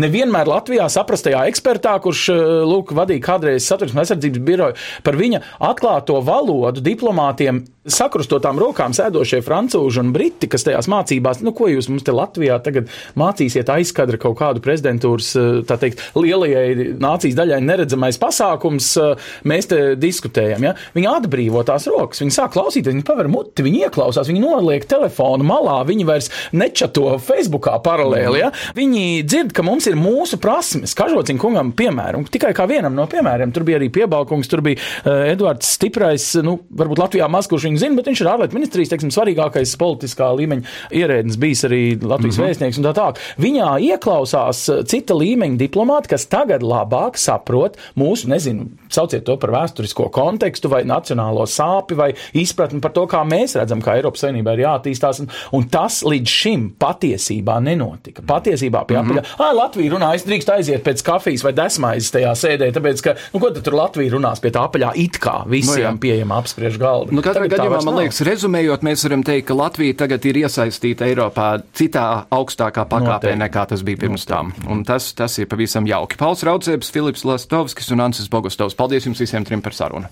nevienmēr 0.00 0.50
Latvijā 0.50 0.88
saprastajā 0.92 1.46
ekspertā, 1.50 1.96
kurš, 2.02 2.26
eh, 2.34 2.44
lūk, 2.70 2.94
vadīja 2.96 3.26
kādreiz 3.30 3.68
satversmes 3.80 4.04
aizsardzības 4.04 4.44
biroju, 4.46 4.78
par 5.06 5.18
viņa 5.20 5.42
atklāto 5.70 6.20
valodu 6.24 6.84
diplomātiem 6.84 7.64
sakrustotām 7.88 8.58
rokām 8.60 8.92
sēdošie 8.92 9.40
francūži 9.44 10.02
un 10.02 10.10
briti, 10.12 10.48
kas 10.50 10.66
tajās 10.66 10.88
mācībās, 10.90 11.40
nu, 11.44 11.54
ko 11.56 11.70
jūs 11.70 11.88
mums 11.88 12.04
te 12.04 12.12
Latvijā 12.12 12.58
tagad 12.60 12.90
mācīsiet 13.18 13.70
aizkadra 13.72 14.20
kaut 14.20 14.36
kādu 14.40 14.60
prezidentūras, 14.64 15.30
eh, 15.40 15.48
tā 15.68 15.78
teikt, 15.80 16.02
lielajai 16.12 16.90
nācijas 17.00 17.38
daļai 17.38 17.60
neredzamais 17.64 18.20
pasākums, 18.20 18.90
eh, 19.00 19.30
mēs 19.48 19.70
te 19.70 19.78
diskutējam, 19.96 20.66
ja? 20.68 20.74
Viņi 20.94 21.08
atbrīvo 21.08 21.64
tās 21.64 21.88
rokas, 21.88 22.20
viņi 22.20 22.36
sāk 22.36 22.52
klausīties, 22.52 22.92
viņi 22.92 23.06
paver 23.06 23.28
muti, 23.28 23.64
viņi 23.64 23.88
ieklausās, 23.88 24.28
viņi 24.28 24.44
noliek 24.44 24.84
telefonu 24.84 25.44
malā, 25.44 25.80
viņi 25.86 26.04
vairs 26.04 26.28
nečato 26.52 27.16
Facebookā 27.16 27.80
paralēli, 27.82 28.44
ja? 28.44 28.52
Viņi 28.76 29.24
dzird, 29.24 29.54
ka 29.54 29.62
mums 29.62 29.86
ir 29.86 29.96
mūsu 29.96 30.36
prasmes, 30.36 30.94
kažociņ 30.94 31.40
kungam 31.40 31.72
piemēram, 31.72 32.28
tikai 32.28 32.52
kā 32.52 32.68
vienam 32.68 32.94
no 32.94 33.06
piemēriem, 33.06 33.54
tur 33.54 33.64
bija 33.64 33.80
arī 33.80 33.88
piebalkungs, 33.88 34.48
tur 34.48 34.60
bija 34.60 34.76
uh, 34.76 35.30
Edvards 35.32 35.66
Stiprais, 35.78 36.34
nu, 36.44 36.58
varbūt 36.76 37.00
Latvijā 37.00 37.28
maz 37.30 37.48
kurš 37.48 37.69
viņu 37.70 37.82
zina, 37.82 37.98
bet 37.98 38.10
viņš 38.10 38.22
ir 38.24 38.30
ārlietu 38.34 38.58
ministrijas, 38.58 38.92
teiksim, 38.92 39.12
svarīgākais 39.14 39.76
politiskā 39.80 40.30
līmeņa 40.40 40.76
ierēdnis, 41.00 41.38
bijis 41.40 41.64
arī 41.68 41.82
Latvijas 41.96 42.36
mm 42.36 42.42
-hmm. 42.42 42.48
vēstnieks 42.50 42.80
un 42.80 42.88
tā 42.88 42.94
tālāk. 42.98 43.22
Viņā 43.40 43.70
ieklausās 43.90 44.62
uh, 44.68 44.82
cita 44.84 45.14
līmeņa 45.14 45.58
diplomāti, 45.60 46.12
kas 46.14 46.26
tagad 46.30 46.62
labāk 46.62 47.18
saprot 47.20 47.78
mūsu, 47.96 48.28
nezinu, 48.30 48.68
sauciet 48.90 49.24
to 49.24 49.36
par 49.40 49.52
vēsturisko 49.54 50.10
kontekstu 50.10 50.70
vai 50.72 50.82
nacionālo 50.84 51.46
sāpi 51.46 51.96
vai 51.96 52.10
izpratni 52.32 52.80
par 52.80 52.94
to, 52.96 53.06
kā 53.10 53.22
mēs 53.26 53.56
redzam, 53.58 53.82
kā 53.82 53.96
Eiropas 53.98 54.24
Savienībā 54.24 54.54
ir 54.56 54.64
jāattīstās. 54.66 55.22
Un, 55.24 55.30
un 55.56 55.68
tas 55.70 56.02
līdz 56.06 56.34
šim 56.42 56.66
patiesībā 56.80 57.58
nenotika. 57.64 58.24
Patiesībā 58.26 58.84
pie 58.88 58.98
apaļā, 59.00 59.22
mm 59.22 59.26
-hmm. 59.26 59.44
ah, 59.46 59.54
Latvija 59.54 59.94
runā, 59.94 60.14
es 60.14 60.26
drīkst 60.26 60.52
aiziet 60.56 60.84
pēc 60.84 61.04
kafijas 61.04 61.44
vai 61.44 61.52
desmaizes 61.52 62.12
tajā 62.14 62.34
sēdē, 62.34 62.70
tāpēc, 62.76 63.02
ka, 63.04 63.14
nu, 63.32 63.40
ko 63.40 63.50
tad 63.50 63.64
tur 63.64 63.74
Latvija 63.78 64.14
runās 64.16 64.40
pie 64.40 64.50
tā 64.50 64.64
apaļā 64.68 64.92
it 64.94 65.18
kā 65.20 65.44
visiem 65.46 65.94
no, 65.94 66.00
pieejama 66.00 66.40
apspriež 66.40 66.78
galda. 66.80 67.12
Nu, 67.12 67.22
katrā 67.22 67.46
gadījumā, 67.60 67.80
man 67.86 67.98
liekas, 68.00 68.20
rezumējot, 68.26 68.84
mēs 68.86 69.04
varam 69.06 69.24
teikt, 69.26 69.46
ka 69.50 69.56
Latvija 69.58 69.98
tagad 70.02 70.26
ir 70.30 70.40
iesaistīta 70.42 71.06
Eiropā 71.08 71.50
citā 71.76 72.06
augstākā 72.32 72.86
pakāpē 72.90 73.30
Noteikti. 73.30 73.42
nekā 73.44 73.66
tas 73.74 73.84
bija 73.86 74.02
pirms 74.04 74.26
tam. 74.28 74.54
Un 74.70 74.84
tas, 74.88 75.12
tas 75.16 75.38
ir 75.38 75.48
pavisam 75.50 75.88
jauki. 75.88 76.18
Pauls 76.20 76.44
Raudzēbs, 76.46 76.90
Filips 76.92 77.24
Lastovskis 77.28 77.92
un 77.94 78.06
Ansis 78.08 78.30
Bogustovs. 78.32 78.76
Paldies 78.78 79.08
jums 79.08 79.22
visiem 79.22 79.46
trim 79.46 79.62
par 79.64 79.76
sarunu! 79.76 80.10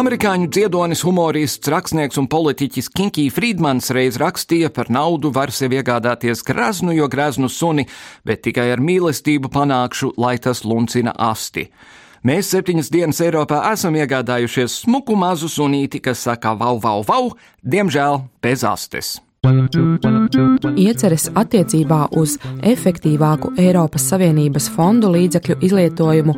Amerikāņu 0.00 0.46
dziedonis, 0.54 1.00
humorists, 1.02 1.66
rakstnieks 1.68 2.16
un 2.20 2.28
politiķis 2.30 2.86
Kinky 2.94 3.24
Friedmans 3.34 3.90
reiz 3.92 4.20
rakstīja, 4.22 4.70
par 4.70 4.86
naudu 4.86 5.32
var 5.34 5.50
sev 5.50 5.74
iegādāties 5.74 6.44
graznu, 6.46 6.94
jo 6.94 7.08
graznu 7.10 7.50
suni, 7.50 7.88
bet 8.24 8.44
tikai 8.46 8.68
ar 8.70 8.80
mīlestību 8.80 9.50
panākšu, 9.50 10.12
lai 10.22 10.36
tas 10.38 10.62
luncina 10.62 11.16
asti. 11.18 11.66
Mēs 12.20 12.50
septiņas 12.52 12.90
dienas 12.92 13.18
Eiropā 13.24 13.62
esam 13.70 13.94
iegādājušies 13.96 14.82
smuku 14.82 15.14
mazu 15.16 15.48
sunīti, 15.48 16.02
kas 16.04 16.20
saka 16.26 16.50
vau, 16.52 16.74
vau, 16.76 17.00
vau, 17.00 17.30
diemžēl 17.64 18.18
bez 18.44 18.60
astes. 18.68 19.14
Ieceres 20.76 21.30
attiecībā 21.32 22.00
uz 22.20 22.34
efektīvāku 22.68 23.54
Eiropas 23.62 24.04
Savienības 24.10 24.66
fondu 24.74 25.08
līdzekļu 25.14 25.56
izlietojumu 25.64 26.34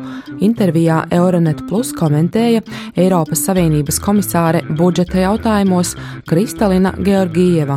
intervijā 0.47 1.01
Euronet 1.11 1.65
Plus 1.67 1.91
komentēja 1.99 2.61
Eiropas 2.95 3.43
Savienības 3.43 3.99
komisāre 4.05 4.61
budžeta 4.79 5.19
jautājumos 5.25 5.97
Kristalina 6.31 6.93
Georgieva. 6.95 7.75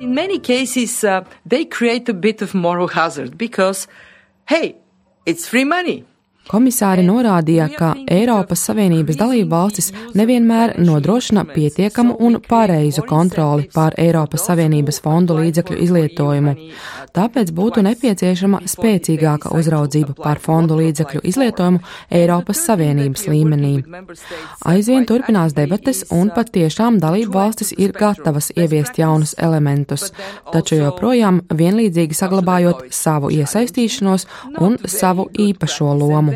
In 0.00 0.10
many 0.18 0.40
cases, 0.40 1.04
uh, 1.04 1.22
they 1.46 1.64
create 1.64 2.10
a 2.10 2.14
bit 2.14 2.42
of 2.42 2.54
moral 2.54 2.88
hazard 2.88 3.38
because, 3.38 3.86
hey, 4.50 4.74
It's 5.26 5.48
free 5.48 5.64
money. 5.64 6.04
Komisāri 6.46 7.02
norādīja, 7.02 7.66
ka 7.74 7.88
Eiropas 8.06 8.60
Savienības 8.68 9.16
dalību 9.18 9.48
valstis 9.50 9.88
nevienmēr 10.14 10.76
nodrošina 10.78 11.42
pietiekamu 11.48 12.14
un 12.22 12.38
pareizu 12.48 13.02
kontroli 13.08 13.66
pār 13.74 13.96
Eiropas 13.98 14.44
Savienības 14.46 15.00
fondu 15.02 15.34
līdzekļu 15.40 15.78
izlietojumu. 15.86 16.54
Tāpēc 17.16 17.50
būtu 17.56 17.82
nepieciešama 17.86 18.60
spēcīgāka 18.70 19.50
uzraudzība 19.58 20.14
pār 20.20 20.38
fondu 20.44 20.78
līdzekļu 20.78 21.24
izlietojumu 21.32 21.82
Eiropas 22.14 22.62
Savienības 22.68 23.26
līmenī. 23.32 23.72
Aizvien 24.70 25.08
turpinās 25.10 25.56
debates 25.56 26.04
un 26.14 26.30
pat 26.36 26.54
tiešām 26.54 27.00
dalību 27.02 27.34
valstis 27.34 27.74
ir 27.74 27.96
gatavas 27.96 28.52
ieviest 28.54 29.02
jaunus 29.02 29.34
elementus, 29.34 30.12
taču 30.54 30.78
joprojām 30.78 31.42
vienlīdzīgi 31.50 32.20
saglabājot 32.22 32.86
savu 32.94 33.34
iesaistīšanos 33.34 34.30
un 34.62 34.78
savu 34.86 35.26
īpašo 35.48 35.90
lomu. 35.98 36.35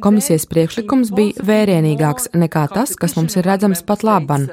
Komisijas 0.00 0.46
priekšlikums 0.48 1.10
bija 1.14 1.44
vērienīgāks 1.44 2.30
nekā 2.36 2.64
tas, 2.72 2.94
kas 2.96 3.14
mums 3.18 3.36
ir 3.36 3.44
redzams 3.44 3.82
pat 3.84 4.04
laban. 4.06 4.46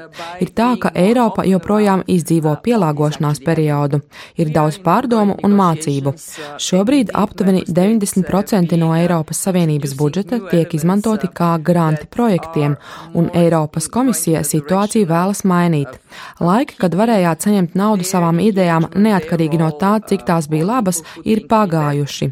Ir 0.44 0.50
tā, 0.52 0.72
ka 0.80 0.90
Eiropa 0.98 1.44
joprojām 1.48 2.02
izdzīvo 2.10 2.52
pielāgošanās 2.64 3.40
periodu, 3.44 4.02
ir 4.36 4.52
daudz 4.52 4.78
pārdomu 4.84 5.38
un 5.44 5.56
mācību. 5.56 6.12
Šobrīd 6.60 7.14
aptuveni 7.16 7.62
90% 7.68 8.76
no 8.80 8.92
Eiropas 8.96 9.40
Savienības 9.46 9.94
budžeta 9.96 10.40
tiek 10.50 10.74
izmantoti 10.76 11.30
kā 11.32 11.54
granti 11.64 12.08
projektiem, 12.12 12.76
un 13.14 13.30
Eiropas 13.32 13.88
komisija 13.92 14.44
situāciju 14.44 15.08
vēlas 15.08 15.44
mainīt. 15.48 15.96
Laiki, 16.44 16.76
kad 16.76 16.96
varējāt 16.98 17.48
saņemt 17.48 17.76
naudu 17.78 18.04
savām 18.04 18.40
idejām 18.42 18.90
neatkarīgi 18.92 19.60
no 19.60 19.70
tā, 19.80 19.94
cik 20.08 20.26
tās 20.28 20.50
bija 20.52 20.68
labas, 20.74 21.00
ir 21.24 21.46
pagājuši. 21.48 22.30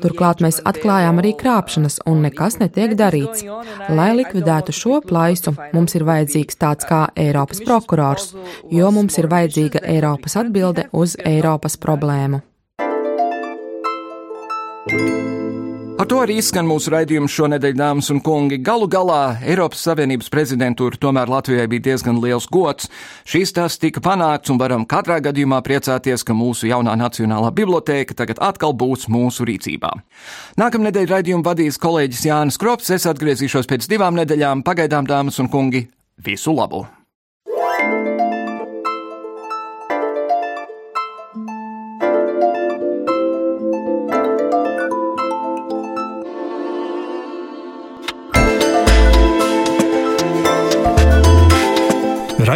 Turklāt 0.00 0.40
mēs 0.40 0.62
atklājām 0.64 1.20
arī 1.20 1.34
krāpšanas 1.36 2.00
un 2.08 2.29
nekas 2.30 2.56
netiek 2.62 2.94
darīts. 2.98 3.44
Lai 3.90 4.12
likvidētu 4.16 4.72
šo 4.72 5.00
plaisu, 5.04 5.54
mums 5.74 5.96
ir 5.98 6.06
vajadzīgs 6.08 6.60
tāds 6.60 6.88
kā 6.88 7.08
Eiropas 7.18 7.60
prokurors, 7.66 8.30
jo 8.70 8.90
mums 8.94 9.18
ir 9.18 9.28
vajadzīga 9.30 9.84
Eiropas 9.96 10.38
atbilde 10.40 10.88
uz 10.92 11.18
Eiropas 11.26 11.76
problēmu. 11.80 12.40
Ar 16.00 16.06
to 16.08 16.16
arī 16.24 16.38
izskan 16.40 16.64
mūsu 16.64 16.88
raidījums 16.94 17.34
šonadēļ, 17.36 17.74
dāmas 17.76 18.06
un 18.08 18.22
kungi. 18.24 18.56
Galu 18.64 18.86
galā 18.88 19.34
Eiropas 19.44 19.82
Savienības 19.84 20.30
prezidentūra 20.32 20.96
tomēr 20.96 21.28
Latvijai 21.28 21.66
bija 21.68 21.90
diezgan 21.90 22.16
liels 22.22 22.46
gods. 22.48 22.86
Šīs 23.28 23.52
tas 23.52 23.76
tika 23.76 24.00
panākts 24.00 24.48
un 24.48 24.56
varam 24.56 24.86
katrā 24.88 25.18
gadījumā 25.20 25.58
priecāties, 25.66 26.24
ka 26.24 26.32
mūsu 26.32 26.70
jaunā 26.70 26.94
nacionālā 26.96 27.50
bibliotēka 27.52 28.16
tagad 28.16 28.40
atkal 28.40 28.72
būs 28.72 29.10
mūsu 29.12 29.44
rīcībā. 29.50 29.90
Nākamnedēļ 30.62 31.10
raidījumu 31.10 31.44
vadīs 31.44 31.76
kolēģis 31.84 32.24
Jānis 32.30 32.56
Krops, 32.64 32.88
es 32.96 33.04
atgriezīšos 33.10 33.68
pēc 33.68 33.90
divām 33.92 34.16
nedēļām. 34.22 34.64
Pagaidām, 34.64 35.04
dāmas 35.04 35.36
un 35.44 35.52
kungi, 35.52 35.84
visu 36.16 36.56
labu! 36.56 36.86